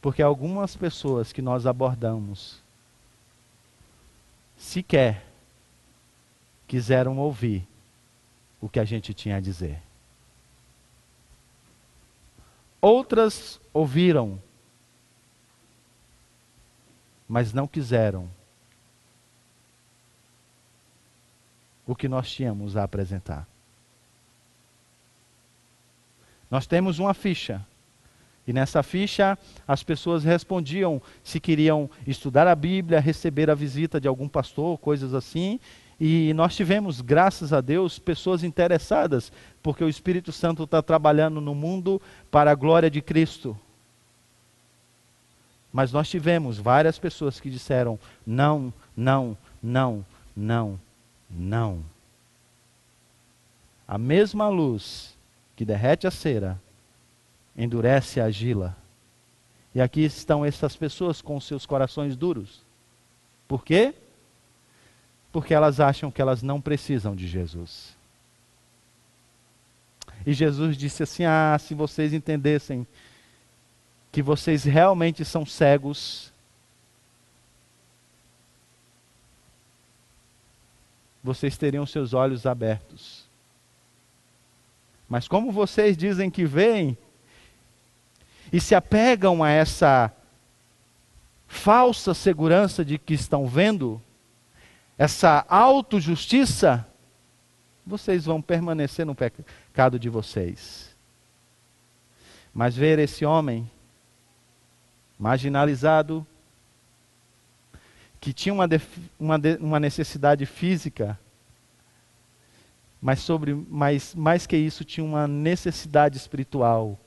Porque 0.00 0.22
algumas 0.22 0.76
pessoas 0.76 1.32
que 1.32 1.42
nós 1.42 1.66
abordamos 1.66 2.62
sequer 4.56 5.26
quiseram 6.68 7.18
ouvir 7.18 7.66
o 8.60 8.68
que 8.68 8.78
a 8.78 8.84
gente 8.84 9.12
tinha 9.12 9.36
a 9.36 9.40
dizer. 9.40 9.82
Outras 12.80 13.60
ouviram, 13.72 14.40
mas 17.28 17.52
não 17.52 17.66
quiseram 17.66 18.30
o 21.90 21.96
que 21.96 22.08
nós 22.08 22.30
tínhamos 22.30 22.76
a 22.76 22.84
apresentar. 22.84 23.48
Nós 26.48 26.64
temos 26.64 27.00
uma 27.00 27.14
ficha 27.14 27.64
e 28.46 28.52
nessa 28.52 28.82
ficha, 28.82 29.38
as 29.66 29.82
pessoas 29.82 30.24
respondiam 30.24 31.00
se 31.22 31.38
queriam 31.38 31.90
estudar 32.06 32.46
a 32.46 32.54
Bíblia, 32.54 32.98
receber 32.98 33.50
a 33.50 33.54
visita 33.54 34.00
de 34.00 34.08
algum 34.08 34.28
pastor, 34.28 34.78
coisas 34.78 35.14
assim. 35.14 35.60
E 36.00 36.32
nós 36.34 36.56
tivemos, 36.56 37.00
graças 37.00 37.52
a 37.52 37.60
Deus, 37.60 37.98
pessoas 37.98 38.42
interessadas, 38.42 39.32
porque 39.62 39.84
o 39.84 39.88
Espírito 39.88 40.32
Santo 40.32 40.64
está 40.64 40.82
trabalhando 40.82 41.40
no 41.40 41.54
mundo 41.54 42.00
para 42.30 42.50
a 42.50 42.54
glória 42.54 42.90
de 42.90 43.02
Cristo. 43.02 43.56
Mas 45.72 45.92
nós 45.92 46.08
tivemos 46.08 46.56
várias 46.56 46.98
pessoas 46.98 47.38
que 47.38 47.50
disseram: 47.50 47.98
não, 48.26 48.72
não, 48.96 49.36
não, 49.62 50.04
não, 50.36 50.80
não. 51.30 51.84
A 53.86 53.96
mesma 53.98 54.48
luz 54.48 55.16
que 55.56 55.64
derrete 55.64 56.06
a 56.06 56.10
cera 56.10 56.60
endurece 57.56 58.20
a 58.20 58.24
argila. 58.24 58.76
E 59.74 59.80
aqui 59.80 60.00
estão 60.00 60.44
essas 60.44 60.74
pessoas 60.76 61.22
com 61.22 61.40
seus 61.40 61.64
corações 61.64 62.16
duros. 62.16 62.62
Por 63.46 63.64
quê? 63.64 63.94
Porque 65.32 65.54
elas 65.54 65.80
acham 65.80 66.10
que 66.10 66.20
elas 66.20 66.42
não 66.42 66.60
precisam 66.60 67.14
de 67.14 67.26
Jesus. 67.26 67.96
E 70.26 70.32
Jesus 70.32 70.76
disse 70.76 71.02
assim: 71.02 71.24
Ah, 71.24 71.56
se 71.58 71.74
vocês 71.74 72.12
entendessem 72.12 72.86
que 74.12 74.22
vocês 74.22 74.64
realmente 74.64 75.24
são 75.24 75.46
cegos, 75.46 76.29
vocês 81.22 81.56
teriam 81.56 81.84
seus 81.84 82.14
olhos 82.14 82.46
abertos. 82.46 83.28
Mas 85.08 85.26
como 85.26 85.50
vocês 85.50 85.96
dizem 85.96 86.30
que 86.30 86.44
veem, 86.44 86.96
e 88.52 88.60
se 88.60 88.74
apegam 88.74 89.42
a 89.42 89.50
essa 89.50 90.12
falsa 91.46 92.14
segurança 92.14 92.84
de 92.84 92.98
que 92.98 93.14
estão 93.14 93.46
vendo, 93.46 94.00
essa 94.96 95.44
autojustiça, 95.48 96.86
vocês 97.86 98.24
vão 98.24 98.40
permanecer 98.40 99.04
no 99.04 99.14
pecado 99.14 99.98
de 99.98 100.08
vocês. 100.08 100.94
Mas 102.52 102.76
ver 102.76 102.98
esse 102.98 103.24
homem 103.24 103.70
marginalizado, 105.18 106.26
que 108.20 108.32
tinha 108.32 108.52
uma, 108.52 108.68
uma, 109.18 109.40
uma 109.60 109.80
necessidade 109.80 110.44
física, 110.44 111.18
mas 113.00 113.20
sobre, 113.20 113.54
mais, 113.54 114.14
mais 114.14 114.46
que 114.46 114.56
isso, 114.56 114.84
tinha 114.84 115.04
uma 115.04 115.26
necessidade 115.26 116.16
espiritual 116.16 116.98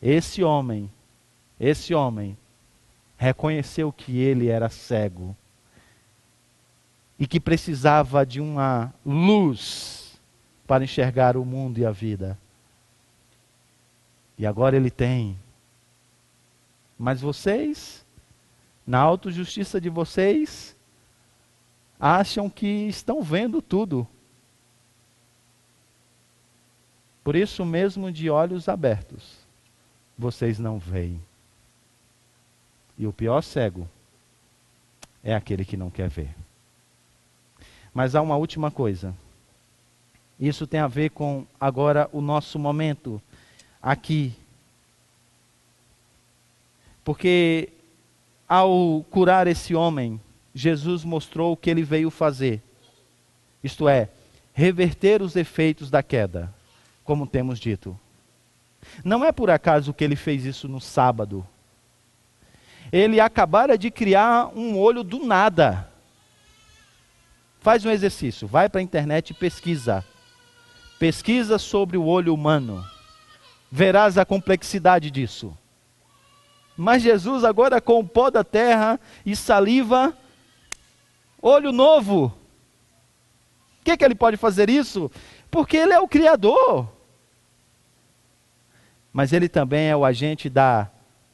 esse 0.00 0.44
homem, 0.44 0.90
esse 1.58 1.92
homem, 1.92 2.38
reconheceu 3.16 3.92
que 3.92 4.16
ele 4.16 4.48
era 4.48 4.68
cego 4.68 5.36
e 7.18 7.26
que 7.26 7.40
precisava 7.40 8.24
de 8.24 8.40
uma 8.40 8.94
luz 9.04 10.20
para 10.66 10.84
enxergar 10.84 11.36
o 11.36 11.44
mundo 11.44 11.78
e 11.78 11.84
a 11.84 11.90
vida. 11.90 12.38
E 14.38 14.46
agora 14.46 14.76
ele 14.76 14.90
tem. 14.90 15.36
Mas 16.96 17.20
vocês, 17.20 18.06
na 18.88 18.98
autojustiça 18.98 19.78
de 19.78 19.90
vocês, 19.90 20.74
acham 22.00 22.48
que 22.48 22.66
estão 22.88 23.20
vendo 23.20 23.60
tudo. 23.60 24.08
Por 27.22 27.36
isso 27.36 27.66
mesmo 27.66 28.10
de 28.10 28.30
olhos 28.30 28.66
abertos 28.66 29.46
vocês 30.16 30.58
não 30.58 30.78
veem. 30.78 31.22
E 32.96 33.06
o 33.06 33.12
pior 33.12 33.42
cego 33.42 33.86
é 35.22 35.34
aquele 35.34 35.66
que 35.66 35.76
não 35.76 35.90
quer 35.90 36.08
ver. 36.08 36.34
Mas 37.92 38.14
há 38.14 38.22
uma 38.22 38.36
última 38.36 38.70
coisa. 38.70 39.14
Isso 40.40 40.66
tem 40.66 40.80
a 40.80 40.88
ver 40.88 41.10
com 41.10 41.46
agora 41.60 42.08
o 42.10 42.22
nosso 42.22 42.58
momento 42.58 43.20
aqui. 43.82 44.34
Porque 47.04 47.70
ao 48.48 49.04
curar 49.10 49.46
esse 49.46 49.74
homem, 49.74 50.20
Jesus 50.54 51.04
mostrou 51.04 51.52
o 51.52 51.56
que 51.56 51.68
ele 51.68 51.82
veio 51.82 52.10
fazer. 52.10 52.62
Isto 53.62 53.88
é, 53.88 54.08
reverter 54.52 55.20
os 55.20 55.36
efeitos 55.36 55.90
da 55.90 56.02
queda 56.02 56.52
como 57.08 57.26
temos 57.26 57.58
dito. 57.58 57.98
Não 59.02 59.24
é 59.24 59.32
por 59.32 59.48
acaso 59.48 59.94
que 59.94 60.04
ele 60.04 60.14
fez 60.14 60.44
isso 60.44 60.68
no 60.68 60.78
sábado. 60.78 61.46
Ele 62.92 63.18
acabara 63.18 63.78
de 63.78 63.90
criar 63.90 64.48
um 64.54 64.78
olho 64.78 65.02
do 65.02 65.24
nada. 65.24 65.90
Faz 67.60 67.84
um 67.86 67.90
exercício, 67.90 68.46
vai 68.46 68.68
para 68.68 68.80
a 68.80 68.82
internet 68.82 69.30
e 69.30 69.34
pesquisa. 69.34 70.04
Pesquisa 70.98 71.56
sobre 71.58 71.96
o 71.96 72.04
olho 72.04 72.34
humano. 72.34 72.84
Verás 73.72 74.18
a 74.18 74.26
complexidade 74.26 75.10
disso. 75.10 75.56
Mas 76.80 77.02
Jesus, 77.02 77.42
agora 77.42 77.80
com 77.80 77.98
o 77.98 78.06
pó 78.06 78.30
da 78.30 78.44
terra 78.44 79.00
e 79.26 79.34
saliva, 79.34 80.16
olho 81.42 81.72
novo. 81.72 82.26
O 83.80 83.84
que, 83.84 83.96
que 83.96 84.04
ele 84.04 84.14
pode 84.14 84.36
fazer 84.36 84.70
isso? 84.70 85.10
Porque 85.50 85.76
ele 85.76 85.92
é 85.92 85.98
o 85.98 86.06
Criador. 86.06 86.88
Mas 89.12 89.32
ele 89.32 89.48
também 89.48 89.88
é 89.88 89.96
o 89.96 90.04
agente 90.04 90.48
da 90.48 90.88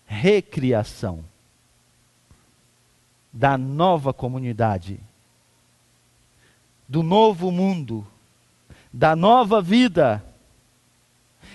recriação, 0.07 1.23
da 3.31 3.59
nova 3.59 4.15
comunidade, 4.15 4.99
do 6.89 7.03
novo 7.03 7.51
mundo, 7.51 8.07
da 8.91 9.15
nova 9.15 9.61
vida. 9.61 10.25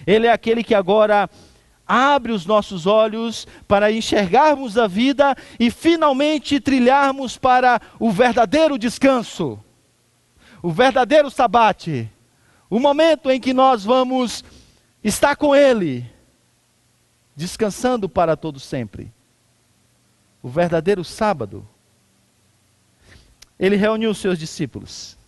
Ele 0.05 0.27
é 0.27 0.31
aquele 0.31 0.63
que 0.63 0.75
agora 0.75 1.27
abre 1.89 2.31
os 2.31 2.45
nossos 2.45 2.85
olhos 2.85 3.47
para 3.67 3.91
enxergarmos 3.91 4.77
a 4.77 4.85
vida 4.85 5.35
e 5.59 5.71
finalmente 5.71 6.59
trilharmos 6.59 7.35
para 7.35 7.81
o 7.99 8.11
verdadeiro 8.11 8.77
descanso, 8.77 9.59
o 10.61 10.71
verdadeiro 10.71 11.31
sabate, 11.31 12.07
o 12.69 12.79
momento 12.79 13.31
em 13.31 13.39
que 13.39 13.55
nós 13.55 13.83
vamos 13.83 14.43
estar 15.03 15.35
com 15.35 15.55
Ele, 15.55 16.05
descansando 17.35 18.07
para 18.07 18.37
todo 18.37 18.59
sempre. 18.59 19.11
O 20.43 20.47
verdadeiro 20.47 21.03
sábado. 21.03 21.67
Ele 23.57 23.75
reuniu 23.75 24.11
os 24.11 24.19
seus 24.19 24.37
discípulos 24.37 25.18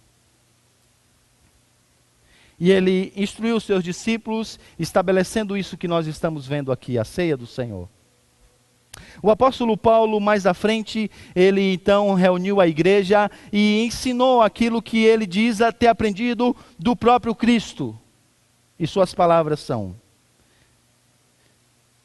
e 2.62 2.70
ele 2.70 3.12
instruiu 3.16 3.56
os 3.56 3.64
seus 3.64 3.84
discípulos, 3.84 4.60
estabelecendo 4.78 5.58
isso 5.58 5.76
que 5.76 5.88
nós 5.88 6.06
estamos 6.06 6.46
vendo 6.46 6.72
aqui, 6.72 6.96
a 6.96 7.04
ceia 7.04 7.36
do 7.36 7.48
Senhor. 7.48 7.90
O 9.20 9.32
apóstolo 9.32 9.76
Paulo, 9.76 10.20
mais 10.20 10.46
à 10.46 10.54
frente, 10.54 11.10
ele 11.36 11.74
então 11.74 12.14
reuniu 12.14 12.62
a 12.62 12.68
igreja 12.68 13.32
e 13.52 13.84
ensinou 13.84 14.44
aquilo 14.44 14.80
que 14.80 15.04
ele 15.04 15.26
diz 15.26 15.58
ter 15.80 15.88
aprendido 15.88 16.56
do 16.78 16.96
próprio 16.96 17.34
Cristo. 17.34 17.98
E 18.78 18.86
suas 18.86 19.12
palavras 19.12 19.60
são: 19.60 19.96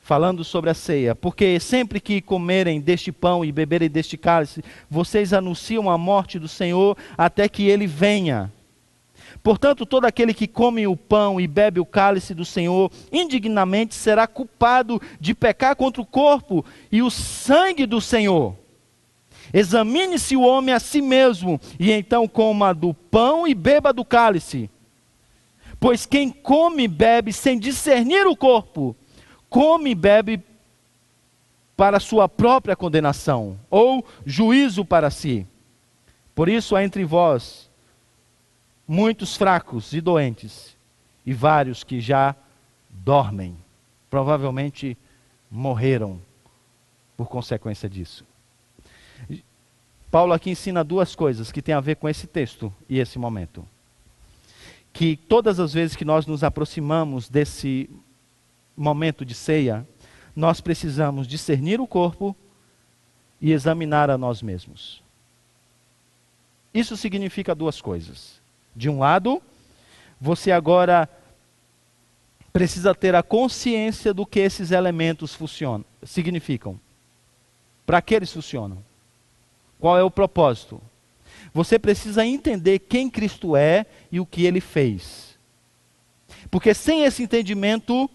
falando 0.01 0.43
sobre 0.43 0.71
a 0.71 0.75
ceia, 0.75 1.15
porque 1.15 1.61
sempre 1.61 2.01
que 2.01 2.23
comerem 2.23 2.81
deste 2.81 3.13
pão 3.13 3.45
e 3.45 3.53
beberem 3.53 3.91
deste 3.91 4.17
cálice, 4.17 4.65
vocês 4.89 5.35
anunciam 5.35 5.91
a 5.91 5.99
morte 5.99 6.39
do 6.39 6.49
Senhor 6.49 6.97
até 7.19 7.47
que 7.47 7.69
ele 7.69 7.87
venha. 7.87 8.51
Portanto, 9.47 9.87
todo 9.87 10.07
aquele 10.07 10.35
que 10.35 10.49
come 10.49 10.89
o 10.89 10.97
pão 10.97 11.41
e 11.41 11.47
bebe 11.47 11.79
o 11.79 11.87
cálice 11.87 12.35
do 12.35 12.45
Senhor 12.45 12.91
indignamente 13.13 13.95
será 13.95 14.27
culpado 14.27 15.01
de 15.21 15.35
pecar 15.37 15.77
contra 15.77 16.03
o 16.03 16.05
corpo 16.05 16.65
e 16.91 17.01
o 17.01 17.13
sangue 17.13 17.87
do 17.87 18.01
Senhor. 18.01 18.57
Examine-se 19.55 20.35
o 20.35 20.41
homem 20.41 20.75
a 20.75 20.81
si 20.81 21.01
mesmo, 21.01 21.61
e 21.79 21.93
então 21.93 22.27
coma 22.27 22.75
do 22.75 22.93
pão 22.93 23.47
e 23.47 23.55
beba 23.55 23.93
do 23.93 24.05
cálice. 24.05 24.69
Pois 25.79 26.05
quem 26.05 26.29
come 26.29 26.83
e 26.83 26.89
bebe 26.89 27.33
sem 27.33 27.57
discernir 27.57 28.27
o 28.27 28.35
corpo, 28.35 28.97
come 29.49 29.91
e 29.91 29.95
bebe 29.95 30.43
para 31.77 32.01
sua 32.01 32.29
própria 32.29 32.75
condenação, 32.75 33.57
ou 33.71 34.05
juízo 34.25 34.85
para 34.85 35.09
si. 35.09 35.47
Por 36.35 36.49
isso 36.49 36.75
há 36.75 36.83
entre 36.83 37.05
vós 37.05 37.67
muitos 38.87 39.37
fracos 39.37 39.93
e 39.93 40.01
doentes, 40.01 40.76
e 41.24 41.32
vários 41.32 41.82
que 41.82 42.01
já 42.01 42.34
dormem. 42.91 43.57
Provavelmente 44.09 44.97
morreram 45.51 46.20
por 47.16 47.28
consequência 47.28 47.89
disso. 47.89 48.24
Paulo 50.11 50.32
aqui 50.32 50.51
ensina 50.51 50.84
duas 50.84 51.14
coisas 51.14 51.51
que 51.51 51.61
têm 51.61 51.74
a 51.74 51.80
ver 51.80 51.97
com 51.97 52.09
esse 52.09 52.26
texto 52.26 52.72
e 52.89 52.99
esse 52.99 53.18
momento. 53.18 53.66
Que 54.93 55.16
todas 55.16 55.59
as 55.59 55.72
vezes 55.74 55.97
que 55.97 56.05
nós 56.05 56.26
nos 56.26 56.45
aproximamos 56.45 57.28
desse 57.28 57.91
momento 58.76 59.24
de 59.24 59.34
ceia, 59.34 59.87
nós 60.34 60.61
precisamos 60.61 61.26
discernir 61.26 61.80
o 61.80 61.87
corpo 61.87 62.37
e 63.41 63.53
examinar 63.53 64.11
a 64.11 64.16
nós 64.16 64.41
mesmos. 64.41 65.03
Isso 66.72 66.97
significa 66.97 67.55
duas 67.55 67.80
coisas. 67.80 68.36
De 68.77 68.91
um 68.91 68.99
lado, 68.99 69.43
você 70.20 70.53
agora 70.53 71.09
precisa 72.53 72.95
ter 72.95 73.14
a 73.14 73.22
consciência 73.22 74.12
do 74.12 74.27
que 74.27 74.39
esses 74.39 74.70
elementos 74.70 75.35
funcionam, 75.35 75.85
significam. 76.03 76.79
Para 77.87 78.03
que 78.03 78.14
eles 78.14 78.33
funcionam? 78.33 78.85
Qual 79.81 79.97
é 79.99 80.03
o 80.03 80.11
propósito? 80.11 80.81
Você 81.55 81.79
precisa 81.79 82.27
entender 82.27 82.81
quem 82.81 83.09
Cristo 83.09 83.57
é 83.57 83.87
e 84.12 84.20
o 84.20 84.27
que 84.27 84.45
ele 84.45 84.61
fez. 84.61 85.39
Porque 86.51 86.74
sem 86.74 87.03
esse 87.05 87.22
entendimento, 87.22 88.11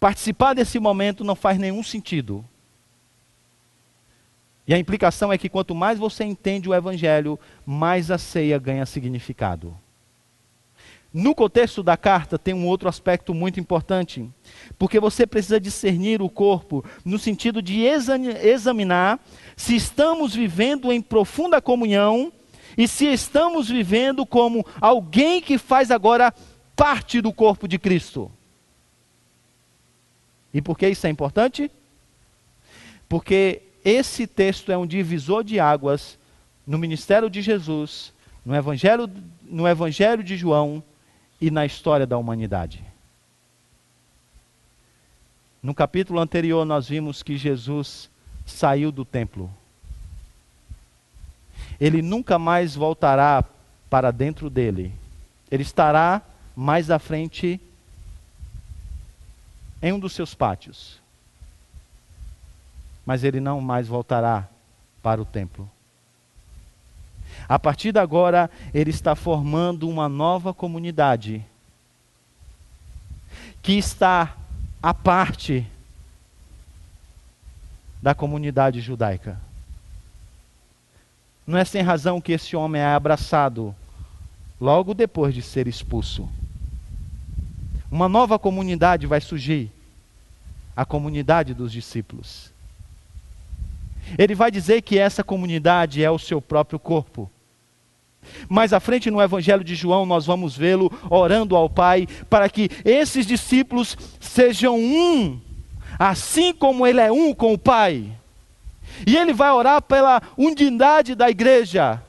participar 0.00 0.54
desse 0.54 0.78
momento 0.78 1.22
não 1.22 1.34
faz 1.34 1.58
nenhum 1.58 1.82
sentido. 1.82 2.44
E 4.66 4.72
a 4.72 4.78
implicação 4.78 5.32
é 5.32 5.38
que 5.38 5.48
quanto 5.48 5.74
mais 5.74 5.98
você 5.98 6.24
entende 6.24 6.68
o 6.68 6.74
Evangelho, 6.74 7.38
mais 7.66 8.10
a 8.10 8.18
ceia 8.18 8.58
ganha 8.58 8.86
significado. 8.86 9.76
No 11.12 11.34
contexto 11.34 11.82
da 11.82 11.94
carta 11.94 12.38
tem 12.38 12.54
um 12.54 12.66
outro 12.66 12.88
aspecto 12.88 13.34
muito 13.34 13.60
importante, 13.60 14.26
porque 14.78 14.98
você 14.98 15.26
precisa 15.26 15.60
discernir 15.60 16.22
o 16.22 16.30
corpo 16.30 16.82
no 17.04 17.18
sentido 17.18 17.60
de 17.60 17.82
examinar 17.82 19.20
se 19.54 19.76
estamos 19.76 20.34
vivendo 20.34 20.90
em 20.90 21.02
profunda 21.02 21.60
comunhão 21.60 22.32
e 22.78 22.88
se 22.88 23.04
estamos 23.06 23.68
vivendo 23.68 24.24
como 24.24 24.64
alguém 24.80 25.42
que 25.42 25.58
faz 25.58 25.90
agora 25.90 26.32
parte 26.74 27.20
do 27.20 27.30
corpo 27.30 27.68
de 27.68 27.78
Cristo. 27.78 28.32
E 30.54 30.62
por 30.62 30.78
que 30.78 30.88
isso 30.88 31.06
é 31.06 31.10
importante? 31.10 31.70
Porque 33.06 33.60
esse 33.84 34.26
texto 34.26 34.72
é 34.72 34.78
um 34.78 34.86
divisor 34.86 35.44
de 35.44 35.60
águas 35.60 36.18
no 36.66 36.78
ministério 36.78 37.28
de 37.28 37.42
Jesus, 37.42 38.14
no 38.46 38.54
evangelho, 38.56 39.10
no 39.42 39.68
evangelho 39.68 40.24
de 40.24 40.38
João 40.38 40.82
e 41.42 41.50
na 41.50 41.66
história 41.66 42.06
da 42.06 42.16
humanidade. 42.16 42.84
No 45.60 45.74
capítulo 45.74 46.20
anterior, 46.20 46.64
nós 46.64 46.88
vimos 46.88 47.20
que 47.20 47.36
Jesus 47.36 48.08
saiu 48.46 48.92
do 48.92 49.04
templo. 49.04 49.52
Ele 51.80 52.00
nunca 52.00 52.38
mais 52.38 52.76
voltará 52.76 53.44
para 53.90 54.12
dentro 54.12 54.48
dele. 54.48 54.94
Ele 55.50 55.64
estará 55.64 56.22
mais 56.54 56.92
à 56.92 57.00
frente 57.00 57.60
em 59.82 59.92
um 59.92 59.98
dos 59.98 60.12
seus 60.12 60.36
pátios. 60.36 61.00
Mas 63.04 63.24
ele 63.24 63.40
não 63.40 63.60
mais 63.60 63.88
voltará 63.88 64.48
para 65.02 65.20
o 65.20 65.24
templo. 65.24 65.68
A 67.48 67.58
partir 67.58 67.92
de 67.92 67.98
agora, 67.98 68.50
ele 68.72 68.90
está 68.90 69.14
formando 69.14 69.88
uma 69.88 70.08
nova 70.08 70.52
comunidade 70.52 71.44
que 73.62 73.72
está 73.72 74.36
à 74.82 74.92
parte 74.92 75.66
da 78.02 78.14
comunidade 78.14 78.80
judaica. 78.80 79.40
Não 81.46 81.58
é 81.58 81.64
sem 81.64 81.82
razão 81.82 82.20
que 82.20 82.32
esse 82.32 82.56
homem 82.56 82.82
é 82.82 82.86
abraçado 82.86 83.74
logo 84.60 84.94
depois 84.94 85.34
de 85.34 85.42
ser 85.42 85.66
expulso. 85.66 86.28
Uma 87.90 88.08
nova 88.08 88.38
comunidade 88.38 89.06
vai 89.06 89.20
surgir 89.20 89.70
a 90.74 90.84
comunidade 90.84 91.52
dos 91.52 91.70
discípulos. 91.70 92.51
Ele 94.18 94.34
vai 94.34 94.50
dizer 94.50 94.82
que 94.82 94.98
essa 94.98 95.22
comunidade 95.24 96.02
é 96.02 96.10
o 96.10 96.18
seu 96.18 96.40
próprio 96.40 96.78
corpo. 96.78 97.30
Mais 98.48 98.72
à 98.72 98.80
frente 98.80 99.10
no 99.10 99.20
Evangelho 99.20 99.64
de 99.64 99.74
João, 99.74 100.06
nós 100.06 100.26
vamos 100.26 100.56
vê-lo 100.56 100.90
orando 101.10 101.56
ao 101.56 101.68
Pai 101.68 102.06
para 102.30 102.48
que 102.48 102.68
esses 102.84 103.26
discípulos 103.26 103.96
sejam 104.20 104.78
um, 104.78 105.40
assim 105.98 106.52
como 106.52 106.86
ele 106.86 107.00
é 107.00 107.10
um 107.10 107.34
com 107.34 107.52
o 107.52 107.58
Pai. 107.58 108.06
E 109.06 109.16
ele 109.16 109.32
vai 109.32 109.50
orar 109.50 109.82
pela 109.82 110.22
unidade 110.36 111.14
da 111.14 111.30
igreja, 111.30 112.00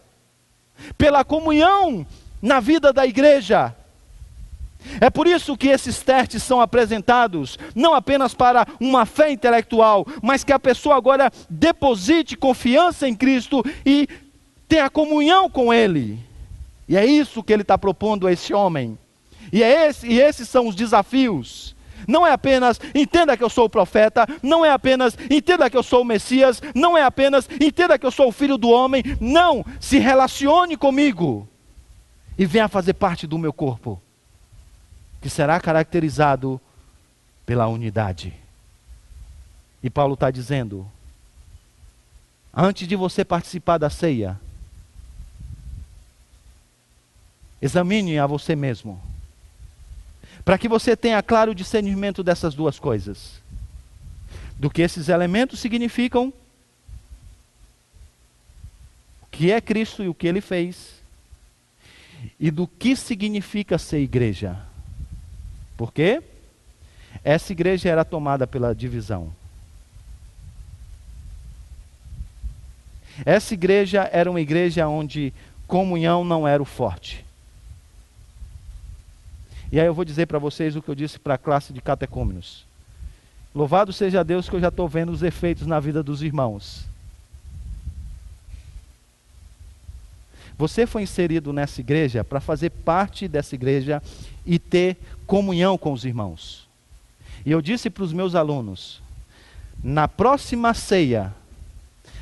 pela 0.98 1.24
comunhão 1.24 2.06
na 2.42 2.60
vida 2.60 2.92
da 2.92 3.06
igreja. 3.06 3.76
É 5.00 5.10
por 5.10 5.28
isso 5.28 5.58
que 5.58 5.68
esses 5.68 6.02
testes 6.02 6.44
são 6.44 6.62
apresentados, 6.62 7.58
não 7.76 7.94
apenas 7.94 8.34
para 8.34 8.68
uma 8.80 9.06
fé 9.06 9.32
intelectual, 9.32 10.06
mas 10.22 10.44
que 10.44 10.54
a 10.54 10.60
pessoa 10.60 10.96
agora 10.96 11.32
deposite 11.50 12.38
confiança 12.38 13.08
em 13.08 13.16
Cristo 13.16 13.64
e 13.86 14.08
tenha 14.68 14.90
comunhão 14.90 15.50
com 15.50 15.74
Ele. 15.74 16.20
E 16.88 16.98
é 16.98 17.06
isso 17.06 17.44
que 17.44 17.54
ele 17.54 17.62
está 17.62 17.78
propondo 17.78 18.28
a 18.28 18.32
esse 18.32 18.54
homem. 18.54 18.98
E, 19.52 19.64
é 19.64 19.88
esse, 19.88 20.08
e 20.08 20.20
esses 20.20 20.48
são 20.50 20.68
os 20.68 20.76
desafios. 20.76 21.76
Não 22.08 22.28
é 22.28 22.32
apenas 22.32 22.80
entenda 22.94 23.38
que 23.38 23.44
eu 23.44 23.50
sou 23.50 23.66
o 23.66 23.70
profeta, 23.70 24.28
não 24.42 24.66
é 24.66 24.72
apenas 24.72 25.18
entenda 25.30 25.70
que 25.70 25.78
eu 25.78 25.84
sou 25.84 26.02
o 26.02 26.06
Messias, 26.06 26.62
não 26.76 26.98
é 26.98 27.04
apenas 27.04 27.48
entenda 27.60 27.98
que 27.98 28.06
eu 28.06 28.12
sou 28.12 28.28
o 28.28 28.32
filho 28.32 28.58
do 28.58 28.70
homem. 28.70 29.04
Não, 29.22 29.66
se 29.80 29.98
relacione 30.00 30.76
comigo 30.76 31.48
e 32.38 32.46
venha 32.46 32.68
fazer 32.68 32.94
parte 32.94 33.26
do 33.26 33.38
meu 33.38 33.54
corpo 33.54 34.02
que 35.24 35.30
será 35.30 35.58
caracterizado 35.58 36.60
pela 37.46 37.66
unidade. 37.66 38.34
E 39.82 39.90
Paulo 39.90 40.16
está 40.16 40.30
dizendo: 40.30 40.86
antes 42.54 42.86
de 42.86 42.98
você 42.98 43.24
participar 43.24 43.78
da 43.78 43.90
ceia, 43.90 44.38
examine 47.62 48.20
a 48.20 48.28
você 48.28 48.54
mesmo, 48.54 49.02
para 50.44 50.58
que 50.58 50.68
você 50.68 50.94
tenha 50.94 51.24
claro 51.24 51.56
discernimento 51.56 52.22
dessas 52.22 52.54
duas 52.54 52.78
coisas: 52.78 53.42
do 54.60 54.70
que 54.70 54.82
esses 54.82 55.08
elementos 55.08 55.62
significam, 55.62 56.34
o 59.22 59.28
que 59.32 59.54
é 59.54 59.62
Cristo 59.62 60.04
e 60.04 60.10
o 60.10 60.14
que 60.14 60.28
ele 60.28 60.42
fez, 60.42 61.02
e 62.38 62.52
do 62.52 62.68
que 62.68 62.94
significa 62.94 63.78
ser 63.78 64.00
igreja. 64.00 64.73
Por 65.76 65.92
quê? 65.92 66.22
Essa 67.24 67.52
igreja 67.52 67.90
era 67.90 68.06
tomada 68.06 68.46
pela 68.48 68.74
divisão. 68.74 69.34
Essa 73.26 73.54
igreja 73.54 74.10
era 74.12 74.30
uma 74.30 74.42
igreja 74.42 74.88
onde 74.88 75.34
comunhão 75.68 76.24
não 76.24 76.48
era 76.48 76.62
o 76.62 76.66
forte. 76.66 77.24
E 79.72 79.80
aí 79.80 79.86
eu 79.86 79.94
vou 79.94 80.06
dizer 80.06 80.28
para 80.28 80.40
vocês 80.40 80.76
o 80.76 80.82
que 80.82 80.90
eu 80.90 80.96
disse 80.96 81.20
para 81.20 81.36
a 81.36 81.38
classe 81.38 81.74
de 81.74 81.82
catecúmenos. 81.82 82.66
Louvado 83.54 83.94
seja 83.94 84.24
Deus 84.24 84.50
que 84.50 84.56
eu 84.56 84.60
já 84.60 84.70
estou 84.70 84.88
vendo 84.88 85.12
os 85.12 85.24
efeitos 85.24 85.68
na 85.68 85.80
vida 85.80 86.02
dos 86.02 86.22
irmãos. 86.22 86.86
Você 90.58 90.86
foi 90.86 91.04
inserido 91.04 91.52
nessa 91.52 91.82
igreja 91.82 92.24
para 92.24 92.40
fazer 92.40 92.70
parte 92.70 93.28
dessa 93.28 93.56
igreja 93.56 94.02
e 94.46 94.60
ter 94.60 94.98
comunhão 95.26 95.78
com 95.78 95.92
os 95.94 96.06
irmãos. 96.06 96.68
E 97.46 97.52
eu 97.52 97.62
disse 97.62 97.90
para 97.90 98.04
os 98.04 98.14
meus 98.14 98.36
alunos: 98.36 99.02
na 99.84 100.08
próxima 100.08 100.74
ceia, 100.74 101.34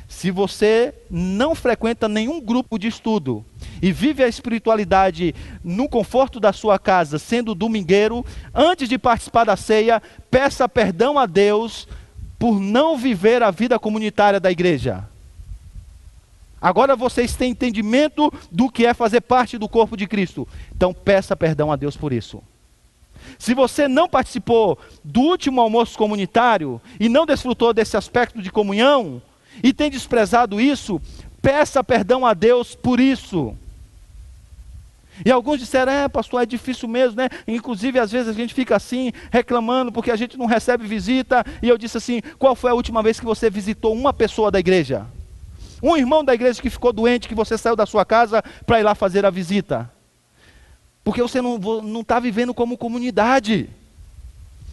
se 0.08 0.30
você 0.30 0.94
não 1.10 1.54
frequenta 1.54 2.08
nenhum 2.08 2.40
grupo 2.40 2.78
de 2.78 2.86
estudo 2.86 3.44
e 3.80 3.90
vive 3.90 4.22
a 4.22 4.28
espiritualidade 4.28 5.34
no 5.64 5.88
conforto 5.88 6.38
da 6.38 6.52
sua 6.52 6.78
casa, 6.78 7.18
sendo 7.18 7.54
domingueiro, 7.54 8.24
antes 8.54 8.88
de 8.88 8.98
participar 8.98 9.44
da 9.44 9.56
ceia, 9.56 10.02
peça 10.30 10.68
perdão 10.68 11.18
a 11.18 11.24
Deus 11.24 11.88
por 12.38 12.60
não 12.60 12.98
viver 12.98 13.42
a 13.42 13.50
vida 13.50 13.78
comunitária 13.78 14.38
da 14.38 14.50
igreja. 14.50 15.08
Agora 16.62 16.94
vocês 16.94 17.34
têm 17.34 17.50
entendimento 17.50 18.32
do 18.50 18.70
que 18.70 18.86
é 18.86 18.94
fazer 18.94 19.20
parte 19.20 19.58
do 19.58 19.68
corpo 19.68 19.96
de 19.96 20.06
Cristo. 20.06 20.46
Então 20.74 20.94
peça 20.94 21.36
perdão 21.36 21.72
a 21.72 21.76
Deus 21.76 21.96
por 21.96 22.12
isso. 22.12 22.40
Se 23.38 23.52
você 23.52 23.88
não 23.88 24.08
participou 24.08 24.78
do 25.02 25.20
último 25.20 25.60
almoço 25.60 25.98
comunitário 25.98 26.80
e 27.00 27.08
não 27.08 27.26
desfrutou 27.26 27.72
desse 27.72 27.96
aspecto 27.96 28.40
de 28.40 28.50
comunhão 28.50 29.20
e 29.62 29.72
tem 29.72 29.90
desprezado 29.90 30.60
isso, 30.60 31.00
peça 31.40 31.82
perdão 31.82 32.24
a 32.24 32.32
Deus 32.32 32.74
por 32.74 33.00
isso. 33.00 33.56
E 35.24 35.30
alguns 35.30 35.60
disseram, 35.60 35.92
é, 35.92 36.08
pastor, 36.08 36.42
é 36.42 36.46
difícil 36.46 36.88
mesmo, 36.88 37.16
né? 37.16 37.28
Inclusive, 37.46 37.98
às 37.98 38.10
vezes 38.10 38.28
a 38.28 38.32
gente 38.32 38.54
fica 38.54 38.74
assim, 38.76 39.12
reclamando 39.30 39.92
porque 39.92 40.10
a 40.10 40.16
gente 40.16 40.38
não 40.38 40.46
recebe 40.46 40.86
visita. 40.86 41.44
E 41.62 41.68
eu 41.68 41.76
disse 41.76 41.98
assim: 41.98 42.22
qual 42.38 42.56
foi 42.56 42.70
a 42.70 42.74
última 42.74 43.02
vez 43.02 43.20
que 43.20 43.26
você 43.26 43.50
visitou 43.50 43.92
uma 43.92 44.12
pessoa 44.12 44.50
da 44.50 44.58
igreja? 44.58 45.06
Um 45.82 45.96
irmão 45.96 46.24
da 46.24 46.32
igreja 46.32 46.62
que 46.62 46.70
ficou 46.70 46.92
doente, 46.92 47.28
que 47.28 47.34
você 47.34 47.58
saiu 47.58 47.74
da 47.74 47.86
sua 47.86 48.04
casa 48.04 48.42
para 48.64 48.78
ir 48.78 48.84
lá 48.84 48.94
fazer 48.94 49.26
a 49.26 49.30
visita. 49.30 49.90
Porque 51.02 51.20
você 51.20 51.42
não 51.42 52.00
está 52.00 52.20
vivendo 52.20 52.54
como 52.54 52.78
comunidade. 52.78 53.68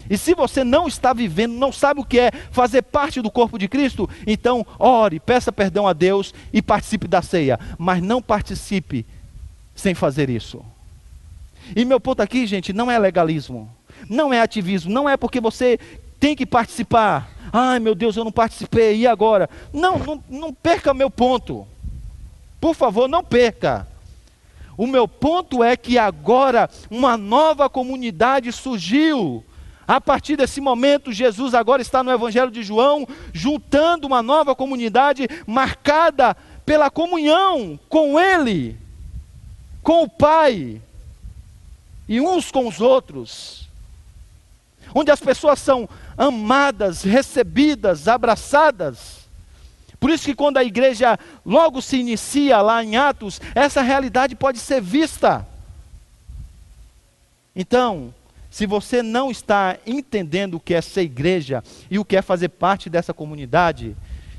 E 0.09 0.17
se 0.17 0.33
você 0.33 0.63
não 0.63 0.87
está 0.87 1.13
vivendo, 1.13 1.53
não 1.53 1.71
sabe 1.71 1.99
o 1.99 2.05
que 2.05 2.19
é 2.19 2.31
fazer 2.51 2.83
parte 2.83 3.21
do 3.21 3.31
corpo 3.31 3.57
de 3.57 3.67
Cristo, 3.67 4.09
então 4.25 4.65
ore, 4.77 5.19
peça 5.19 5.51
perdão 5.51 5.87
a 5.87 5.93
Deus 5.93 6.33
e 6.53 6.61
participe 6.61 7.07
da 7.07 7.21
ceia. 7.21 7.59
Mas 7.77 8.01
não 8.01 8.21
participe 8.21 9.05
sem 9.75 9.95
fazer 9.95 10.29
isso. 10.29 10.63
E 11.75 11.85
meu 11.85 11.99
ponto 11.99 12.21
aqui, 12.21 12.47
gente, 12.47 12.73
não 12.73 12.89
é 12.89 12.97
legalismo, 12.97 13.69
não 14.07 14.33
é 14.33 14.41
ativismo, 14.41 14.91
não 14.91 15.07
é 15.07 15.15
porque 15.17 15.39
você 15.39 15.79
tem 16.19 16.35
que 16.35 16.45
participar. 16.45 17.29
Ai 17.51 17.79
meu 17.79 17.95
Deus, 17.95 18.15
eu 18.15 18.23
não 18.23 18.31
participei, 18.31 18.97
e 18.97 19.07
agora? 19.07 19.49
Não, 19.73 19.99
não, 19.99 20.23
não 20.29 20.53
perca 20.53 20.93
meu 20.93 21.09
ponto. 21.09 21.67
Por 22.59 22.75
favor, 22.75 23.07
não 23.07 23.23
perca. 23.23 23.87
O 24.77 24.87
meu 24.87 25.07
ponto 25.07 25.63
é 25.63 25.75
que 25.75 25.97
agora 25.97 26.69
uma 26.89 27.17
nova 27.17 27.69
comunidade 27.69 28.51
surgiu. 28.51 29.43
A 29.87 29.99
partir 29.99 30.35
desse 30.35 30.61
momento, 30.61 31.11
Jesus 31.11 31.53
agora 31.53 31.81
está 31.81 32.03
no 32.03 32.11
Evangelho 32.11 32.51
de 32.51 32.61
João, 32.61 33.07
juntando 33.33 34.05
uma 34.05 34.21
nova 34.21 34.55
comunidade 34.55 35.27
marcada 35.47 36.37
pela 36.65 36.89
comunhão 36.89 37.79
com 37.89 38.19
Ele, 38.19 38.77
com 39.81 40.03
o 40.03 40.09
Pai 40.09 40.79
e 42.07 42.21
uns 42.21 42.51
com 42.51 42.67
os 42.67 42.79
outros, 42.79 43.67
onde 44.93 45.11
as 45.11 45.19
pessoas 45.19 45.59
são 45.59 45.89
amadas, 46.19 47.01
recebidas, 47.01 48.09
abraçadas. 48.09 49.19
Por 50.01 50.09
isso 50.09 50.25
que 50.25 50.35
quando 50.35 50.57
a 50.57 50.63
igreja 50.63 51.17
logo 51.45 51.81
se 51.81 51.97
inicia 51.97 52.61
lá 52.61 52.83
em 52.83 52.97
Atos, 52.97 53.39
essa 53.55 53.81
realidade 53.81 54.35
pode 54.35 54.59
ser 54.59 54.81
vista. 54.81 55.47
Então, 57.55 58.13
se 58.51 58.65
você 58.65 59.01
não 59.01 59.31
está 59.31 59.77
entendendo 59.87 60.55
o 60.55 60.59
que 60.59 60.73
é 60.73 60.81
ser 60.81 61.03
igreja 61.03 61.63
e 61.89 61.97
o 61.97 62.03
que 62.03 62.17
é 62.17 62.21
fazer 62.21 62.49
parte 62.49 62.89
dessa 62.89 63.13
comunidade, 63.13 63.95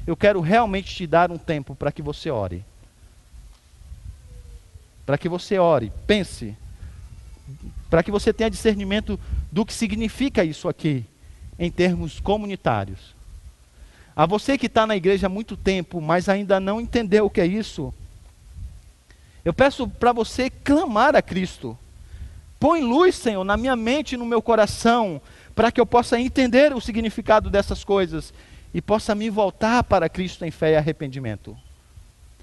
eu 0.07 0.16
quero 0.16 0.41
realmente 0.41 0.95
te 0.95 1.07
dar 1.07 1.31
um 1.31 1.39
tempo 1.39 1.74
para 1.74 1.91
que 1.91 2.03
você 2.03 2.31
ore. 2.31 2.62
Para 5.07 5.16
que 5.16 5.28
você 5.28 5.59
ore, 5.59 5.91
pense, 6.07 6.55
para 7.89 8.03
que 8.03 8.11
você 8.11 8.33
tenha 8.33 8.51
discernimento 8.51 9.18
do 9.51 9.64
que 9.64 9.72
significa 9.72 10.45
isso 10.45 10.68
aqui 10.68 11.07
em 11.61 11.70
termos 11.70 12.18
comunitários. 12.18 13.14
A 14.16 14.24
você 14.24 14.56
que 14.56 14.64
está 14.64 14.86
na 14.86 14.96
igreja 14.96 15.26
há 15.26 15.30
muito 15.30 15.58
tempo, 15.58 16.00
mas 16.00 16.26
ainda 16.26 16.58
não 16.58 16.80
entendeu 16.80 17.26
o 17.26 17.30
que 17.30 17.40
é 17.40 17.46
isso, 17.46 17.92
eu 19.44 19.52
peço 19.52 19.86
para 19.86 20.12
você 20.12 20.48
clamar 20.48 21.14
a 21.14 21.22
Cristo. 21.22 21.78
Põe 22.58 22.80
luz, 22.82 23.14
Senhor, 23.14 23.44
na 23.44 23.56
minha 23.56 23.76
mente 23.76 24.14
e 24.14 24.18
no 24.18 24.24
meu 24.24 24.40
coração, 24.40 25.20
para 25.54 25.70
que 25.70 25.80
eu 25.80 25.86
possa 25.86 26.18
entender 26.18 26.74
o 26.74 26.80
significado 26.80 27.50
dessas 27.50 27.84
coisas 27.84 28.32
e 28.72 28.80
possa 28.80 29.14
me 29.14 29.28
voltar 29.28 29.84
para 29.84 30.08
Cristo 30.08 30.44
em 30.44 30.50
fé 30.50 30.72
e 30.72 30.76
arrependimento. 30.76 31.56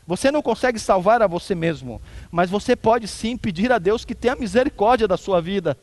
Você 0.06 0.32
não 0.32 0.42
consegue 0.42 0.80
salvar 0.80 1.22
a 1.22 1.28
você 1.28 1.54
mesmo, 1.54 2.02
mas 2.32 2.50
você 2.50 2.76
pode 2.76 3.08
sim 3.08 3.36
pedir 3.36 3.72
a 3.72 3.78
Deus 3.78 4.06
que 4.06 4.16
tenha 4.16 4.36
misericórdia 4.36 5.08
da 5.08 5.18
sua 5.18 5.42
vida, 5.42 5.78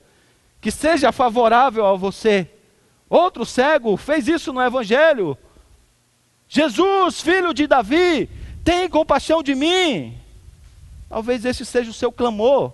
que 0.60 0.70
seja 0.70 1.12
favorável 1.12 1.84
a 1.86 1.94
você 1.94 2.48
Outro 3.08 3.44
cego 3.44 3.96
fez 3.96 4.28
isso 4.28 4.52
no 4.52 4.62
Evangelho. 4.62 5.36
Jesus, 6.48 7.20
filho 7.20 7.52
de 7.52 7.66
Davi, 7.66 8.28
tem 8.64 8.88
compaixão 8.88 9.42
de 9.42 9.54
mim. 9.54 10.18
Talvez 11.08 11.44
esse 11.44 11.64
seja 11.64 11.90
o 11.90 11.94
seu 11.94 12.10
clamor. 12.10 12.72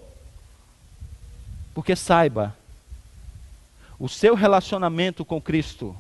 Porque 1.75 1.95
saiba, 1.95 2.57
o 3.99 4.09
seu 4.09 4.35
relacionamento 4.35 5.25
com 5.25 5.41
Cristo 5.41 5.97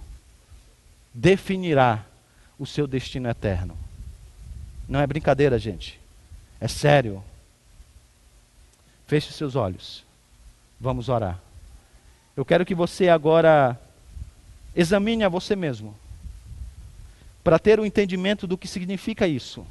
definirá 1.12 2.04
o 2.58 2.66
seu 2.66 2.86
destino 2.86 3.28
eterno. 3.28 3.76
Não 4.88 5.00
é 5.00 5.06
brincadeira, 5.06 5.58
gente. 5.58 6.00
É 6.60 6.68
sério. 6.68 7.22
Feche 9.06 9.32
seus 9.32 9.56
olhos. 9.56 10.04
Vamos 10.80 11.08
orar. 11.08 11.38
Eu 12.36 12.44
quero 12.44 12.64
que 12.64 12.74
você 12.74 13.08
agora 13.08 13.78
Examine 14.74 15.24
a 15.24 15.28
você 15.28 15.56
mesmo, 15.56 15.94
para 17.42 17.58
ter 17.58 17.78
o 17.78 17.82
um 17.82 17.86
entendimento 17.86 18.46
do 18.46 18.56
que 18.56 18.68
significa 18.68 19.26
isso. 19.26 19.66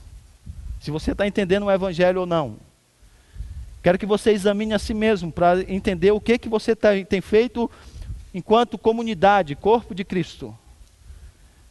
Se 0.79 0.91
você 0.91 1.11
está 1.11 1.27
entendendo 1.27 1.65
o 1.65 1.71
Evangelho 1.71 2.21
ou 2.21 2.25
não. 2.25 2.57
Quero 3.81 3.97
que 3.97 4.05
você 4.05 4.31
examine 4.31 4.73
a 4.73 4.79
si 4.79 4.93
mesmo 4.93 5.31
para 5.31 5.61
entender 5.71 6.11
o 6.11 6.19
que, 6.19 6.37
que 6.37 6.49
você 6.49 6.75
tá, 6.75 6.89
tem 7.07 7.21
feito 7.21 7.69
enquanto 8.33 8.77
comunidade, 8.77 9.55
corpo 9.55 9.95
de 9.95 10.03
Cristo. 10.03 10.57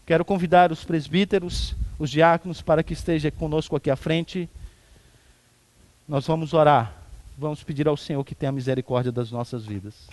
Quero 0.07 0.25
convidar 0.25 0.73
os 0.73 0.85
presbíteros, 0.85 1.77
os 1.99 2.11
diáconos, 2.11 2.63
para 2.63 2.83
que 2.83 2.95
esteja 2.95 3.31
conosco 3.31 3.77
aqui 3.77 3.91
à 3.91 3.97
frente. 3.97 4.49
Nós 6.09 6.27
vamos 6.27 6.55
orar, 6.55 6.95
vamos 7.37 7.63
pedir 7.63 7.87
ao 7.87 7.97
Senhor 7.97 8.25
que 8.25 8.35
tenha 8.35 8.51
misericórdia 8.51 9.13
das 9.13 9.31
nossas 9.31 9.67
vidas. 9.67 10.09